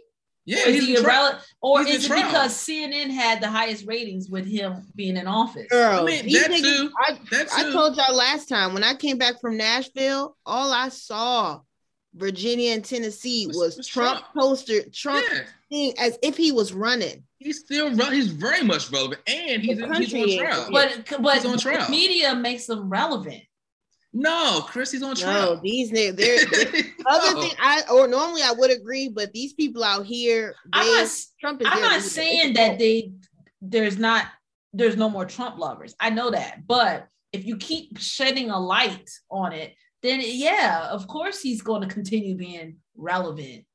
Yeah, 0.46 0.66
Or 0.66 0.70
is 0.70 0.76
he's 0.76 0.86
he 0.88 0.96
irrelevant? 1.04 1.44
Or 1.62 1.84
He's 1.84 1.96
is 1.98 2.06
it 2.06 2.08
trial. 2.08 2.26
because 2.26 2.54
CNN 2.54 3.12
had 3.12 3.42
the 3.42 3.48
highest 3.48 3.86
ratings 3.86 4.28
with 4.28 4.46
him 4.48 4.88
being 4.96 5.16
in 5.18 5.28
office? 5.28 5.68
girl. 5.70 6.02
I 6.02 6.04
mean, 6.04 6.26
these 6.26 6.42
that 6.42 6.50
niggas- 6.50 6.62
too. 6.78 6.92
I, 6.98 7.20
That 7.30 7.48
I 7.54 7.72
told 7.72 7.96
y'all 7.96 8.16
last 8.16 8.50
time 8.50 8.74
when 8.74 8.84
I 8.84 8.96
came 8.96 9.20
back 9.20 9.40
from 9.40 9.56
Nashville, 9.58 10.36
all 10.46 10.72
I 10.74 10.90
saw 10.90 11.62
Virginia 12.16 12.74
and 12.74 12.84
Tennessee 12.84 13.48
Was- 13.48 13.58
was, 13.58 13.78
was 13.78 13.88
Trump, 13.88 14.20
Trump. 14.20 14.34
poster, 14.36 14.82
Trump 14.92 15.26
yeah, 15.32 15.42
thing 15.70 15.94
as 15.98 16.18
if 16.22 16.36
he 16.38 16.52
was 16.52 16.74
running. 16.74 17.24
he's 17.38 17.60
still 17.60 17.90
re- 17.96 18.14
he's 18.16 18.28
very 18.32 18.64
much 18.64 18.92
relevant, 18.92 19.22
and 19.28 19.62
he's 19.62 19.80
in, 19.80 19.94
he's 19.94 20.12
country 20.12 20.40
on 20.40 20.46
trial. 20.46 20.68
But 20.72 21.22
but 21.22 21.36
He's 21.36 21.46
on 21.46 21.58
trial. 21.58 21.90
media 21.90 22.36
makes 22.36 22.66
them 22.66 22.90
relevant. 22.90 23.42
No, 24.14 24.66
Chris, 24.68 24.92
he's 24.92 25.04
on 25.04 25.16
No, 25.22 25.58
these 25.64 25.90
niggas. 25.92 26.18
They're, 26.18 26.46
they're- 26.72 26.84
other 27.06 27.34
No. 27.34 27.42
thing, 27.44 27.54
I 27.62 27.84
or 27.90 28.08
normally 28.10 28.42
I 28.42 28.52
would 28.52 28.70
agree, 28.72 29.08
but 29.08 29.32
these 29.32 29.54
people 29.54 29.84
out 29.86 30.06
here, 30.06 30.54
I'm 30.74 30.86
they, 30.86 31.02
not 31.04 31.10
Trump 31.40 31.62
is. 31.62 31.68
I'm 31.72 31.82
not 31.82 31.92
leader. 31.94 32.04
saying 32.04 32.50
It's 32.50 32.58
that 32.60 32.78
they 32.78 33.14
there's 33.62 33.98
not 33.98 34.26
there's 34.74 34.98
no 34.98 35.10
more 35.10 35.24
Trump 35.26 35.58
lovers. 35.60 35.96
I 36.00 36.10
know 36.10 36.32
that, 36.32 36.68
but 36.68 37.08
if 37.32 37.46
you 37.46 37.56
keep 37.56 37.98
shedding 38.00 38.50
a 38.50 38.60
light 38.60 39.10
on 39.30 39.54
it, 39.54 39.76
then 40.02 40.22
yeah, 40.24 40.88
of 40.90 41.08
course 41.08 41.42
he's 41.42 41.62
going 41.62 41.82
to 41.82 41.94
continue 41.94 42.36
being 42.36 42.78
relevant. 42.96 43.66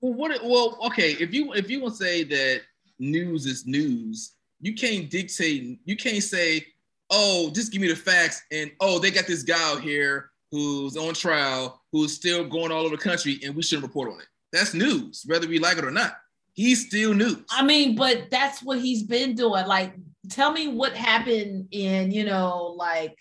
Well, 0.00 0.14
what? 0.14 0.44
Well, 0.44 0.78
okay. 0.86 1.12
If 1.12 1.32
you 1.32 1.52
if 1.52 1.70
you 1.70 1.80
want 1.80 1.96
to 1.96 2.04
say 2.04 2.24
that 2.24 2.62
news 2.98 3.46
is 3.46 3.66
news, 3.66 4.34
you 4.60 4.74
can't 4.74 5.08
dictate. 5.10 5.78
You 5.84 5.96
can't 5.96 6.22
say, 6.22 6.66
"Oh, 7.10 7.50
just 7.50 7.72
give 7.72 7.80
me 7.80 7.88
the 7.88 7.96
facts," 7.96 8.42
and 8.50 8.72
"Oh, 8.80 8.98
they 8.98 9.10
got 9.10 9.26
this 9.26 9.42
guy 9.42 9.62
out 9.70 9.82
here 9.82 10.30
who's 10.50 10.96
on 10.96 11.14
trial, 11.14 11.80
who's 11.92 12.14
still 12.14 12.44
going 12.44 12.72
all 12.72 12.84
over 12.84 12.96
the 12.96 13.02
country, 13.02 13.38
and 13.44 13.54
we 13.54 13.62
shouldn't 13.62 13.86
report 13.86 14.12
on 14.12 14.20
it." 14.20 14.26
That's 14.52 14.74
news, 14.74 15.22
whether 15.26 15.46
we 15.46 15.58
like 15.58 15.78
it 15.78 15.84
or 15.84 15.90
not. 15.90 16.16
He's 16.54 16.86
still 16.86 17.14
news. 17.14 17.44
I 17.50 17.62
mean, 17.62 17.94
but 17.94 18.28
that's 18.30 18.62
what 18.62 18.78
he's 18.78 19.02
been 19.02 19.34
doing. 19.34 19.66
Like, 19.66 19.94
tell 20.28 20.52
me 20.52 20.68
what 20.68 20.94
happened 20.94 21.68
in, 21.70 22.10
you 22.10 22.24
know, 22.24 22.74
like 22.76 23.16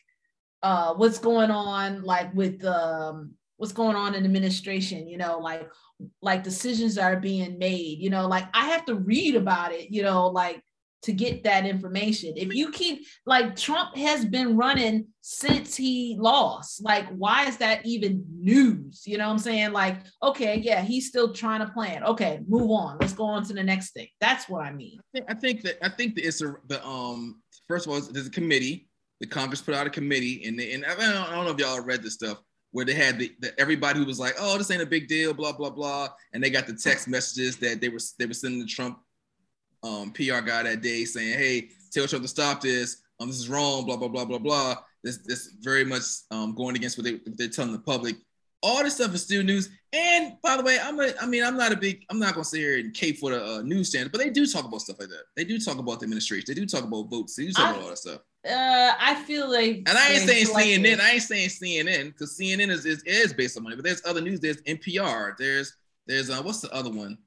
uh 0.64 0.94
what's 0.94 1.20
going 1.20 1.52
on 1.52 2.04
like 2.04 2.34
with 2.34 2.64
um 2.66 3.32
what's 3.58 3.74
going 3.74 3.96
on 3.96 4.16
in 4.16 4.26
administration, 4.26 5.08
you 5.08 5.18
know, 5.18 5.38
like 5.40 5.70
like 6.22 6.44
decisions 6.44 6.98
are 6.98 7.16
being 7.20 7.60
made, 7.60 8.00
you 8.00 8.10
know, 8.10 8.28
like 8.28 8.46
I 8.54 8.66
have 8.70 8.86
to 8.86 8.96
read 8.96 9.36
about 9.36 9.72
it, 9.72 9.92
you 9.92 10.02
know, 10.02 10.28
like 10.28 10.64
to 11.04 11.12
get 11.12 11.44
that 11.44 11.66
information. 11.66 12.34
If 12.38 12.54
you 12.54 12.72
keep 12.72 13.06
like 13.26 13.56
Trump 13.56 13.96
has 13.98 14.24
been 14.26 14.56
running 14.56 15.08
since 15.22 15.76
he 15.76 16.16
lost, 16.20 16.84
like 16.84 17.08
why 17.10 17.46
is 17.48 17.58
that 17.58 17.86
even 17.86 18.24
news? 18.40 19.04
You 19.06 19.18
know 19.18 19.26
what 19.28 19.34
I'm 19.34 19.40
saying? 19.40 19.72
Like, 19.72 19.98
okay, 20.22 20.58
yeah, 20.58 20.82
he's 20.82 21.08
still 21.08 21.34
trying 21.34 21.66
to 21.66 21.72
plan. 21.72 22.04
Okay, 22.04 22.42
move 22.48 22.70
on. 22.72 22.98
Let's 23.00 23.14
go 23.14 23.26
on 23.26 23.44
to 23.46 23.54
the 23.54 23.64
next 23.64 23.94
thing. 23.94 24.08
That's 24.20 24.48
what 24.50 24.64
I 24.66 24.72
mean. 24.74 25.00
I 25.00 25.20
think- 25.20 25.26
I 25.30 25.34
think 25.34 25.62
that 25.64 25.86
I 25.86 25.90
think 25.90 26.16
that 26.16 26.26
it's 26.28 26.42
a 26.42 26.56
the 26.68 26.86
um 26.86 27.42
first 27.68 27.88
of 27.88 27.94
all 27.94 28.02
there's 28.02 28.28
a 28.28 28.32
committee. 28.32 28.88
The 29.22 29.28
Congress 29.28 29.62
put 29.62 29.76
out 29.76 29.88
a 29.88 29.90
committee, 29.90 30.44
and 30.46 30.60
they, 30.60 30.74
and 30.74 30.84
I 30.84 30.96
don't, 30.96 31.16
I 31.16 31.36
don't 31.36 31.46
know 31.46 31.52
if 31.52 31.60
y'all 31.60 31.80
read 31.80 32.02
this 32.04 32.16
stuff 32.16 32.42
where 32.72 32.86
they 32.86 32.96
had 32.96 33.20
the, 33.20 33.32
the 33.40 33.58
everybody 33.60 34.00
who 34.00 34.06
was 34.06 34.20
like, 34.20 34.34
oh, 34.40 34.58
this 34.58 34.72
ain't 34.72 34.82
a 34.82 34.86
big 34.86 35.08
deal, 35.08 35.34
blah 35.34 35.52
blah 35.54 35.70
blah, 35.70 36.10
and 36.34 36.44
they 36.44 36.50
got 36.50 36.68
the 36.68 36.74
text 36.74 37.08
messages 37.08 37.58
that 37.58 37.80
they 37.80 37.90
were 37.90 38.00
they 38.18 38.26
were 38.26 38.34
sending 38.34 38.60
the 38.60 38.66
Trump 38.66 39.00
um, 39.84 40.12
PR 40.12 40.42
guy 40.42 40.64
that 40.64 40.82
day 40.82 41.06
saying, 41.06 41.38
hey, 41.38 41.70
tell 41.92 42.08
Trump 42.08 42.24
to 42.24 42.28
stop 42.28 42.62
this. 42.62 43.02
Um, 43.20 43.28
this 43.28 43.38
is 43.38 43.50
wrong, 43.50 43.86
blah 43.86 43.98
blah 43.98 44.08
blah 44.08 44.26
blah 44.26 44.40
blah. 44.40 44.76
This 45.04 45.18
this 45.20 45.54
very 45.60 45.86
much 45.86 46.04
um 46.32 46.56
going 46.56 46.76
against 46.76 46.98
what 46.98 47.06
they 47.06 47.14
what 47.14 47.38
they're 47.38 47.48
telling 47.48 47.74
the 47.74 47.80
public. 47.80 48.16
All 48.64 48.84
this 48.84 48.96
stuff 48.96 49.14
is 49.14 49.24
still 49.24 49.44
news. 49.44 49.70
And 49.94 50.34
by 50.42 50.56
the 50.58 50.64
way, 50.64 50.80
I'm 50.80 51.00
a, 51.00 51.12
I 51.20 51.26
mean, 51.26 51.44
I'm 51.44 51.58
not 51.58 51.72
a 51.72 51.78
big, 51.78 52.06
I'm 52.10 52.20
not 52.20 52.34
gonna 52.34 52.46
sit 52.46 52.60
here 52.60 52.78
and 52.78 52.94
cape 52.94 53.18
for 53.18 53.32
the 53.32 53.44
uh, 53.44 53.62
news 53.62 53.92
channel, 53.92 54.10
but 54.12 54.20
they 54.20 54.30
do 54.30 54.46
talk 54.48 54.66
about 54.66 54.82
stuff 54.82 55.00
like 55.00 55.10
that. 55.10 55.24
They 55.36 55.44
do 55.44 55.60
talk 55.60 55.78
about 55.78 56.00
the 56.00 56.06
administration. 56.06 56.46
They 56.48 56.54
do 56.54 56.66
talk 56.66 56.84
about 56.84 57.10
votes. 57.10 57.36
They 57.36 57.46
do 57.46 57.54
talk 57.54 57.66
I- 57.66 57.72
about 57.72 57.84
all 57.84 57.90
that 57.90 57.98
stuff. 58.00 58.22
Uh, 58.44 58.94
I 59.00 59.16
feel 59.26 59.52
like, 59.52 59.84
And 59.88 59.98
I 59.98 60.14
ain't 60.14 60.28
saying 60.28 60.46
selective. 60.48 60.82
CNN. 60.82 61.00
I 61.00 61.12
ain't 61.12 61.22
saying 61.22 61.50
CNN 61.50 62.06
because 62.08 62.36
CNN 62.38 62.70
is, 62.70 62.86
is 62.86 63.04
is 63.04 63.34
based 63.34 63.56
on 63.58 63.64
money. 63.64 63.76
But 63.76 63.86
there's 63.86 64.02
other 64.06 64.22
news. 64.22 64.40
There's 64.40 64.62
NPR. 64.64 65.38
There's 65.38 65.76
there's 66.08 66.30
uh 66.32 66.42
what's 66.42 66.62
the 66.62 66.72
other 66.74 66.90
one? 66.90 67.18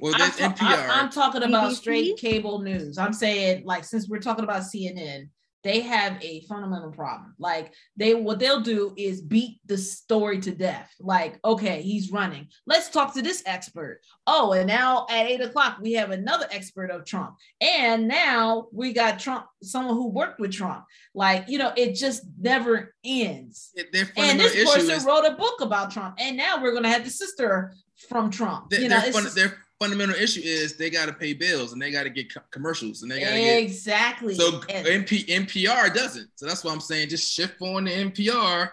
Well, 0.00 0.12
I'm, 0.16 0.30
ta- 0.32 0.52
NPR. 0.52 0.88
I- 0.90 1.00
I'm 1.00 1.10
talking 1.10 1.42
about 1.44 1.72
straight 1.72 2.16
cable 2.18 2.58
news. 2.60 2.98
I'm 2.98 3.12
saying, 3.12 3.64
like, 3.64 3.84
since 3.84 4.08
we're 4.08 4.18
talking 4.18 4.44
about 4.44 4.62
CNN, 4.62 5.28
they 5.64 5.80
have 5.80 6.22
a 6.22 6.40
fundamental 6.48 6.90
problem. 6.90 7.34
Like, 7.38 7.72
they 7.96 8.14
what 8.14 8.38
they'll 8.38 8.60
do 8.60 8.92
is 8.96 9.20
beat 9.20 9.60
the 9.66 9.78
story 9.78 10.40
to 10.40 10.50
death. 10.50 10.92
Like, 11.00 11.38
okay, 11.44 11.82
he's 11.82 12.10
running. 12.10 12.48
Let's 12.66 12.88
talk 12.90 13.14
to 13.14 13.22
this 13.22 13.42
expert. 13.46 14.00
Oh, 14.26 14.52
and 14.52 14.66
now 14.66 15.06
at 15.08 15.26
eight 15.26 15.40
o'clock 15.40 15.78
we 15.80 15.92
have 15.92 16.10
another 16.10 16.46
expert 16.50 16.90
of 16.90 17.04
Trump, 17.04 17.36
and 17.60 18.08
now 18.08 18.66
we 18.72 18.92
got 18.92 19.18
Trump, 19.20 19.46
someone 19.62 19.94
who 19.94 20.08
worked 20.08 20.40
with 20.40 20.52
Trump. 20.52 20.84
Like, 21.14 21.48
you 21.48 21.58
know, 21.58 21.72
it 21.76 21.94
just 21.94 22.24
never 22.40 22.94
ends. 23.04 23.70
And 24.16 24.40
this 24.40 24.54
person 24.74 24.90
is 24.90 25.04
wrote 25.04 25.24
a 25.24 25.36
book 25.36 25.60
about 25.60 25.90
Trump, 25.92 26.16
and 26.18 26.36
now 26.36 26.60
we're 26.62 26.74
gonna 26.74 26.88
have 26.88 27.04
the 27.04 27.10
sister 27.10 27.74
from 28.08 28.30
Trump. 28.30 28.70
their, 28.70 28.80
you 28.80 28.88
know, 28.88 28.98
their, 28.98 29.06
it's 29.08 29.16
fun, 29.16 29.24
just- 29.24 29.36
their 29.36 29.61
fundamental 29.82 30.16
issue 30.16 30.40
is 30.44 30.76
they 30.76 30.90
got 30.90 31.06
to 31.06 31.12
pay 31.12 31.32
bills 31.32 31.72
and 31.72 31.82
they 31.82 31.90
got 31.90 32.04
to 32.04 32.10
get 32.10 32.32
co- 32.32 32.40
commercials 32.50 33.02
and 33.02 33.10
they 33.10 33.20
got 33.20 33.30
to 33.30 33.36
get 33.40 33.62
exactly. 33.62 34.34
So 34.34 34.60
And 34.68 34.86
NP, 35.06 35.26
NPR 35.26 35.94
doesn't. 35.94 36.28
So 36.36 36.46
that's 36.46 36.62
why 36.64 36.72
I'm 36.72 36.80
saying 36.80 37.08
just 37.08 37.32
shift 37.32 37.60
on 37.60 37.86
to 37.86 37.90
NPR 37.92 38.70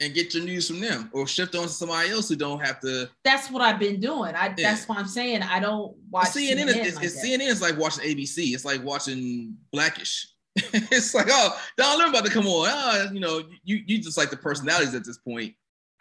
and 0.00 0.14
get 0.14 0.32
your 0.32 0.44
news 0.44 0.68
from 0.68 0.78
them, 0.78 1.10
or 1.12 1.26
shift 1.26 1.56
on 1.56 1.62
to 1.64 1.68
somebody 1.68 2.10
else 2.10 2.28
who 2.28 2.36
don't 2.36 2.60
have 2.64 2.78
to. 2.80 3.10
that's 3.24 3.50
what 3.50 3.62
I've 3.62 3.80
been 3.80 3.98
doing. 4.00 4.32
I 4.34 4.46
Yeah. 4.46 4.70
that's 4.70 4.88
why 4.88 4.96
I'm 4.96 5.08
saying 5.08 5.42
I 5.42 5.58
don't 5.58 5.96
watch 6.10 6.28
CNN, 6.28 6.66
CNN. 6.66 6.68
is, 6.68 6.76
it's, 6.86 6.96
like 6.96 7.04
it's- 7.04 7.26
CNN 7.26 7.48
is 7.48 7.60
like 7.60 7.76
watching 7.76 8.04
ABC. 8.04 8.54
It's 8.54 8.64
like 8.64 8.82
watching 8.84 9.56
Blackish. 9.72 10.28
it's 10.56 11.14
like 11.14 11.26
oh, 11.30 11.60
Don 11.76 11.98
Lemon 11.98 12.14
about 12.14 12.24
to 12.26 12.30
come 12.32 12.46
on. 12.46 12.68
Oh, 12.70 13.08
you 13.12 13.20
know, 13.20 13.42
you 13.64 13.82
you 13.86 13.98
just 14.00 14.16
like 14.16 14.30
the 14.30 14.36
personalities 14.36 14.94
at 14.94 15.04
this 15.04 15.18
point, 15.18 15.54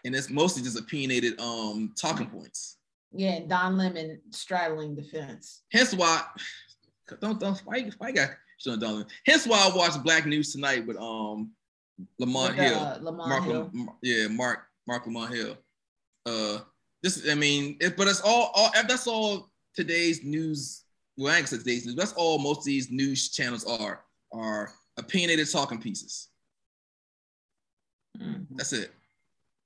and 0.06 0.16
it's 0.16 0.30
mostly 0.30 0.62
just 0.64 0.80
opinionated 0.80 1.40
um 1.42 1.94
talking 2.00 2.28
points. 2.28 2.77
Yeah, 3.14 3.40
Don 3.48 3.78
Lemon 3.78 4.20
straddling 4.32 4.96
the 4.96 5.04
fence. 5.04 5.64
Hence 5.72 5.94
why 5.94 6.24
don't 7.22 7.40
don't 7.40 7.58
why 7.66 7.90
why 7.98 8.12
got 8.12 8.30
showing 8.60 8.80
Don 8.80 8.92
Lemon. 8.94 9.08
Hence 9.26 9.48
why 9.48 9.70
I 9.72 9.76
watched 9.76 10.04
Black 10.04 10.26
News 10.26 10.52
tonight 10.52 10.86
with 10.86 10.98
um 10.98 11.52
Lamont 12.20 12.58
With, 12.58 12.66
Hill. 12.68 12.80
uh, 12.80 12.98
Lamont 13.02 13.30
Mark, 13.30 13.44
Hill. 13.44 13.72
Lam- 13.74 13.90
yeah, 14.02 14.28
Mark, 14.28 14.60
Marc 14.88 15.06
Lamont 15.08 15.34
Hill. 15.34 15.58
Uh, 16.26 16.60
this, 17.02 17.28
I 17.30 17.36
mean, 17.36 17.78
it, 17.80 17.96
but 17.98 18.08
it's 18.08 18.22
all, 18.22 18.52
all, 18.54 18.72
that's 18.88 19.08
all 19.08 19.50
today's 19.76 20.24
news. 20.24 20.84
Well, 21.18 21.34
I 21.34 21.38
ain't 21.40 21.48
say 21.48 21.58
today's 21.58 21.86
news. 21.86 21.96
That's 21.96 22.14
all 22.14 22.38
most 22.38 22.60
of 22.60 22.66
these 22.66 22.92
news 22.92 23.30
channels 23.30 23.66
are, 23.66 24.04
are 24.32 24.72
opinionated 24.98 25.50
talking 25.52 25.80
pieces. 25.82 26.28
Mhm. 28.20 28.46
That's 28.52 28.74
it. 28.74 28.92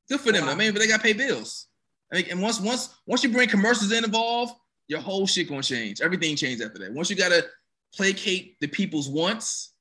Good 0.10 0.20
for 0.22 0.32
them. 0.32 0.46
Wow. 0.46 0.52
I 0.52 0.56
mean, 0.56 0.72
but 0.74 0.80
they 0.80 0.88
got 0.88 0.98
to 0.98 1.04
pay 1.04 1.14
bills. 1.14 1.68
I 2.12 2.18
mean, 2.18 2.26
and 2.30 2.42
once, 2.42 2.60
once, 2.60 2.96
once 3.06 3.24
you 3.24 3.30
bring 3.30 3.48
commercials 3.48 3.92
in 3.92 4.04
involved, 4.04 4.54
your 4.88 5.00
whole 5.00 5.26
shit 5.26 5.48
gonna 5.48 5.64
change. 5.64 6.02
Everything 6.02 6.36
changes 6.36 6.66
after 6.66 6.80
that. 6.80 6.94
Once 6.94 7.10
you 7.10 7.16
gotta 7.16 7.46
placate 7.96 8.60
the 8.60 8.68
people's 8.68 9.08
wants, 9.08 9.74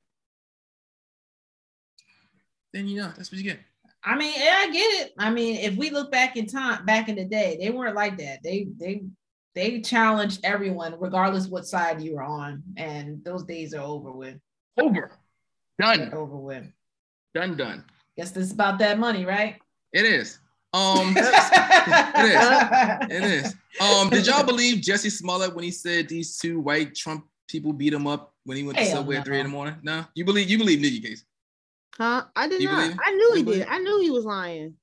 then 2.72 2.86
you 2.86 2.98
know 2.98 3.12
that's 3.16 3.32
what 3.32 3.38
you 3.38 3.44
get. 3.44 3.58
I 4.04 4.16
mean, 4.16 4.32
yeah, 4.36 4.56
I 4.60 4.70
get 4.70 5.06
it. 5.06 5.12
I 5.18 5.30
mean, 5.30 5.56
if 5.56 5.76
we 5.76 5.90
look 5.90 6.10
back 6.10 6.36
in 6.36 6.46
time, 6.46 6.86
back 6.86 7.08
in 7.08 7.16
the 7.16 7.24
day, 7.24 7.58
they 7.60 7.70
weren't 7.70 7.96
like 7.96 8.16
that. 8.18 8.42
They 8.42 8.68
they 8.78 9.02
they 9.54 9.80
challenged 9.80 10.40
everyone, 10.44 10.94
regardless 10.98 11.48
what 11.48 11.66
side 11.66 12.00
you 12.00 12.14
were 12.14 12.22
on, 12.22 12.62
and 12.76 13.22
those 13.24 13.44
days 13.44 13.74
are 13.74 13.82
over 13.82 14.12
with. 14.12 14.36
Over. 14.78 15.10
Done. 15.78 16.14
Over 16.14 16.36
with. 16.36 16.66
Done. 17.34 17.56
Done. 17.56 17.84
Guess 18.16 18.30
this 18.30 18.46
is 18.46 18.52
about 18.52 18.78
that 18.78 18.98
money, 18.98 19.24
right? 19.24 19.56
It 19.92 20.04
is. 20.04 20.38
Um, 20.72 21.14
it 21.16 23.10
is. 23.10 23.10
It 23.10 23.24
is. 23.24 23.54
Um, 23.80 24.08
did 24.10 24.26
y'all 24.26 24.44
believe 24.44 24.82
Jussie 24.82 25.10
Smollett 25.10 25.54
when 25.54 25.64
he 25.64 25.70
said 25.70 26.08
these 26.08 26.36
two 26.38 26.60
white 26.60 26.94
Trump 26.94 27.26
people 27.48 27.72
beat 27.72 27.92
him 27.92 28.06
up 28.06 28.34
when 28.44 28.56
he 28.56 28.62
went 28.62 28.78
to 28.78 28.84
Hell 28.84 28.98
Subway 28.98 29.16
at 29.16 29.24
three 29.24 29.38
in 29.40 29.46
the 29.46 29.50
morning? 29.52 29.76
No, 29.82 30.04
you 30.14 30.24
believe 30.24 30.48
you 30.48 30.58
believe 30.58 30.80
Nikki 30.80 31.00
Case. 31.00 31.24
Huh? 31.96 32.24
I 32.36 32.48
did 32.48 32.62
You 32.62 32.68
not. 32.68 32.94
I 33.04 33.12
knew 33.12 33.32
he 33.34 33.42
believe 33.42 33.60
did. 33.60 33.68
I 33.68 33.78
knew 33.78 34.00
he 34.00 34.10
was 34.10 34.24
lying. 34.24 34.74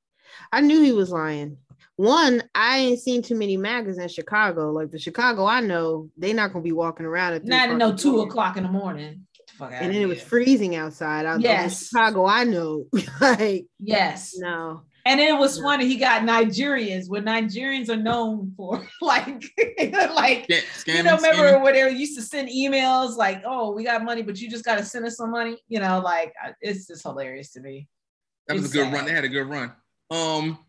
I 0.52 0.62
knew 0.62 0.82
he 0.82 0.92
was 0.92 1.10
lying. 1.10 1.58
One, 1.96 2.44
I 2.54 2.78
ain't 2.78 3.00
seen 3.00 3.24
too 3.24 3.36
many 3.36 3.58
MAGAs 3.58 3.98
in 3.98 4.08
Chicago. 4.08 4.72
Like 4.72 4.92
the 4.92 5.00
Chicago 5.00 5.46
I 5.46 5.62
know, 5.62 6.10
they 6.18 6.32
not 6.34 6.54
gonna 6.54 6.64
be 6.64 6.72
walking 6.74 7.06
around 7.06 7.34
at 7.34 7.42
three 7.42 7.50
Not 7.50 7.66
o'clock 7.72 7.80
no 7.80 7.96
two 7.96 8.12
morning. 8.12 8.28
o'clock 8.28 8.58
in 8.58 8.64
the 8.64 8.70
morning. 8.70 9.26
Get 9.36 9.48
the 9.48 9.54
fuck 9.54 9.72
out 9.74 9.82
And 9.82 9.94
then 9.96 10.02
it 10.02 10.06
was 10.08 10.22
freezing 10.22 10.76
outside. 10.76 11.26
Out 11.26 11.40
yes. 11.42 11.72
Yes. 11.72 11.88
Chicago 11.88 12.26
I 12.28 12.44
know. 12.44 12.86
like 13.22 13.66
Yes. 13.80 14.36
no. 14.38 14.84
And 15.08 15.22
it 15.22 15.38
was 15.38 15.58
funny. 15.58 15.88
He 15.88 15.96
got 15.96 16.24
Nigerians, 16.24 17.10
what 17.10 17.24
Nigerians 17.24 17.88
are 17.88 17.96
known 17.96 18.52
for, 18.58 18.86
like, 19.02 19.42
like 19.80 20.48
Scam, 20.50 20.98
you 20.98 21.04
know, 21.04 21.16
scamming, 21.16 21.22
remember 21.22 21.54
scamming. 21.54 21.62
where 21.62 21.74
they 21.74 21.92
used 21.92 22.18
to 22.18 22.22
send 22.22 22.50
emails 22.50 23.16
like, 23.16 23.42
"Oh, 23.46 23.72
we 23.72 23.86
got 23.86 24.04
money, 24.04 24.22
but 24.22 24.38
you 24.38 24.50
just 24.50 24.66
got 24.66 24.78
to 24.80 24.84
send 24.84 25.06
us 25.06 25.16
some 25.16 25.32
money." 25.32 25.58
You 25.70 25.80
know, 25.80 26.00
like 26.00 26.34
it's 26.60 26.88
just 26.88 27.04
hilarious 27.04 27.54
to 27.54 27.62
me. 27.62 27.88
That 28.48 28.56
was 28.56 28.70
a 28.70 28.74
good 28.74 28.84
sad. 28.84 28.94
run. 28.94 29.06
They 29.06 29.14
had 29.14 29.24
a 29.24 29.30
good 29.30 29.48
run. 29.48 29.72
Um, 30.12 30.60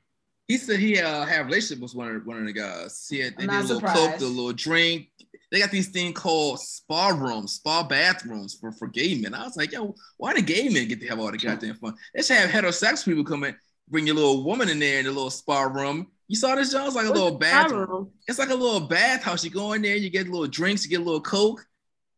he 0.46 0.56
said 0.56 0.78
he 0.78 1.00
uh 1.00 1.24
had 1.24 1.40
a 1.40 1.44
relationship 1.44 1.82
with 1.82 1.96
one 1.96 2.14
of 2.14 2.24
one 2.24 2.38
of 2.38 2.46
the 2.46 2.52
guys. 2.52 3.08
He 3.10 3.18
had 3.18 3.36
they 3.36 3.46
did 3.46 3.50
a 3.50 3.62
little 3.62 3.80
coke, 3.80 4.20
a 4.20 4.24
little 4.24 4.52
drink. 4.52 5.08
They 5.50 5.58
got 5.58 5.72
these 5.72 5.88
thing 5.88 6.12
called 6.12 6.60
spa 6.60 7.08
rooms, 7.08 7.54
spa 7.54 7.82
bathrooms 7.82 8.54
for, 8.54 8.70
for 8.70 8.86
gay 8.86 9.18
men. 9.18 9.34
I 9.34 9.44
was 9.44 9.56
like, 9.56 9.72
yo, 9.72 9.94
why 10.18 10.34
do 10.34 10.42
gay 10.42 10.68
men 10.68 10.86
get 10.86 11.00
to 11.00 11.08
have 11.08 11.18
all 11.18 11.32
the 11.32 11.38
goddamn 11.38 11.74
fun? 11.74 11.96
They 12.14 12.22
should 12.22 12.36
have 12.36 12.50
heterosexual 12.50 13.06
people 13.06 13.24
come 13.24 13.44
in, 13.44 13.56
bring 13.90 14.06
your 14.06 14.16
little 14.16 14.44
woman 14.44 14.68
in 14.68 14.78
there 14.78 14.98
in 14.98 15.04
the 15.06 15.10
little 15.12 15.30
spa 15.30 15.62
room. 15.62 16.08
You 16.28 16.36
saw 16.36 16.54
this, 16.54 16.72
John? 16.72 16.86
It's 16.86 16.94
like 16.96 17.06
a 17.06 17.08
What's 17.08 17.20
little 17.20 17.38
bathroom. 17.38 18.10
It's 18.26 18.38
like 18.38 18.50
a 18.50 18.54
little 18.54 18.80
bathhouse. 18.80 19.44
You 19.44 19.50
go 19.50 19.72
in 19.72 19.82
there, 19.82 19.96
you 19.96 20.10
get 20.10 20.28
little 20.28 20.46
drinks, 20.46 20.84
you 20.84 20.90
get 20.90 21.00
a 21.00 21.04
little 21.04 21.20
coke, 21.22 21.64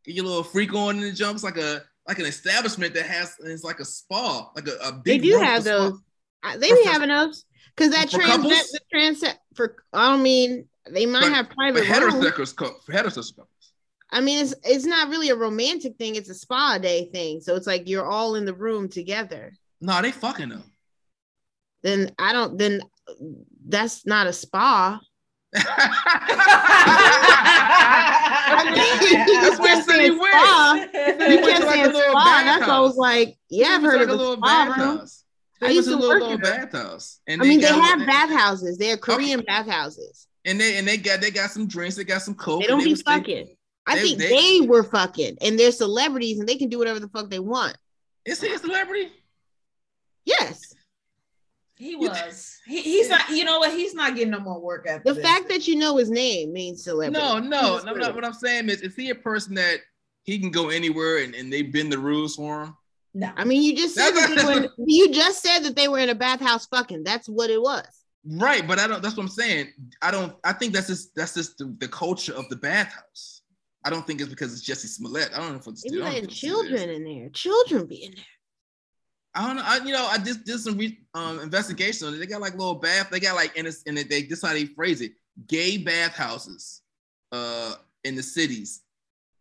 get 0.04 0.14
your 0.16 0.24
little 0.24 0.42
freak 0.42 0.74
on 0.74 0.96
in 0.96 1.02
the 1.02 1.12
jump. 1.12 1.34
It's 1.34 1.44
like 1.44 1.56
a 1.58 1.82
like 2.08 2.18
an 2.18 2.26
establishment 2.26 2.94
that 2.94 3.06
has 3.06 3.36
it's 3.44 3.62
like 3.62 3.78
a 3.78 3.84
spa, 3.84 4.50
like 4.56 4.66
a, 4.66 4.72
a 4.82 5.00
They 5.04 5.18
do 5.18 5.38
have 5.38 5.62
those. 5.64 5.98
I- 6.42 6.56
They 6.56 6.72
be 6.72 6.84
having 6.84 7.08
those 7.10 7.44
because 7.76 7.92
that 7.92 8.10
trans 8.10 8.42
the 8.42 8.80
trans 8.90 9.24
for. 9.54 9.76
I 9.92 10.10
don't 10.10 10.22
mean 10.22 10.66
they 10.90 11.06
might 11.06 11.30
have 11.30 11.48
private 11.50 11.88
rooms. 11.88 12.14
heterosexual 12.14 12.82
for 12.84 12.92
heterosexual 12.92 13.36
couples. 13.36 13.46
I 14.10 14.20
mean, 14.20 14.38
it's 14.44 14.54
it's 14.64 14.86
not 14.86 15.08
really 15.08 15.28
a 15.28 15.36
romantic 15.36 15.96
thing. 15.98 16.16
It's 16.16 16.30
a 16.30 16.34
spa 16.34 16.78
day 16.78 17.08
thing. 17.12 17.40
So 17.40 17.54
it's 17.54 17.66
like 17.68 17.88
you're 17.88 18.06
all 18.06 18.34
in 18.34 18.44
the 18.44 18.54
room 18.54 18.88
together. 18.88 19.52
No, 19.80 20.02
they 20.02 20.10
fucking 20.10 20.48
them. 20.48 20.64
Then 21.82 22.12
I 22.18 22.32
don't. 22.32 22.58
Then 22.58 22.80
that's 23.66 24.06
not 24.06 24.26
a 24.26 24.32
spa. 24.32 25.00
That's 28.50 29.58
where 29.58 29.76
You 29.76 29.78
can't 29.84 29.86
say 29.86 30.10
went. 30.10 30.32
spa. 30.34 30.86
You 30.92 30.92
can't 30.92 31.60
to 31.62 31.66
like 31.66 31.74
say 31.74 31.82
a 31.82 31.86
a 31.86 31.92
little 31.92 32.10
spa. 32.10 32.42
That's 32.44 32.66
why 32.68 32.74
I 32.76 32.80
was 32.80 32.96
like, 32.96 33.38
yeah, 33.48 33.68
I've 33.68 33.82
heard 33.82 34.00
like 34.00 34.04
of 34.04 34.08
a 34.10 34.12
a 34.12 34.16
little 34.16 34.36
spa 34.36 34.62
room. 34.64 34.68
bathhouse. 34.76 35.24
I 35.62 35.68
They 35.68 35.74
used 35.74 35.88
went 35.90 36.00
to 36.00 36.06
a 36.06 36.08
work 36.08 36.22
little 36.22 36.38
there. 36.38 36.66
bathhouse. 36.66 37.20
And 37.26 37.42
I 37.42 37.44
mean, 37.44 37.60
they 37.60 37.66
have 37.68 38.06
bathhouses. 38.06 38.78
They're 38.78 38.96
Korean 38.96 39.42
bathhouses. 39.46 40.26
and 40.44 40.58
they 40.60 40.76
and 40.78 40.86
they 40.88 40.96
got 40.96 41.20
they 41.20 41.30
got 41.30 41.50
some 41.50 41.66
drinks, 41.66 41.96
they 41.96 42.04
got 42.04 42.22
some 42.22 42.34
coke. 42.34 42.62
They 42.62 42.66
don't 42.68 42.82
be 42.82 42.90
was- 42.90 43.02
they- 43.02 43.12
fucking. 43.12 43.56
I 43.86 43.96
they- 43.96 44.02
think 44.02 44.18
they- 44.18 44.58
they, 44.60 44.66
were 44.66 44.84
fucking, 44.84 45.38
and 45.40 45.58
they're 45.58 45.72
celebrities, 45.72 46.38
and 46.38 46.48
they 46.48 46.56
can 46.56 46.68
do 46.68 46.78
whatever 46.78 47.00
the 47.00 47.08
fuck 47.08 47.28
they 47.30 47.38
want. 47.38 47.76
Is 48.24 48.40
he 48.40 48.52
a 48.52 48.58
celebrity? 48.58 49.10
Yes, 50.24 50.69
He 51.80 51.96
was. 51.96 52.58
He, 52.66 52.82
he's 52.82 53.08
not. 53.08 53.30
You 53.30 53.42
know 53.44 53.58
what? 53.58 53.72
He's 53.72 53.94
not 53.94 54.14
getting 54.14 54.30
no 54.32 54.38
more 54.40 54.60
work 54.60 54.86
after 54.86 55.02
the 55.02 55.14
this. 55.14 55.24
fact 55.24 55.48
that 55.48 55.66
you 55.66 55.76
know 55.76 55.96
his 55.96 56.10
name 56.10 56.52
means 56.52 56.84
celebrity. 56.84 57.18
No, 57.18 57.38
no, 57.38 57.80
no, 57.82 57.92
a 57.94 57.98
no. 57.98 58.12
What 58.12 58.22
I'm 58.22 58.34
saying 58.34 58.68
is, 58.68 58.82
is 58.82 58.94
he 58.94 59.08
a 59.08 59.14
person 59.14 59.54
that 59.54 59.78
he 60.24 60.38
can 60.38 60.50
go 60.50 60.68
anywhere 60.68 61.24
and, 61.24 61.34
and 61.34 61.50
they 61.50 61.62
bend 61.62 61.90
the 61.90 61.98
rules 61.98 62.36
for 62.36 62.64
him? 62.64 62.76
no. 63.14 63.32
I 63.34 63.44
mean, 63.44 63.62
you 63.62 63.74
just 63.74 63.94
said 63.94 64.10
that 64.10 64.36
they 64.36 64.44
were. 64.44 64.64
In, 64.78 64.88
you 64.88 65.10
just 65.10 65.42
said 65.42 65.60
that 65.60 65.74
they 65.74 65.88
were 65.88 66.00
in 66.00 66.10
a 66.10 66.14
bathhouse 66.14 66.66
fucking. 66.66 67.02
That's 67.02 67.30
what 67.30 67.48
it 67.48 67.62
was. 67.62 67.86
Right, 68.26 68.68
but 68.68 68.78
I 68.78 68.86
don't. 68.86 69.02
That's 69.02 69.16
what 69.16 69.22
I'm 69.22 69.30
saying. 69.30 69.68
I 70.02 70.10
don't. 70.10 70.34
I 70.44 70.52
think 70.52 70.74
that's 70.74 70.88
just 70.88 71.14
that's 71.16 71.32
just 71.32 71.56
the, 71.56 71.74
the 71.78 71.88
culture 71.88 72.34
of 72.34 72.46
the 72.50 72.56
bathhouse. 72.56 73.40
I 73.86 73.88
don't 73.88 74.06
think 74.06 74.20
it's 74.20 74.28
because 74.28 74.52
it's 74.52 74.68
Jussie 74.68 74.86
Smollett. 74.88 75.30
I 75.34 75.38
don't 75.38 75.52
know 75.52 75.58
if 75.60 75.66
it's. 75.66 75.82
They 75.82 75.88
I 75.88 75.90
be 75.92 75.96
don't 75.96 76.00
know 76.00 76.04
letting 76.10 76.24
if 76.24 76.30
it's- 76.30 76.38
children 76.40 76.90
in 76.90 77.04
there. 77.04 77.28
Children 77.30 77.86
be 77.86 78.04
in 78.04 78.12
there. 78.14 78.24
I 79.34 79.46
don't 79.46 79.56
know. 79.56 79.62
I, 79.64 79.76
you 79.84 79.92
know, 79.92 80.06
I 80.06 80.18
just 80.18 80.44
did 80.44 80.58
some 80.58 80.76
re, 80.76 80.98
um, 81.14 81.38
investigation 81.40 82.08
on 82.08 82.14
it. 82.14 82.18
They 82.18 82.26
got 82.26 82.40
like 82.40 82.52
little 82.54 82.74
bath. 82.74 83.10
They 83.10 83.20
got 83.20 83.36
like 83.36 83.56
in 83.56 83.64
this, 83.64 83.82
and 83.86 83.96
they 83.96 84.22
this 84.22 84.42
how 84.42 84.52
they 84.52 84.66
phrase 84.66 85.00
it: 85.00 85.12
gay 85.46 85.76
bathhouses, 85.78 86.82
uh, 87.32 87.74
in 88.04 88.16
the 88.16 88.22
cities. 88.22 88.82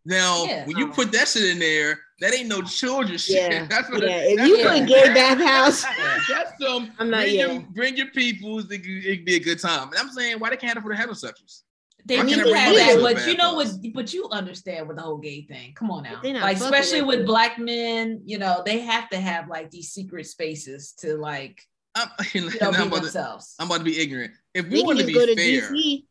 Now, 0.06 0.44
Yeah. 0.44 0.64
when 0.66 0.78
you 0.78 0.86
put 0.88 1.12
that 1.12 1.28
shit 1.28 1.44
in 1.44 1.58
there, 1.58 1.98
that 2.20 2.32
ain't 2.34 2.48
no 2.48 2.62
children 2.62 3.18
shit. 3.18 3.52
Yeah, 3.52 3.66
that's 3.70 3.90
what. 3.90 4.02
Yeah, 4.02 4.16
if 4.22 4.36
that's 4.38 4.48
you 4.48 4.64
what- 4.64 4.78
put 4.78 4.88
gay 4.88 5.12
bathhouse, 5.12 5.82
That's 6.28 6.52
some. 6.60 6.92
I'm 6.98 7.10
not- 7.10 7.22
bring, 7.22 7.34
yeah. 7.34 7.46
your, 7.52 7.60
bring 7.70 7.96
your 7.96 8.06
peoples. 8.12 8.70
It, 8.70 8.78
could- 8.78 9.04
it 9.04 9.16
could 9.18 9.24
be 9.26 9.34
a 9.36 9.40
good 9.40 9.58
time. 9.60 9.88
And 9.88 9.96
I'm 9.98 10.08
saying, 10.10 10.38
why 10.38 10.50
they 10.50 10.56
can't 10.56 10.74
have 10.74 10.78
it 10.78 10.82
for 10.86 10.94
the 10.94 11.02
heterosexuals? 11.02 11.62
They 12.06 12.16
Why 12.18 12.22
need 12.24 12.34
can't 12.36 12.48
to 12.48 12.54
have 12.54 12.74
that, 12.76 13.00
my 13.02 13.14
but 13.14 13.26
you 13.26 13.36
know 13.36 13.54
what? 13.54 13.68
But 13.94 14.12
you 14.14 14.28
understand 14.30 14.88
with 14.88 14.96
the 14.96 15.02
whole 15.02 15.18
gay 15.18 15.42
thing. 15.42 15.72
Come 15.74 15.90
on 15.90 16.04
now, 16.04 16.20
like 16.22 16.56
especially 16.56 17.02
with 17.02 17.18
with 17.20 17.26
black 17.26 17.58
men. 17.58 18.22
You 18.24 18.38
know, 18.38 18.62
they 18.64 18.80
have 18.80 19.08
to 19.10 19.18
have 19.18 19.48
like 19.48 19.70
these 19.70 19.90
secret 19.90 20.26
spaces 20.26 20.92
to 21.00 21.16
like 21.16 21.60
I'm, 21.94 22.08
you 22.34 22.42
know 22.42 22.50
be 22.50 22.60
I'm, 22.60 22.88
about 22.88 23.04
to. 23.04 23.38
I'm 23.58 23.66
about 23.66 23.78
to 23.78 23.84
be 23.84 23.98
ignorant. 24.00 24.32
If 24.54 24.68
we 24.68 24.82
want 24.82 24.98
to 24.98 25.04
just 25.04 25.08
be 25.08 25.14
go 25.14 25.26
to 25.26 25.36
fair, 25.36 25.70
DC. 25.70 26.04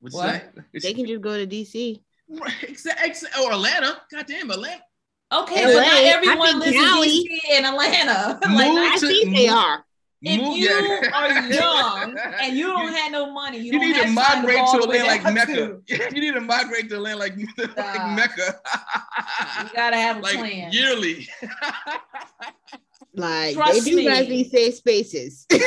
what'd 0.00 0.16
What? 0.16 0.64
say? 0.72 0.80
They 0.80 0.94
can 0.94 1.06
just 1.06 1.22
go 1.22 1.36
to 1.36 1.46
DC. 1.46 2.02
Right, 2.28 2.52
exa- 2.62 2.96
exa- 2.96 3.38
or 3.42 3.52
Atlanta. 3.52 4.00
Goddamn, 4.10 4.50
Atlanta. 4.50 4.82
Okay, 5.32 5.64
LA, 5.66 5.72
but 5.72 5.86
not 5.86 6.02
everyone 6.04 6.58
lives 6.60 6.76
Cali- 6.76 7.08
in 7.08 7.24
DC 7.24 7.38
and 7.52 7.66
Atlanta. 7.66 8.38
like, 8.54 8.68
Move 8.68 8.78
I 8.78 8.96
to- 8.98 9.06
think 9.06 9.34
they 9.36 9.48
are. 9.48 9.84
If 10.24 10.40
Move- 10.40 10.56
you 10.56 10.68
yeah. 10.68 11.10
are 11.12 11.50
young 11.52 12.16
and 12.42 12.56
you 12.56 12.66
don't 12.68 12.92
have 12.92 13.10
no 13.12 13.32
money, 13.32 13.58
you, 13.58 13.64
You 13.64 13.72
don't 13.72 13.80
need 13.80 13.94
to 13.96 14.04
have 14.06 14.14
time 14.14 14.36
migrate 14.42 14.56
go 14.58 14.78
to 14.80 14.86
a 14.86 14.88
land 14.88 15.06
like 15.24 15.34
Mecca. 15.34 15.54
to- 15.54 16.14
You 16.14 16.20
need 16.20 16.34
to 16.34 16.40
migrate 16.40 16.88
to 16.90 16.98
a 16.98 17.00
land 17.00 17.18
like, 17.18 17.34
like 17.58 17.76
Nah. 17.76 18.14
Mecca. 18.14 18.60
You 19.64 19.70
gotta 19.74 19.96
have 19.96 20.18
a 20.18 20.20
like 20.28 20.34
plan. 20.38 20.72
yearly. 20.72 21.28
Like 23.14 23.54
Trust 23.54 23.84
they 23.84 23.90
do 23.90 24.08
have 24.08 24.26
these 24.26 24.50
safe 24.50 24.74
spaces. 24.76 25.44
they 25.50 25.58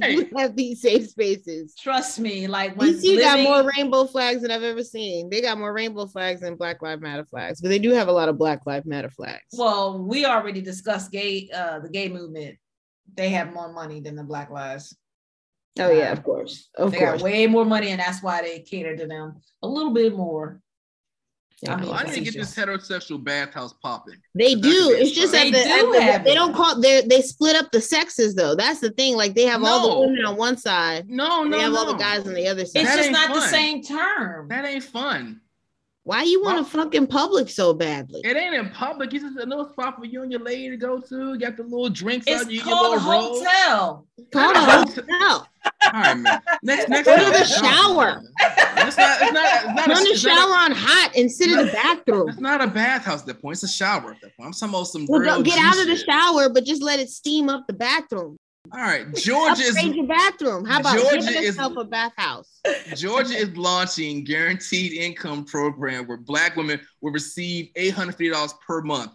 Hey. 0.00 0.16
do 0.16 0.28
have 0.34 0.56
these 0.56 0.80
safe 0.80 1.10
spaces. 1.10 1.74
Trust 1.78 2.18
me, 2.18 2.46
like 2.46 2.74
when 2.74 2.94
DC 2.94 3.20
got 3.20 3.38
more 3.40 3.70
rainbow 3.76 4.06
flags 4.06 4.40
than 4.40 4.50
I've 4.50 4.62
ever 4.62 4.82
seen. 4.82 5.28
They 5.28 5.42
got 5.42 5.58
more 5.58 5.74
rainbow 5.74 6.06
flags 6.06 6.40
than 6.40 6.56
Black 6.56 6.80
Lives 6.80 7.02
Matter 7.02 7.26
flags, 7.26 7.60
but 7.60 7.68
they 7.68 7.78
do 7.78 7.90
have 7.90 8.08
a 8.08 8.12
lot 8.12 8.30
of 8.30 8.38
Black 8.38 8.64
Lives 8.64 8.86
Matter 8.86 9.10
flags. 9.10 9.42
Well, 9.52 9.98
we 10.02 10.24
already 10.24 10.62
discussed 10.62 11.12
gay, 11.12 11.50
uh, 11.54 11.80
the 11.80 11.90
gay 11.90 12.08
movement. 12.08 12.56
They 13.16 13.30
have 13.30 13.52
more 13.52 13.72
money 13.72 14.00
than 14.00 14.16
the 14.16 14.24
Black 14.24 14.50
Lives. 14.50 14.96
oh 15.78 15.90
yeah, 15.90 16.12
of 16.12 16.22
course, 16.22 16.68
of 16.76 16.92
they 16.92 16.98
course. 16.98 17.20
got 17.20 17.24
way 17.24 17.46
more 17.46 17.64
money, 17.64 17.90
and 17.90 18.00
that's 18.00 18.22
why 18.22 18.42
they 18.42 18.60
cater 18.60 18.96
to 18.96 19.06
them 19.06 19.40
a 19.62 19.68
little 19.68 19.92
bit 19.92 20.16
more. 20.16 20.60
Yeah. 21.62 21.74
I 21.74 21.80
mean, 21.80 21.90
I 21.92 22.02
need 22.04 22.14
to 22.14 22.20
get 22.22 22.32
this 22.34 22.54
heterosexual 22.54 23.22
bathhouse 23.22 23.74
popping. 23.82 24.14
They 24.34 24.54
do. 24.54 24.94
It's 24.98 25.10
just 25.12 25.32
that 25.32 25.44
They 25.44 25.50
the, 25.50 26.02
at 26.02 26.24
the, 26.24 26.30
they 26.30 26.34
don't 26.34 26.54
call 26.54 26.80
they 26.80 27.02
they 27.02 27.20
split 27.20 27.54
up 27.54 27.70
the 27.70 27.82
sexes 27.82 28.34
though. 28.34 28.54
That's 28.54 28.80
the 28.80 28.90
thing. 28.92 29.14
Like 29.14 29.34
they 29.34 29.44
have 29.44 29.62
all 29.62 29.90
the 30.00 30.06
women 30.08 30.24
on 30.24 30.36
one 30.38 30.56
side, 30.56 31.10
No, 31.10 31.44
no, 31.44 31.50
they 31.54 31.62
have 31.62 31.72
no. 31.74 31.78
all 31.80 31.86
the 31.92 31.98
guys 31.98 32.26
on 32.26 32.32
the 32.32 32.48
other 32.48 32.64
side. 32.64 32.80
It's 32.82 32.90
That 32.90 32.96
just 32.96 33.08
ain't 33.08 33.12
not 33.12 33.34
the 33.34 33.42
same 33.42 33.82
term. 33.82 34.48
That 34.48 34.64
ain't 34.64 34.84
fun. 34.84 35.42
Why 36.10 36.24
you 36.24 36.42
want 36.42 36.58
to 36.58 36.64
fuck 36.68 36.92
in 36.96 37.06
public 37.06 37.48
so 37.48 37.72
badly? 37.72 38.20
It 38.24 38.36
ain't 38.36 38.52
in 38.52 38.70
public. 38.70 39.14
It's 39.14 39.22
just 39.22 39.38
a 39.38 39.46
little 39.46 39.70
spot 39.70 39.96
for 39.96 40.04
you 40.06 40.24
and 40.24 40.32
your 40.32 40.40
lady 40.40 40.68
to 40.68 40.76
go 40.76 40.98
to. 41.00 41.34
You 41.34 41.38
got 41.38 41.56
the 41.56 41.62
little 41.62 41.88
drinks 41.88 42.26
It's 42.26 42.42
out. 42.46 42.50
You 42.50 42.64
get 42.64 42.64
called 42.64 43.00
your 43.00 43.00
a 43.00 43.08
little 43.16 43.30
rolls. 43.30 43.44
hotel. 43.46 44.06
Call 44.32 44.50
a 44.50 44.58
hotel. 44.58 45.48
All 45.84 45.92
right, 45.92 46.14
man. 46.14 46.42
Next, 46.64 46.88
next. 46.88 47.06
Go 47.06 47.16
to 47.16 47.30
the 47.30 47.44
shower. 47.44 48.22
It's 48.40 48.96
not. 48.96 49.22
It's 49.22 49.32
not. 49.32 49.64
It's 49.64 49.66
not. 49.76 49.86
Run 49.86 49.90
a, 49.90 49.94
the 49.94 50.10
it's 50.10 50.24
not 50.24 50.32
a- 50.32 50.36
shower 50.40 50.52
on 50.56 50.72
hot 50.72 51.12
and 51.16 51.30
sit 51.30 51.48
in 51.52 51.58
the 51.64 51.72
bathroom. 51.72 52.28
It's 52.30 52.40
not 52.40 52.60
a 52.60 52.66
bathhouse 52.66 53.20
at 53.20 53.26
that 53.28 53.40
point. 53.40 53.54
It's 53.54 53.62
a 53.62 53.68
shower 53.68 54.10
at 54.10 54.20
that 54.22 54.36
point. 54.36 54.48
I'm 54.48 54.52
talking 54.52 54.68
about 54.70 54.84
some 54.88 55.06
Well, 55.08 55.20
real 55.20 55.34
don't 55.36 55.44
get 55.44 55.60
out 55.60 55.78
of 55.80 55.86
the 55.86 55.94
shit. 55.94 56.06
shower, 56.10 56.48
but 56.48 56.64
just 56.64 56.82
let 56.82 56.98
it 56.98 57.08
steam 57.08 57.48
up 57.48 57.68
the 57.68 57.72
bathroom. 57.72 58.36
All 58.72 58.80
right, 58.80 59.12
Georgia 59.16 59.62
is 59.62 59.70
Upgrade 59.76 59.96
your 59.96 60.06
bathroom. 60.06 60.64
How 60.64 60.80
about 60.80 60.96
Georgia 60.98 61.18
give 61.26 61.28
is- 61.36 61.44
yourself 61.46 61.76
a 61.76 61.84
bathhouse? 61.84 62.60
Georgia 62.94 63.34
is 63.34 63.56
launching 63.56 64.22
guaranteed 64.22 64.92
income 64.92 65.44
program 65.44 66.06
where 66.06 66.18
Black 66.18 66.54
women 66.56 66.80
will 67.00 67.10
receive 67.12 67.70
eight 67.74 67.94
hundred 67.94 68.12
fifty 68.12 68.30
dollars 68.30 68.54
per 68.64 68.82
month. 68.82 69.12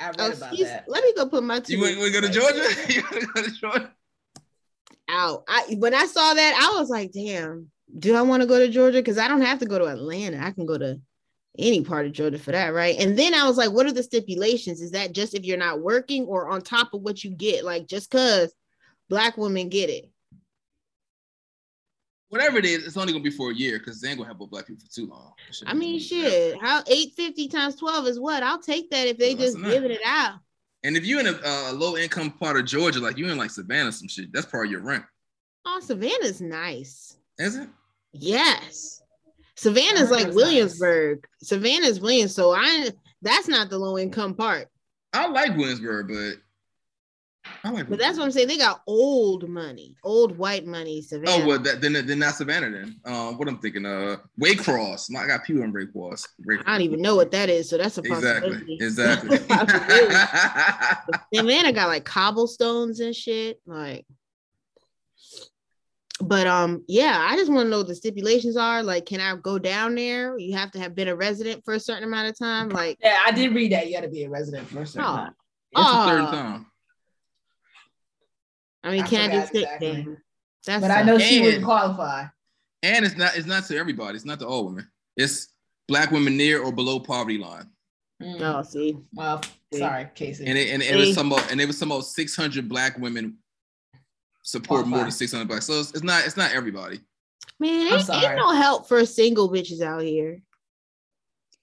I 0.00 0.06
read 0.06 0.16
Oh, 0.18 0.26
about 0.32 0.48
excuse- 0.48 0.68
that. 0.68 0.86
let 0.88 1.04
me 1.04 1.12
go 1.14 1.28
put 1.28 1.44
my 1.44 1.60
two 1.60 1.74
You 1.76 1.80
want 1.82 1.94
to 2.00 2.10
go 2.10 2.20
to 2.22 2.28
Georgia? 2.30 2.68
you 2.92 3.02
want 3.02 3.20
to 3.20 3.26
go 3.26 3.42
to 3.42 3.50
Georgia? 3.52 3.92
out. 5.10 5.44
I 5.46 5.76
when 5.78 5.94
I 5.94 6.06
saw 6.06 6.34
that, 6.34 6.54
I 6.74 6.80
was 6.80 6.88
like, 6.88 7.12
damn, 7.12 7.70
do 7.98 8.16
I 8.16 8.22
want 8.22 8.40
to 8.42 8.46
go 8.48 8.58
to 8.58 8.68
Georgia? 8.68 8.98
Because 8.98 9.18
I 9.18 9.28
don't 9.28 9.42
have 9.42 9.58
to 9.60 9.66
go 9.66 9.78
to 9.78 9.84
Atlanta. 9.86 10.44
I 10.44 10.50
can 10.50 10.66
go 10.66 10.78
to 10.78 10.98
any 11.58 11.82
part 11.84 12.06
of 12.06 12.12
Georgia 12.12 12.38
for 12.38 12.52
that, 12.52 12.74
right? 12.74 12.98
And 12.98 13.18
then 13.18 13.34
I 13.34 13.46
was 13.46 13.56
like, 13.56 13.70
what 13.70 13.86
are 13.86 13.92
the 13.92 14.02
stipulations? 14.02 14.80
Is 14.80 14.90
that 14.92 15.12
just 15.12 15.34
if 15.34 15.44
you're 15.44 15.56
not 15.56 15.80
working 15.80 16.24
or 16.24 16.48
on 16.48 16.62
top 16.62 16.94
of 16.94 17.02
what 17.02 17.22
you 17.22 17.30
get? 17.30 17.64
Like 17.64 17.86
just 17.86 18.10
cause 18.10 18.52
black 19.08 19.36
women 19.36 19.68
get 19.68 19.90
it. 19.90 20.10
Whatever 22.30 22.58
it 22.58 22.64
is, 22.64 22.84
it's 22.84 22.96
only 22.96 23.12
gonna 23.12 23.22
be 23.22 23.30
for 23.30 23.52
a 23.52 23.54
year 23.54 23.78
because 23.78 24.00
they 24.00 24.08
ain't 24.08 24.18
gonna 24.18 24.28
have 24.28 24.38
both 24.38 24.50
black 24.50 24.66
people 24.66 24.84
for 24.84 24.92
too 24.92 25.06
long. 25.06 25.32
I 25.66 25.74
mean, 25.74 26.00
shit, 26.00 26.56
how 26.60 26.78
850 26.80 27.48
times 27.48 27.76
12 27.76 28.08
is 28.08 28.18
what? 28.18 28.42
I'll 28.42 28.60
take 28.60 28.90
that 28.90 29.06
if 29.06 29.18
they 29.18 29.34
Well, 29.34 29.44
just 29.44 29.62
giving 29.62 29.92
it 29.92 30.00
out. 30.04 30.40
And 30.82 30.96
if 30.96 31.06
you're 31.06 31.20
in 31.20 31.28
a, 31.28 31.38
uh, 31.44 31.72
low 31.72 31.96
income 31.96 32.32
part 32.32 32.58
of 32.58 32.66
Georgia, 32.66 32.98
like 32.98 33.16
you 33.16 33.30
in 33.30 33.38
like 33.38 33.50
Savannah, 33.50 33.92
some 33.92 34.08
shit, 34.08 34.32
that's 34.32 34.46
part 34.46 34.66
of 34.66 34.72
your 34.72 34.80
rent, 34.80 35.04
Oh, 35.64 35.80
Savannah's 35.80 36.40
nice. 36.40 37.16
is 37.38 37.56
it? 37.56 37.68
Yes. 38.12 39.00
Savannah's 39.56 40.10
like 40.10 40.32
Williamsburg. 40.34 41.26
Savannah's 41.42 42.00
Williams. 42.00 42.34
So 42.34 42.52
I 42.54 42.90
that's 43.22 43.48
not 43.48 43.70
the 43.70 43.78
low 43.78 43.98
income 43.98 44.34
part. 44.34 44.68
I 45.12 45.26
like 45.28 45.56
Williamsburg, 45.56 46.08
but 46.08 46.34
I 47.62 47.70
like. 47.70 47.88
But 47.88 47.98
that's 47.98 48.18
what 48.18 48.24
I'm 48.24 48.30
saying. 48.32 48.48
They 48.48 48.58
got 48.58 48.82
old 48.86 49.48
money, 49.48 49.94
old 50.02 50.36
white 50.36 50.66
money. 50.66 51.02
Savannah. 51.02 51.42
Oh 51.42 51.46
well, 51.46 51.58
that, 51.60 51.80
then 51.80 51.92
then 51.92 52.18
not 52.18 52.34
Savannah 52.34 52.70
then. 52.70 53.00
Um, 53.04 53.38
what 53.38 53.48
I'm 53.48 53.58
thinking, 53.58 53.86
uh, 53.86 54.16
Waycross. 54.40 55.14
I 55.16 55.26
got 55.26 55.44
people 55.44 55.62
in 55.62 55.72
Waycross. 55.72 56.26
I 56.66 56.72
don't 56.72 56.82
even 56.82 57.00
know 57.00 57.14
what 57.16 57.30
that 57.30 57.48
is. 57.48 57.70
So 57.70 57.78
that's 57.78 57.98
a 57.98 58.00
Exactly. 58.04 58.50
possibility. 58.50 58.74
Exactly. 58.80 59.38
Possibility. 59.48 60.14
Savannah 61.34 61.72
got 61.72 61.88
like 61.88 62.04
cobblestones 62.04 63.00
and 63.00 63.14
shit. 63.14 63.60
Like, 63.66 64.06
but 66.20 66.46
um, 66.46 66.84
yeah, 66.86 67.26
I 67.28 67.36
just 67.36 67.50
want 67.50 67.66
to 67.66 67.70
know 67.70 67.78
what 67.78 67.88
the 67.88 67.94
stipulations 67.94 68.56
are. 68.56 68.82
Like, 68.82 69.04
can 69.06 69.20
I 69.20 69.34
go 69.36 69.58
down 69.58 69.94
there? 69.96 70.38
You 70.38 70.56
have 70.56 70.70
to 70.72 70.78
have 70.78 70.94
been 70.94 71.08
a 71.08 71.16
resident 71.16 71.64
for 71.64 71.74
a 71.74 71.80
certain 71.80 72.04
amount 72.04 72.28
of 72.28 72.38
time. 72.38 72.68
Like, 72.68 72.98
Yeah, 73.02 73.18
I 73.26 73.32
did 73.32 73.54
read 73.54 73.72
that. 73.72 73.86
You 73.88 73.94
got 73.94 74.02
to 74.02 74.08
be 74.08 74.24
a 74.24 74.30
resident 74.30 74.68
for 74.68 74.82
a 74.82 74.86
certain 74.86 75.08
Oh. 75.10 75.16
time. 75.16 75.34
What's 75.72 75.90
the 75.90 75.98
Oh. 75.98 76.06
third 76.06 76.30
time? 76.30 76.66
I 78.84 78.90
mean, 78.90 79.02
I 79.02 79.06
can 79.06 79.20
I 79.20 79.24
forgot 79.24 79.40
just 79.40 79.52
sit 79.52 79.62
exactly. 79.62 79.92
there? 80.02 80.24
That's 80.66 80.80
But 80.82 80.90
I 80.90 81.02
know 81.02 81.18
she 81.18 81.36
And- 81.36 81.44
wouldn't 81.46 81.64
qualify. 81.64 82.26
And 82.82 83.04
it's 83.06 83.16
not 83.16 83.34
it's 83.36 83.46
not 83.46 83.64
to 83.66 83.76
everybody. 83.78 84.14
It's 84.16 84.26
not 84.26 84.38
to 84.40 84.46
all 84.46 84.66
women. 84.66 84.86
It's 85.16 85.48
black 85.88 86.10
women 86.10 86.36
near 86.36 86.62
or 86.62 86.70
below 86.70 87.00
poverty 87.00 87.38
line. 87.38 87.70
Mm. 88.22 88.40
Oh, 88.42 88.62
see. 88.62 88.96
Well, 89.14 89.40
sorry, 89.72 90.08
Casey. 90.14 90.46
And 90.46 90.56
it, 90.58 90.68
and 90.68 90.82
it 90.82 90.94
was 90.94 91.14
some 91.14 91.32
about 91.32 91.50
and 91.50 91.60
it 91.60 91.66
was 91.66 91.78
some 91.78 91.90
about 91.90 92.04
600 92.04 92.68
black 92.68 92.98
women 92.98 93.38
support 94.44 94.86
more 94.86 95.00
than 95.00 95.10
600 95.10 95.48
black. 95.48 95.62
So 95.62 95.80
it's, 95.80 95.90
it's 95.90 96.04
not 96.04 96.24
it's 96.24 96.36
not 96.36 96.52
everybody. 96.52 97.00
Man, 97.58 97.88
I'm 97.88 97.94
ain't, 97.94 98.06
sorry. 98.06 98.26
ain't 98.26 98.36
no 98.36 98.52
help 98.52 98.86
for 98.86 99.04
single 99.04 99.50
bitches 99.50 99.80
out 99.80 100.02
here. 100.02 100.40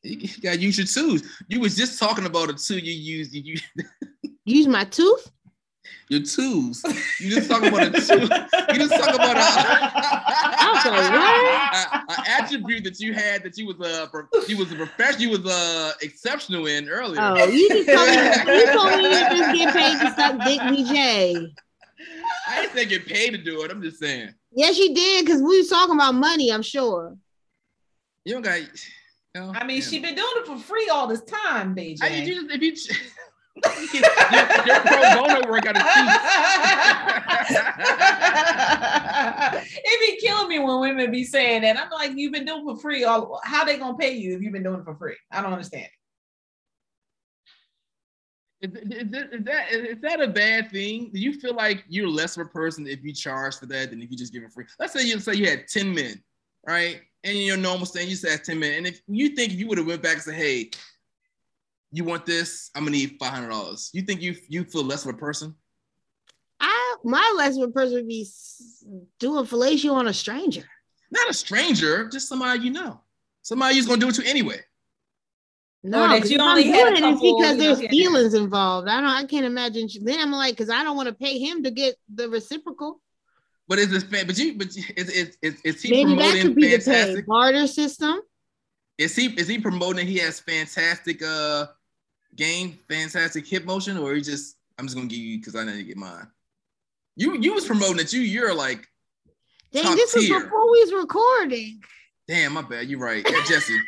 You, 0.04 0.18
you 0.20 0.42
gotta 0.42 0.60
use 0.60 0.78
your 0.78 0.88
tools. 0.88 1.24
You 1.48 1.62
was 1.62 1.76
just 1.76 2.00
talking 2.00 2.26
about 2.26 2.50
a 2.50 2.54
tool 2.54 2.80
you 2.80 2.94
use. 2.94 3.34
You, 3.34 3.56
you 3.76 3.86
Use 4.46 4.68
my 4.68 4.84
tooth? 4.86 5.32
your 6.10 6.22
tools. 6.22 6.84
You 7.20 7.30
just 7.30 7.50
talking 7.50 7.70
about 7.70 7.88
a 7.88 7.92
tool. 8.02 8.22
You 8.22 8.76
just 8.76 8.94
talking 8.94 9.16
about 9.16 9.36
was 9.36 10.86
like, 10.86 11.14
a, 11.14 11.98
a, 11.98 12.06
a 12.10 12.30
attribute 12.30 12.84
that 12.84 13.00
you 13.00 13.14
had 13.14 13.44
that 13.44 13.58
you 13.58 13.66
was 13.68 13.76
a 13.80 14.08
pro- 14.08 14.28
you 14.48 14.58
was 14.58 14.72
a 14.72 14.76
professional. 14.76 15.22
You 15.22 15.30
was 15.30 15.46
uh 15.46 15.94
exceptional 16.02 16.68
in 16.68 16.90
earlier. 16.90 17.22
Oh, 17.22 17.46
you 17.46 17.70
just 17.70 17.88
told 17.90 18.10
me 18.10 18.58
you 18.58 18.74
told 18.74 18.98
me 18.98 19.04
you 19.04 19.38
just 19.38 19.56
get 19.56 19.74
paid 19.74 20.00
to 20.00 20.14
suck 20.16 20.46
dick, 20.46 20.60
BJ. 20.62 21.48
I 22.52 22.62
didn't 22.62 22.76
say 22.76 22.86
get 22.86 23.06
paid 23.06 23.32
to 23.32 23.38
do 23.38 23.64
it. 23.64 23.72
I'm 23.72 23.82
just 23.82 24.00
saying 24.00 24.34
Yes, 24.54 24.78
you 24.78 24.94
did, 24.94 25.26
because 25.26 25.42
we 25.42 25.58
was 25.60 25.70
talking 25.70 25.96
about 25.96 26.16
money, 26.16 26.52
I'm 26.52 26.62
sure. 26.62 27.16
you 28.26 28.34
don't 28.34 28.42
got. 28.42 28.60
You 28.60 28.66
know, 29.36 29.54
I 29.56 29.64
mean, 29.64 29.78
yeah. 29.78 29.84
she 29.84 30.00
been 30.00 30.16
doing 30.16 30.28
it 30.36 30.46
for 30.46 30.58
free 30.58 30.90
all 30.92 31.08
this 31.08 31.22
time, 31.22 31.74
BJ. 31.74 32.02
I, 32.02 32.10
you 32.10 32.36
just, 32.36 32.52
if 32.52 32.62
you, 32.62 32.76
your, 33.94 34.04
your 34.66 34.80
pro 34.82 35.16
bono 35.16 35.50
work 35.50 35.66
out 35.68 35.78
of 35.78 35.84
it 39.74 40.00
be 40.02 40.18
killing 40.20 40.50
me 40.50 40.60
when 40.60 40.82
women 40.82 41.12
be 41.12 41.24
saying 41.24 41.62
that. 41.62 41.78
I'm 41.78 41.90
like, 41.92 42.12
you've 42.16 42.34
been 42.34 42.44
doing 42.44 42.68
it 42.68 42.74
for 42.74 42.82
free. 42.82 43.06
All 43.06 43.40
how 43.46 43.64
they 43.64 43.78
gonna 43.78 43.98
pay 43.98 44.12
you 44.12 44.36
if 44.36 44.42
you've 44.42 44.52
been 44.52 44.64
doing 44.64 44.82
it 44.82 44.86
for 44.86 44.96
free? 44.96 45.16
I 45.32 45.42
don't 45.42 45.54
understand. 45.54 45.88
Is, 48.62 48.72
is, 48.74 49.12
that- 49.12 49.34
is 49.34 49.44
that 49.46 49.72
is 49.72 50.02
that 50.02 50.22
a 50.22 50.28
bad 50.28 50.70
thing? 50.72 51.10
Do 51.14 51.20
you 51.20 51.34
feel 51.40 51.56
like 51.56 51.84
you're 51.90 52.08
less 52.08 52.38
of 52.38 52.46
a 52.46 52.50
person 52.50 52.88
if 52.88 53.04
you 53.04 53.14
charge 53.14 53.56
for 53.58 53.66
that 53.68 53.90
than 53.90 54.02
if 54.02 54.12
you 54.12 54.18
just 54.18 54.32
give 54.34 54.44
it 54.44 54.52
free? 54.52 54.66
Let's 54.80 54.94
say 54.94 55.04
you 55.04 55.20
say 55.20 55.34
you 55.34 55.48
had 55.50 55.68
10 55.68 55.94
men, 55.94 56.22
right? 56.68 57.02
And 57.24 57.38
your 57.38 57.58
normal 57.58 57.86
thing, 57.86 58.08
you 58.10 58.16
said 58.16 58.44
10 58.44 58.60
men. 58.60 58.74
And 58.74 58.88
if 58.88 59.02
you 59.08 59.30
think 59.30 59.54
if 59.54 59.60
you 59.60 59.68
would 59.68 59.78
have 59.78 59.88
went 59.88 60.02
back 60.04 60.14
and 60.14 60.22
said, 60.22 60.36
hey, 60.36 60.70
you 61.92 62.04
want 62.04 62.26
this? 62.26 62.70
I'm 62.76 62.84
gonna 62.84 62.92
need 62.98 63.20
$500. 63.20 63.90
You 63.94 64.02
think 64.04 64.22
you 64.22 64.36
you 64.48 64.64
feel 64.64 64.84
less 64.84 65.06
of 65.06 65.14
a 65.16 65.18
person? 65.18 65.56
I 66.60 66.96
my 67.04 67.34
less 67.36 67.58
of 67.58 67.64
a 67.64 67.68
person 67.72 67.96
would 67.96 68.08
be 68.08 68.28
doing 69.20 69.46
fellatio 69.46 69.94
on 69.94 70.08
a 70.08 70.14
stranger. 70.14 70.64
Not 71.10 71.30
a 71.30 71.34
stranger, 71.34 72.08
just 72.08 72.30
somebody 72.30 72.64
you 72.64 72.70
know. 72.70 73.02
Somebody 73.42 73.76
you're 73.76 73.86
gonna 73.88 74.00
do 74.00 74.10
it 74.10 74.16
to 74.16 74.26
anyway. 74.26 74.60
No, 75.84 76.04
Or 76.04 76.08
that 76.10 76.22
'cause 76.22 76.30
you 76.32 76.38
only 76.38 76.68
I'm 76.68 76.74
had 76.74 76.88
a 76.88 76.90
doing 76.92 76.98
it, 76.98 77.00
couple, 77.02 77.12
it's 77.12 77.22
because 77.22 77.58
you 77.58 77.70
know, 77.70 77.76
there's 77.76 77.90
feelings 77.90 78.34
involved. 78.36 78.88
I 78.88 79.02
don't. 79.02 79.10
I 79.10 79.24
can't 79.26 79.46
imagine. 79.46 79.88
Then 80.04 80.20
I'm 80.20 80.32
like, 80.32 80.54
because 80.56 80.70
I 80.70 80.84
don't 80.84 80.96
want 80.96 81.08
to 81.10 81.16
pay 81.16 81.40
him 81.40 81.64
to 81.64 81.72
get 81.72 81.96
the 82.14 82.30
reciprocal. 82.30 83.02
But 83.68 83.80
is 83.80 83.90
this? 83.90 84.04
But 84.04 84.38
you, 84.38 84.54
but 84.58 84.76
you- 84.76 84.84
is 84.96 85.10
is 85.10 85.38
is, 85.42 85.62
is 85.64 85.82
he 85.82 85.90
Maybe 85.90 86.10
that 86.12 86.18
promoting 86.18 86.42
could 86.44 86.56
be 86.56 86.76
the 86.76 86.84
pay 86.84 87.22
barter 87.22 87.66
system. 87.66 88.20
Is 89.00 89.16
he 89.16 89.28
is 89.40 89.48
he 89.48 89.58
promoting? 89.60 90.06
He 90.06 90.18
has 90.20 90.40
fantastic 90.40 91.24
uh 91.24 91.68
game, 92.36 92.78
fantastic 92.88 93.48
hip 93.48 93.66
motion, 93.66 93.98
or 93.98 94.14
he 94.14 94.22
just 94.22 94.58
I'm 94.78 94.86
just 94.86 94.96
gonna 94.96 95.08
give 95.08 95.18
you 95.20 95.40
because 95.40 95.56
I 95.56 95.64
need 95.64 95.78
to 95.78 95.84
get 95.84 95.98
mine. 95.98 96.28
You 97.16 97.38
you 97.40 97.54
was 97.54 97.66
promoting 97.66 98.00
it. 98.00 98.14
You 98.14 98.22
you're 98.22 98.54
like, 98.54 98.88
Dang, 99.74 99.84
Top 99.84 99.96
this 99.96 100.14
was 100.14 100.26
tier. 100.26 100.44
before 100.44 100.72
we 100.72 100.80
was 100.84 100.94
recording. 100.94 101.82
damn, 102.28 102.54
my 102.54 102.62
bad. 102.62 102.88
You're 102.88 103.00
right, 103.00 103.26
yeah, 103.28 103.44
Jesse. 103.48 103.80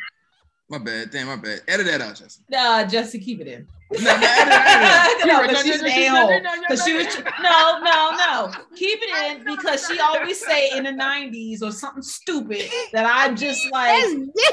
My 0.70 0.78
bad. 0.78 1.10
Damn, 1.10 1.26
my 1.26 1.36
bad. 1.36 1.60
Edit 1.68 1.86
that 1.86 2.00
out, 2.00 2.16
Jesse. 2.16 2.40
Nah, 2.48 2.84
just 2.84 3.12
to 3.12 3.18
keep 3.18 3.40
it 3.40 3.46
in. 3.46 3.66
No, 3.92 4.00
no, 4.00 4.10
edit 4.10 4.22
it 4.22 4.50
out. 4.50 5.10
No, 5.26 5.40
but 5.46 5.52
No, 5.52 5.62
she's 5.62 5.82
no, 5.82 5.88
an 5.88 5.92
a-hole. 6.16 6.30
no, 6.30 6.38
no, 6.38 6.54
no, 6.54 6.60
Because 6.62 6.84
she 6.84 6.92
no, 6.94 6.98
was 7.04 7.18
no. 7.18 7.24
no, 7.42 7.80
no, 7.82 8.16
no. 8.16 8.52
Keep 8.74 8.98
it 9.02 9.38
in 9.38 9.44
because 9.44 9.86
she 9.86 10.00
always 10.00 10.40
say 10.44 10.70
in 10.76 10.84
the 10.84 10.90
90s 10.90 11.62
or 11.62 11.70
something 11.70 12.02
stupid 12.02 12.62
that 12.94 13.04
I'm 13.06 13.36
just 13.36 13.60
like 13.72 14.04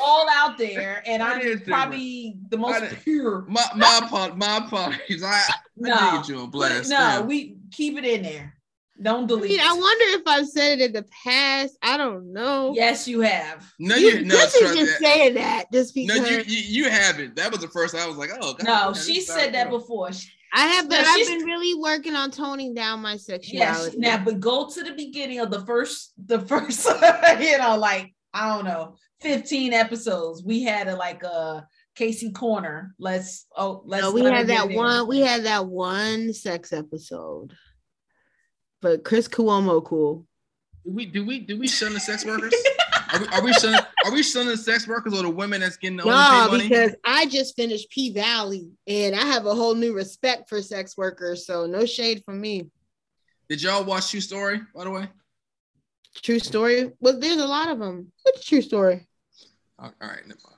all 0.01 0.27
out 0.29 0.57
there 0.57 1.01
and 1.05 1.23
I'm 1.23 1.59
probably 1.61 2.35
the 2.49 2.57
most 2.57 2.83
pure. 3.03 3.45
My 3.47 3.63
my 3.75 4.01
apologies. 4.03 4.37
My 4.37 4.57
apologies. 4.57 5.23
I, 5.23 5.29
I 5.29 5.53
No, 5.77 5.95
did 5.95 6.11
get 6.17 6.29
you 6.29 6.37
on 6.39 6.49
blast. 6.49 6.89
no, 6.89 7.23
we 7.25 7.55
keep 7.71 7.97
it 7.97 8.03
in 8.05 8.21
there. 8.23 8.55
Don't 9.01 9.23
I 9.23 9.27
delete. 9.27 9.51
mean, 9.51 9.59
I 9.61 9.73
wonder 9.73 10.05
if 10.19 10.21
I've 10.27 10.47
said 10.47 10.79
it 10.79 10.85
in 10.85 10.93
the 10.93 11.05
past. 11.23 11.75
I 11.81 11.97
don't 11.97 12.31
know. 12.33 12.73
yes, 12.75 13.07
you 13.07 13.21
have. 13.21 13.71
no, 13.79 13.95
you, 13.95 14.09
you 14.09 14.25
no. 14.25 14.35
Chris 14.35 14.55
is 14.55 14.75
just 14.77 14.99
that. 14.99 15.07
saying 15.07 15.33
that 15.35 15.65
just 15.71 15.95
No, 15.95 16.13
because 16.21 16.47
you, 16.47 16.57
you 16.57 16.83
you 16.83 16.89
haven't. 16.89 17.35
That 17.35 17.51
was 17.51 17.61
the 17.61 17.67
first. 17.67 17.95
I 17.95 18.07
was 18.07 18.17
like, 18.17 18.29
oh, 18.39 18.53
God, 18.53 18.63
No, 18.63 18.93
damn, 18.93 19.03
she 19.03 19.21
said 19.21 19.53
that 19.53 19.65
bad. 19.65 19.69
before. 19.71 20.09
I 20.53 20.67
have, 20.67 20.89
but 20.89 21.01
No, 21.01 21.07
I've 21.07 21.27
been 21.27 21.45
really 21.45 21.79
working 21.79 22.15
on 22.15 22.29
toning 22.29 22.73
down 22.73 23.01
my 23.01 23.15
sexuality. 23.17 23.57
Yes. 23.57 23.83
sexuality. 23.83 23.97
Now, 23.99 24.23
but 24.23 24.39
go 24.39 24.69
to 24.69 24.83
the 24.83 24.91
beginning 24.91 25.39
of 25.39 25.49
the 25.49 25.65
first, 25.65 26.13
the 26.25 26.39
first, 26.39 26.85
you 27.39 27.57
know, 27.57 27.77
like 27.77 28.13
I 28.33 28.53
don't 28.55 28.65
know, 28.65 28.95
15 29.21 29.73
episodes. 29.73 30.43
We 30.43 30.63
had 30.63 30.87
a 30.87 30.95
like 30.95 31.23
a 31.23 31.65
Casey 31.95 32.31
corner. 32.31 32.93
Let's 32.99 33.45
oh 33.55 33.81
let's 33.85 34.03
No, 34.03 34.11
we 34.11 34.21
let 34.21 34.33
had 34.33 34.47
that 34.47 34.69
one. 34.69 35.07
We 35.07 35.19
had 35.21 35.43
that 35.45 35.65
one 35.67 36.33
sex 36.33 36.71
episode. 36.73 37.53
But 38.81 39.03
Chris 39.03 39.27
Cuomo, 39.27 39.83
cool. 39.83 40.25
Do 40.85 40.91
we 40.93 41.05
do 41.05 41.25
we 41.25 41.39
do 41.39 41.59
we 41.59 41.67
shun 41.67 41.93
the 41.93 41.99
sex 41.99 42.25
workers? 42.25 42.53
Are 43.13 43.19
we, 43.19 43.27
are 43.27 43.43
we 43.43 43.53
shunning 43.53 43.79
are 44.05 44.11
we 44.11 44.23
shunning 44.23 44.49
the 44.49 44.57
sex 44.57 44.87
workers 44.87 45.13
or 45.13 45.21
the 45.21 45.29
women 45.29 45.61
that's 45.61 45.77
getting 45.77 45.97
the 45.97 46.05
No, 46.05 46.47
money? 46.49 46.67
because 46.69 46.95
I 47.05 47.25
just 47.27 47.55
finished 47.55 47.89
P 47.91 48.11
Valley 48.13 48.71
and 48.87 49.15
I 49.15 49.21
have 49.25 49.45
a 49.45 49.53
whole 49.53 49.75
new 49.75 49.93
respect 49.93 50.49
for 50.49 50.61
sex 50.61 50.97
workers. 50.97 51.45
So 51.45 51.65
no 51.67 51.85
shade 51.85 52.23
from 52.25 52.41
me. 52.41 52.71
Did 53.49 53.61
y'all 53.61 53.83
watch 53.83 54.09
True 54.09 54.21
Story? 54.21 54.61
By 54.73 54.85
the 54.85 54.91
way, 54.91 55.07
True 56.23 56.39
story. 56.39 56.91
Well, 56.99 57.19
there's 57.19 57.37
a 57.37 57.45
lot 57.47 57.69
of 57.69 57.79
them. 57.79 58.11
What's 58.23 58.45
true 58.45 58.61
story? 58.61 59.07
all 59.79 59.93
right, 60.01 60.25
never 60.27 60.39
mind. 60.43 60.57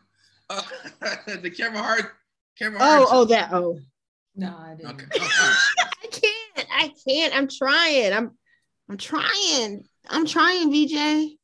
Uh, 0.49 1.15
the 1.41 1.49
Kevin 1.51 1.78
Hart, 1.80 2.11
Kevin 2.57 2.78
Oh, 2.82 2.86
Hart. 2.86 3.07
oh, 3.11 3.26
that. 3.26 3.49
Oh, 3.53 3.80
No, 4.36 4.55
I 4.57 4.75
didn't. 4.75 4.91
okay. 4.91 5.05
Oh, 5.15 5.21
all 5.21 5.47
right. 5.47 5.57
I 6.03 6.07
can't. 6.07 6.67
I 6.71 6.93
can't. 7.07 7.36
I'm 7.36 7.47
trying. 7.47 8.13
I'm. 8.13 8.31
I'm 8.89 8.97
trying. 8.97 9.88
I'm 10.09 10.25
trying, 10.25 10.71
BJ. 10.71 11.38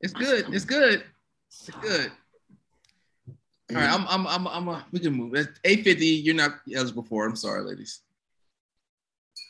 It's 0.00 0.12
good. 0.12 0.46
It's 0.52 0.64
good. 0.64 1.04
It's 1.48 1.70
good. 1.80 2.12
All 3.74 3.80
right, 3.80 3.90
I'm, 3.90 4.06
I'm, 4.08 4.26
I'm, 4.26 4.46
I'm, 4.48 4.68
uh, 4.68 4.82
we 4.90 5.00
can 5.00 5.14
move. 5.14 5.34
At 5.34 5.48
850, 5.64 6.04
you're 6.06 6.34
not 6.34 6.56
eligible 6.74 7.04
for. 7.04 7.24
it. 7.24 7.30
I'm 7.30 7.36
sorry, 7.36 7.62
ladies. 7.62 8.00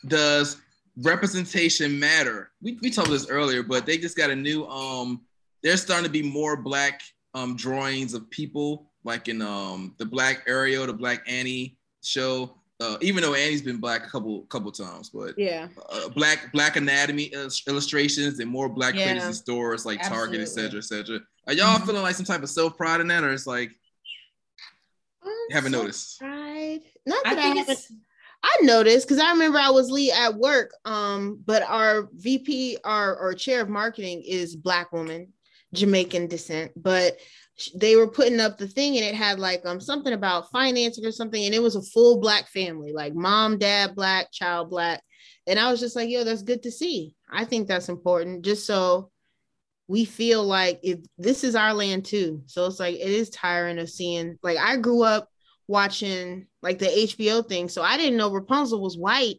Does 0.07 0.59
representation 0.97 1.99
matter? 1.99 2.51
We, 2.61 2.78
we 2.83 2.91
talked 2.91 3.09
about 3.09 3.18
this 3.18 3.28
earlier, 3.28 3.62
but 3.62 3.85
they 3.85 3.99
just 3.99 4.16
got 4.16 4.30
a 4.30 4.37
new, 4.37 4.64
um, 4.66 5.22
there's 5.62 5.83
starting 5.83 6.05
to 6.05 6.11
be 6.11 6.22
more 6.22 6.57
black 6.57 7.01
um 7.35 7.57
drawings 7.57 8.14
of 8.14 8.28
people, 8.30 8.91
like 9.05 9.29
in 9.29 9.43
um 9.43 9.95
the 9.99 10.05
Black 10.07 10.45
Ariel, 10.47 10.87
the 10.87 10.93
Black 10.93 11.23
Annie 11.27 11.77
show. 12.03 12.55
Uh, 12.81 12.97
even 13.01 13.23
though 13.23 13.35
Annie's 13.35 13.63
been 13.63 13.77
black 13.77 14.05
a 14.05 14.11
couple 14.11 14.43
couple 14.47 14.73
times, 14.73 15.09
but 15.09 15.39
Yeah. 15.39 15.69
uh, 15.89 16.09
black 16.09 16.51
black 16.53 16.75
anatomy 16.75 17.33
illustrations 17.69 18.41
and 18.41 18.51
more 18.51 18.69
black 18.69 18.97
Yeah. 18.97 19.05
creators 19.05 19.25
in 19.29 19.35
stores 19.35 19.87
like 19.87 20.03
Target, 20.03 20.41
et 20.41 20.43
Absolutely. 20.43 20.83
cetera, 20.83 21.01
et 21.01 21.07
cetera. 21.07 21.21
Are 21.47 21.53
y'all 21.53 21.79
Mhm. 21.79 21.87
feeling 21.87 22.03
like 22.03 22.17
some 22.17 22.25
type 22.27 22.43
of 22.43 22.51
self 22.51 22.77
pride 22.77 23.01
in 23.01 23.07
that, 23.09 23.23
or 23.23 23.33
it's 23.33 23.47
like 23.47 23.71
you 25.25 25.49
haven't 25.53 25.73
noticed? 25.73 26.21
Right. 26.21 26.81
Not 27.07 27.25
I 27.27 27.35
that 27.35 27.39
I, 27.39 27.43
think 27.43 27.59
haven't. 27.59 27.87
I 28.43 28.57
noticed 28.63 29.07
because 29.07 29.23
I 29.23 29.31
remember 29.31 29.59
I 29.59 29.71
was 29.71 29.91
lead 29.91 30.11
at 30.13 30.35
work. 30.35 30.73
Um, 30.85 31.41
but 31.47 31.63
our 31.63 32.09
VP, 32.15 32.79
our 32.85 33.17
or 33.17 33.33
chair 33.35 33.61
of 33.61 33.69
marketing 33.69 34.23
is 34.27 34.57
black 34.57 34.93
woman, 34.93 35.33
Jamaican 35.75 36.27
descent. 36.29 36.73
But 36.77 37.18
they 37.75 37.97
were 37.97 38.09
putting 38.09 38.41
up 38.41 38.59
the 38.59 38.66
thing 38.66 38.97
and 38.97 39.05
it 39.05 39.14
had 39.14 39.39
like 39.39 39.64
um 39.66 39.81
something 39.81 40.12
about 40.12 40.51
financing 40.51 41.05
or 41.05 41.12
something, 41.12 41.45
and 41.45 41.55
it 41.55 41.62
was 41.62 41.77
a 41.77 41.83
full 41.83 42.20
black 42.20 42.49
family, 42.49 42.93
like 42.93 43.14
mom, 43.14 43.59
dad, 43.59 43.95
black, 43.95 44.33
child, 44.33 44.70
black. 44.70 45.03
And 45.47 45.59
I 45.59 45.70
was 45.70 45.81
just 45.81 45.97
like, 45.97 46.09
yo, 46.09 46.25
that's 46.25 46.43
good 46.43 46.62
to 46.62 46.70
see. 46.70 47.14
I 47.31 47.45
think 47.45 47.68
that's 47.68 47.89
important, 47.89 48.45
just 48.45 48.66
so 48.66 49.11
we 49.89 50.05
feel 50.05 50.45
like 50.45 50.81
if 50.83 51.01
this 51.18 51.45
is 51.45 51.55
our 51.55 51.75
land 51.75 52.05
too. 52.05 52.43
So 52.47 52.66
it's 52.66 52.81
like 52.81 52.95
it 52.95 53.01
is 53.01 53.31
tiring 53.31 53.79
of 53.79 53.91
seeing 53.91 54.39
like 54.43 54.57
I 54.57 54.77
grew 54.77 55.03
up 55.03 55.29
watching 55.66 56.47
like 56.62 56.79
the 56.79 56.87
HBO 56.87 57.47
thing. 57.47 57.68
So 57.68 57.83
I 57.83 57.97
didn't 57.97 58.16
know 58.16 58.33
Rapunzel 58.33 58.81
was 58.81 58.97
white 58.97 59.37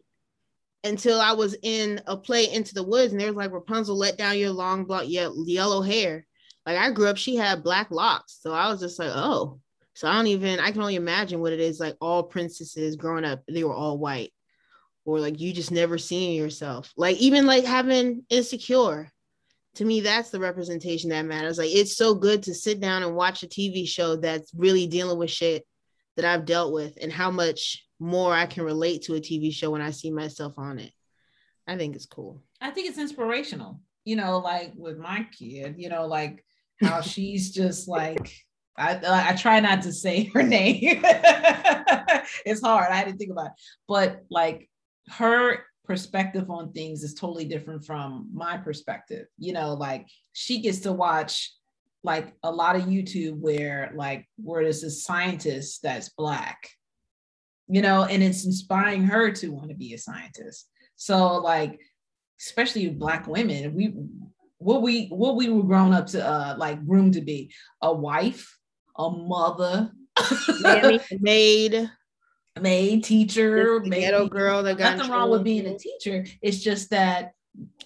until 0.84 1.20
I 1.20 1.32
was 1.32 1.56
in 1.62 2.00
a 2.06 2.16
play 2.16 2.50
Into 2.52 2.74
the 2.74 2.82
Woods, 2.84 3.12
and 3.12 3.20
there 3.20 3.28
was 3.28 3.36
like 3.36 3.50
Rapunzel, 3.52 3.96
let 3.96 4.18
down 4.18 4.38
your 4.38 4.50
long 4.50 4.84
blonde 4.84 5.08
ye- 5.08 5.28
yellow 5.46 5.82
hair. 5.82 6.26
Like 6.66 6.78
I 6.78 6.90
grew 6.92 7.08
up, 7.08 7.16
she 7.16 7.36
had 7.36 7.64
black 7.64 7.90
locks, 7.90 8.38
so 8.40 8.52
I 8.52 8.68
was 8.68 8.80
just 8.80 8.98
like, 8.98 9.10
oh. 9.12 9.60
So 9.94 10.08
I 10.08 10.14
don't 10.14 10.26
even. 10.28 10.60
I 10.60 10.70
can 10.72 10.80
only 10.80 10.96
imagine 10.96 11.40
what 11.40 11.52
it 11.52 11.60
is 11.60 11.80
like. 11.80 11.96
All 12.00 12.22
princesses 12.24 12.96
growing 12.96 13.24
up, 13.24 13.42
they 13.48 13.64
were 13.64 13.74
all 13.74 13.98
white, 13.98 14.32
or 15.04 15.20
like 15.20 15.40
you 15.40 15.52
just 15.52 15.70
never 15.70 15.98
seeing 15.98 16.36
yourself. 16.36 16.92
Like 16.96 17.16
even 17.18 17.46
like 17.46 17.64
having 17.64 18.24
insecure. 18.28 19.10
to 19.76 19.84
me 19.84 20.00
that's 20.00 20.30
the 20.30 20.38
representation 20.40 21.10
that 21.10 21.24
matters 21.24 21.58
like 21.58 21.70
it's 21.70 21.96
so 21.96 22.14
good 22.14 22.42
to 22.44 22.54
sit 22.54 22.80
down 22.80 23.02
and 23.02 23.16
watch 23.16 23.42
a 23.42 23.46
tv 23.46 23.86
show 23.88 24.16
that's 24.16 24.52
really 24.54 24.86
dealing 24.86 25.18
with 25.18 25.30
shit 25.30 25.66
that 26.16 26.24
i've 26.24 26.44
dealt 26.44 26.72
with 26.72 26.96
and 27.00 27.12
how 27.12 27.30
much 27.30 27.83
more 27.98 28.34
i 28.34 28.46
can 28.46 28.64
relate 28.64 29.02
to 29.02 29.14
a 29.14 29.20
tv 29.20 29.52
show 29.52 29.70
when 29.70 29.82
i 29.82 29.90
see 29.90 30.10
myself 30.10 30.54
on 30.58 30.78
it 30.78 30.92
i 31.66 31.76
think 31.76 31.94
it's 31.94 32.06
cool 32.06 32.42
I 32.64 32.70
think 32.70 32.88
it's 32.88 32.98
inspirational. 32.98 33.80
You 34.06 34.16
know, 34.16 34.38
like 34.38 34.72
with 34.74 34.98
my 34.98 35.26
kid, 35.38 35.74
you 35.76 35.90
know, 35.90 36.06
like 36.06 36.42
how 36.82 37.00
she's 37.02 37.52
just 37.52 37.86
like 37.88 38.34
I 38.76 38.98
I 39.30 39.36
try 39.36 39.60
not 39.60 39.82
to 39.82 39.92
say 39.92 40.24
her 40.34 40.42
name. 40.58 41.02
it's 42.44 42.62
hard. 42.62 42.90
I 42.90 42.96
had 42.96 43.08
to 43.08 43.16
think 43.16 43.30
about 43.30 43.48
it. 43.48 43.52
But 43.86 44.24
like 44.30 44.68
her 45.10 45.64
perspective 45.84 46.50
on 46.50 46.72
things 46.72 47.02
is 47.02 47.12
totally 47.12 47.44
different 47.44 47.84
from 47.84 48.30
my 48.32 48.56
perspective. 48.56 49.26
You 49.38 49.52
know, 49.52 49.74
like 49.74 50.08
she 50.32 50.60
gets 50.62 50.80
to 50.80 50.92
watch 50.92 51.52
like 52.02 52.34
a 52.42 52.50
lot 52.50 52.76
of 52.76 52.82
YouTube 52.82 53.38
where 53.40 53.92
like 53.94 54.26
where 54.36 54.62
there's 54.62 54.82
a 54.82 54.90
scientist 54.90 55.82
that's 55.82 56.08
black, 56.08 56.70
you 57.68 57.82
know, 57.82 58.04
and 58.04 58.22
it's 58.22 58.44
inspiring 58.44 59.04
her 59.04 59.30
to 59.32 59.48
want 59.48 59.70
to 59.70 59.74
be 59.74 59.94
a 59.94 59.98
scientist. 59.98 60.68
So 60.96 61.36
like 61.36 61.78
especially 62.40 62.88
black 62.90 63.26
women, 63.26 63.74
we 63.74 63.94
what 64.58 64.82
we 64.82 65.06
what 65.06 65.36
we 65.36 65.48
were 65.48 65.62
grown 65.62 65.92
up 65.92 66.06
to 66.08 66.26
uh 66.26 66.54
like 66.58 66.84
groomed 66.86 67.14
to 67.14 67.20
be 67.20 67.52
a 67.82 67.92
wife, 67.92 68.58
a 68.98 69.10
mother, 69.10 69.90
maid, 71.20 71.90
maid, 72.60 73.04
teacher, 73.04 73.80
the 73.80 73.90
ghetto 73.90 74.28
girl 74.28 74.62
that 74.62 74.78
got 74.78 74.96
nothing 74.96 75.12
wrong 75.12 75.30
with 75.30 75.44
being 75.44 75.66
a 75.66 75.78
teacher. 75.78 76.24
It's 76.42 76.58
just 76.58 76.90
that 76.90 77.32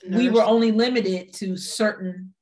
Nurse. 0.06 0.18
we 0.18 0.30
were 0.30 0.42
only 0.42 0.72
limited 0.72 1.32
to 1.34 1.56
certain 1.56 2.34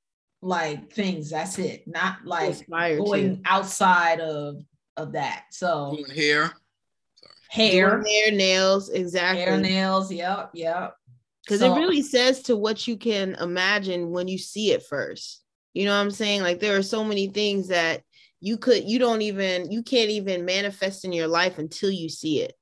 like 0.43 0.93
things. 0.93 1.31
That's 1.31 1.59
it. 1.59 1.87
Not 1.87 2.25
like 2.25 2.67
going 2.69 3.43
outside 3.47 4.21
of 4.21 4.63
of 4.97 5.13
that. 5.13 5.45
So 5.51 5.97
doing 5.97 6.11
hair. 7.49 8.03
Hair, 8.03 8.33
nails, 8.33 8.89
exactly. 8.91 9.43
Hair, 9.43 9.59
nails. 9.59 10.13
Yep, 10.13 10.51
yep. 10.55 10.95
Because 11.45 11.61
so, 11.61 11.75
it 11.75 11.79
really 11.79 12.03
says 12.03 12.43
to 12.43 12.57
what 12.57 12.89
you 12.89 12.97
can 12.97 13.35
imagine 13.37 14.11
when 14.11 14.27
you 14.29 14.39
see 14.39 14.73
it 14.73 14.83
first. 14.83 15.43
You 15.75 15.85
know 15.85 15.93
what 15.93 16.03
i'm 16.03 16.11
saying? 16.11 16.43
Like 16.43 16.61
there 16.61 16.77
are 16.77 16.83
so 16.83 17.05
many 17.05 17.29
things 17.29 17.69
that 17.69 18.03
you 18.41 18.57
could 18.57 18.85
you 18.85 18.99
don't 18.99 19.23
even 19.23 19.71
you 19.71 19.83
can't 19.83 20.11
even 20.11 20.45
manifest 20.45 21.05
in 21.05 21.13
your 21.13 21.29
life 21.29 21.59
until 21.59 21.91
you 21.91 22.09
see 22.09 22.43
it. 22.43 22.55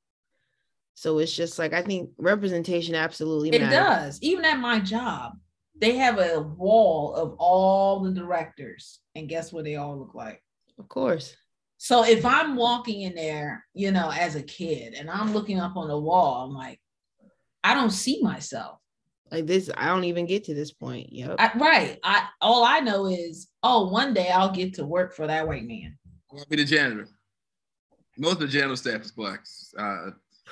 So 0.96 1.18
it's 1.18 1.34
just 1.34 1.58
like 1.58 1.72
i 1.72 1.82
think 1.82 2.10
representation 2.18 2.94
absolutely 2.94 3.50
it 3.50 3.70
does. 3.70 4.18
Even 4.22 4.44
at 4.44 4.58
my 4.58 4.80
job 4.80 5.32
they 5.80 5.96
have 5.96 6.18
a 6.18 6.40
wall 6.40 7.14
of 7.14 7.34
all 7.38 8.00
the 8.00 8.12
directors. 8.12 9.00
And 9.16 9.28
guess 9.28 9.52
what 9.52 9.64
they 9.64 9.76
all 9.76 9.98
look 9.98 10.14
like? 10.14 10.42
Of 10.78 10.88
course 10.88 11.34
so 11.84 12.04
if 12.04 12.24
i'm 12.24 12.56
walking 12.56 13.02
in 13.02 13.14
there 13.14 13.64
you 13.74 13.90
know 13.90 14.10
as 14.10 14.34
a 14.36 14.42
kid 14.42 14.94
and 14.94 15.10
i'm 15.10 15.32
looking 15.32 15.60
up 15.60 15.76
on 15.76 15.88
the 15.88 15.98
wall 15.98 16.44
i'm 16.44 16.54
like 16.54 16.80
I 17.64 17.72
don't 17.72 17.90
see 17.90 18.22
myself. 18.22 18.78
Like 19.32 19.46
this, 19.46 19.70
I 19.76 19.86
don't 19.86 20.04
even 20.04 20.26
get 20.26 20.44
to 20.44 20.54
this 20.54 20.70
point. 20.70 21.10
Yep. 21.10 21.36
I, 21.38 21.50
right. 21.58 21.98
I 22.04 22.28
all 22.40 22.62
I 22.62 22.80
know 22.80 23.06
is, 23.06 23.48
oh, 23.62 23.88
one 23.88 24.12
day 24.12 24.28
I'll 24.28 24.52
get 24.52 24.74
to 24.74 24.84
work 24.84 25.16
for 25.16 25.26
that 25.26 25.48
white 25.48 25.64
man. 25.64 25.98
I'll 26.30 26.44
be 26.48 26.56
the 26.56 26.64
janitor. 26.64 27.08
Most 28.18 28.34
of 28.34 28.40
the 28.40 28.48
janitor 28.48 28.76
staff 28.76 29.00
is 29.00 29.10
black. 29.10 29.44
I 29.78 30.10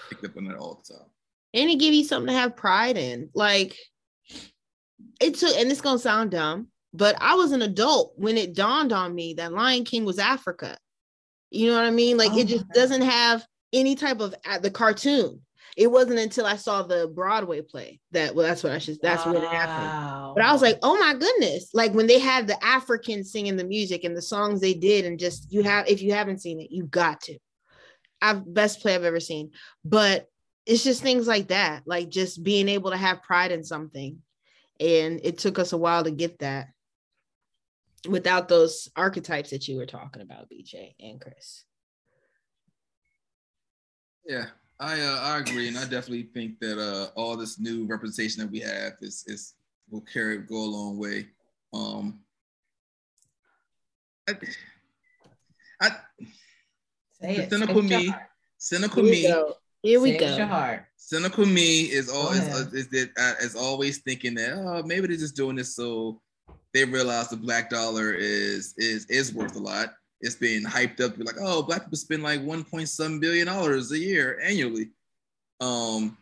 pick 0.09 0.25
up 0.25 0.37
on 0.37 0.47
that 0.47 0.57
all 0.57 0.83
the 0.83 0.95
time. 0.95 1.07
And 1.55 1.71
it 1.71 1.79
give 1.79 1.93
you 1.93 2.03
something 2.03 2.33
to 2.33 2.41
have 2.41 2.57
pride 2.57 2.97
in. 2.97 3.29
Like 3.35 3.77
it 5.21 5.35
took, 5.35 5.55
and 5.55 5.71
it's 5.71 5.83
gonna 5.83 5.99
sound 5.99 6.31
dumb, 6.31 6.69
but 6.95 7.15
I 7.21 7.35
was 7.35 7.53
an 7.53 7.63
adult 7.63 8.15
when 8.17 8.39
it 8.39 8.55
dawned 8.55 8.93
on 8.93 9.15
me 9.15 9.35
that 9.35 9.53
Lion 9.53 9.85
King 9.85 10.07
was 10.07 10.19
Africa. 10.19 10.79
You 11.53 11.71
know 11.71 11.77
what 11.77 11.85
I 11.85 11.91
mean? 11.91 12.17
Like 12.17 12.33
oh 12.33 12.39
it 12.39 12.49
just 12.49 12.69
doesn't 12.71 13.03
have 13.03 13.47
any 13.73 13.95
type 13.95 14.21
of 14.21 14.35
uh, 14.47 14.59
the 14.59 14.71
cartoon 14.71 15.41
it 15.77 15.91
wasn't 15.91 16.19
until 16.19 16.45
I 16.45 16.57
saw 16.57 16.83
the 16.83 17.11
Broadway 17.15 17.63
play 17.63 18.01
that 18.11 18.35
well, 18.35 18.47
that's 18.47 18.63
what 18.63 18.73
I 18.73 18.79
should 18.79 18.99
that's 19.01 19.25
wow. 19.25 19.33
when 19.33 19.43
it 19.43 19.49
happened. 19.49 20.35
But 20.37 20.45
I 20.45 20.53
was 20.53 20.63
like, 20.63 20.79
oh 20.83 20.99
my 20.99 21.15
goodness, 21.15 21.71
like 21.73 21.93
when 21.93 22.07
they 22.07 22.19
had 22.19 22.47
the 22.47 22.63
Africans 22.65 23.33
singing 23.33 23.57
the 23.57 23.65
music 23.65 24.05
and 24.05 24.17
the 24.17 24.23
songs 24.23 24.61
they 24.61 24.75
did, 24.75 25.07
and 25.07 25.19
just 25.19 25.53
you 25.53 25.63
have 25.63 25.89
if 25.89 26.03
you 26.03 26.13
haven't 26.13 26.43
seen 26.43 26.61
it, 26.61 26.71
you 26.71 26.85
got 26.85 27.21
to. 27.23 27.39
I've 28.21 28.53
best 28.53 28.81
play 28.81 28.95
I've 28.95 29.05
ever 29.05 29.21
seen. 29.21 29.51
But 29.85 30.27
it's 30.67 30.85
just 30.85 31.03
things 31.03 31.27
like 31.27 31.49
that, 31.49 31.83
like 31.87 32.09
just 32.09 32.43
being 32.43 32.69
able 32.69 32.91
to 32.91 32.97
have 32.97 33.23
pride 33.23 33.51
in 33.51 33.65
something. 33.65 34.19
And 34.79 35.21
it 35.23 35.39
took 35.39 35.59
us 35.59 35.73
a 35.73 35.79
while 35.79 36.05
to 36.05 36.11
get 36.11 36.39
that 36.41 36.69
without 38.09 38.49
those 38.49 38.89
archetypes 38.97 39.51
that 39.51 39.69
you 39.69 39.77
were 39.77 39.87
talking 39.87 40.23
about, 40.23 40.49
BJ 40.51 40.95
and 41.01 41.21
Chris. 41.21 41.65
Yeah, 44.27 44.47
I 44.79 45.01
uh, 45.01 45.21
I 45.23 45.39
agree, 45.39 45.69
and 45.69 45.77
I 45.77 45.83
definitely 45.83 46.29
think 46.35 46.59
that 46.61 46.79
uh, 46.79 47.09
all 47.19 47.37
this 47.37 47.59
new 47.59 47.87
representation 47.87 48.43
that 48.43 48.51
we 48.51 48.61
have 48.61 48.93
is 49.01 49.25
is 49.27 49.55
will 49.91 50.03
carry 50.03 50.39
go 50.39 50.57
a 50.57 50.65
long 50.65 50.99
way. 50.99 51.29
Um, 51.73 52.21
I, 54.29 54.35
I 55.81 55.91
Say 57.21 57.37
it. 57.37 57.51
cynical 57.51 57.83
me, 57.83 58.13
cynical 58.59 59.03
me. 59.03 59.23
Go. 59.23 59.55
Here 59.83 60.01
we 60.01 60.13
Say 60.13 60.19
go. 60.19 60.79
Cynical 60.97 61.47
me 61.47 61.83
is 61.83 62.09
always 62.09 62.41
uh, 62.41 62.69
is 62.73 62.89
that 62.89 63.11
uh, 63.19 63.35
is 63.45 63.57
always 63.57 63.99
thinking 63.99 64.35
that 64.35 64.53
oh 64.55 64.83
maybe 64.85 65.09
they're 65.09 65.17
just 65.17 65.37
doing 65.37 65.57
this 65.57 65.77
so 65.77 66.21
they 66.75 66.85
realize 66.85 67.29
the 67.29 67.37
black 67.37 67.71
dollar 67.71 68.13
is 68.13 68.75
is 68.79 69.07
is 69.07 69.35
worth 69.35 69.57
a 69.57 69.59
lot 69.59 69.93
it's 70.23 70.37
being 70.37 70.65
hyped 70.65 71.01
up. 71.01 71.17
You're 71.17 71.27
like, 71.27 71.41
oh, 71.41 71.63
black 71.63 71.85
people 71.85 71.99
spend 71.99 72.23
like 72.23 72.41
1.7 72.41 73.21
billion 73.21 73.47
dollars 73.47 73.91
a 73.91 73.99
year 73.99 74.41
annually. 74.43 74.91
Um, 75.61 76.17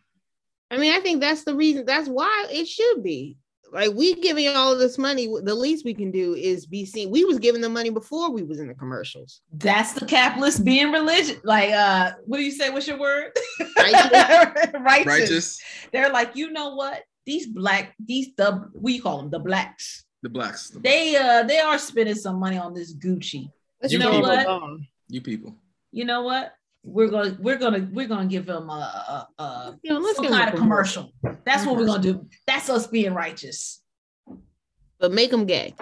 I 0.70 0.78
mean, 0.78 0.92
I 0.92 1.00
think 1.00 1.20
that's 1.20 1.44
the 1.44 1.54
reason. 1.54 1.84
That's 1.84 2.08
why 2.08 2.46
it 2.50 2.66
should 2.66 3.02
be. 3.02 3.36
Like 3.72 3.92
we 3.94 4.14
giving 4.14 4.48
all 4.48 4.72
of 4.72 4.80
this 4.80 4.98
money, 4.98 5.26
the 5.26 5.54
least 5.54 5.84
we 5.84 5.94
can 5.94 6.10
do 6.10 6.34
is 6.34 6.66
be 6.66 6.84
seen. 6.84 7.10
We 7.10 7.24
was 7.24 7.38
giving 7.38 7.60
the 7.60 7.68
money 7.68 7.90
before 7.90 8.32
we 8.32 8.42
was 8.42 8.58
in 8.58 8.66
the 8.66 8.74
commercials. 8.74 9.42
That's 9.52 9.92
the 9.92 10.06
capitalist 10.06 10.64
being 10.64 10.90
religious. 10.90 11.36
Like, 11.44 11.70
uh, 11.70 12.12
what 12.24 12.38
do 12.38 12.42
you 12.42 12.50
say? 12.50 12.70
What's 12.70 12.88
your 12.88 12.98
word? 12.98 13.30
Righteous. 13.76 14.10
Righteous. 14.80 15.06
Righteous. 15.06 15.60
They're 15.92 16.10
like, 16.10 16.34
you 16.34 16.50
know 16.50 16.74
what? 16.74 17.04
These 17.26 17.46
black, 17.46 17.94
these 18.04 18.30
the 18.36 18.68
we 18.74 18.98
call 18.98 19.18
them 19.18 19.30
the 19.30 19.38
blacks. 19.38 20.04
The 20.22 20.28
blacks. 20.28 20.70
The 20.70 20.80
blacks. 20.80 20.94
They 20.94 21.16
uh 21.16 21.42
they 21.44 21.58
are 21.58 21.78
spending 21.78 22.14
some 22.14 22.38
money 22.38 22.58
on 22.58 22.74
this 22.74 22.94
Gucci 22.94 23.50
you 23.88 23.98
know 23.98 24.20
what? 24.20 24.46
You 25.08 25.20
people. 25.20 25.54
You 25.92 26.04
know 26.04 26.22
what? 26.22 26.54
We're 26.82 27.08
gonna 27.08 27.36
we're 27.40 27.58
gonna 27.58 27.88
we're 27.92 28.08
gonna 28.08 28.26
give 28.26 28.46
them 28.46 28.70
a, 28.70 29.26
a, 29.38 29.42
a 29.42 29.78
you 29.82 29.92
know, 29.92 30.12
some 30.12 30.28
kind 30.28 30.48
of 30.48 30.58
commercial. 30.58 31.12
That's 31.44 31.66
what 31.66 31.76
we're 31.76 31.86
gonna 31.86 32.02
do. 32.02 32.26
That's 32.46 32.70
us 32.70 32.86
being 32.86 33.12
righteous. 33.12 33.82
But 34.98 35.12
make 35.12 35.30
them 35.30 35.44
gay. 35.46 35.74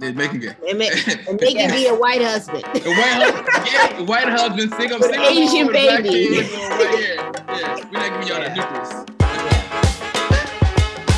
Yeah, 0.00 0.12
make 0.12 0.30
him 0.30 0.40
gay. 0.40 0.56
And 0.68 0.78
make, 0.78 1.28
and 1.28 1.40
make 1.40 1.56
yeah. 1.56 1.70
be 1.70 1.88
a 1.88 1.94
white 1.94 2.22
husband. 2.22 2.64
A 2.64 2.68
white 2.68 3.22
husband, 3.22 3.48
yeah, 3.70 4.00
white 4.02 4.28
husband, 4.28 4.72
sing 4.74 4.88
them, 4.88 5.02
sing 5.02 5.20
Asian 5.20 5.66
baby. 5.70 6.38
Right 6.38 6.98
here. 6.98 7.16
Yeah, 7.16 7.84
we're 7.90 7.98
not 7.98 8.10
giving 8.12 8.28
y'all 8.28 8.38
yeah. 8.40 8.48
the 8.48 8.54
nucleus. 8.54 9.04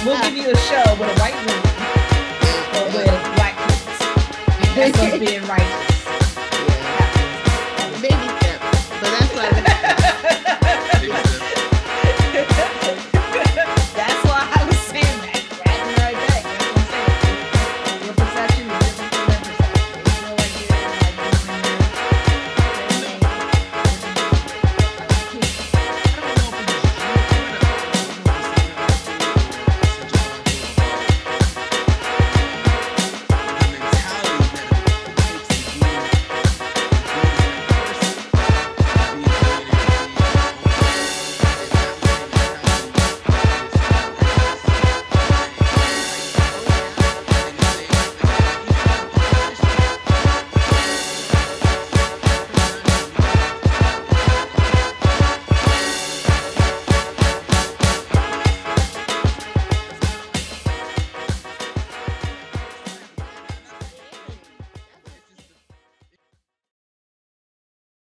We'll 0.04 0.20
give 0.22 0.36
you 0.36 0.50
a 0.50 0.56
show 0.56 0.84
with 0.98 1.16
a 1.16 1.20
white 1.20 1.34
woman 1.46 1.65
That's 4.76 4.98
us 5.00 5.18
being 5.18 5.42
righteous. 5.48 5.85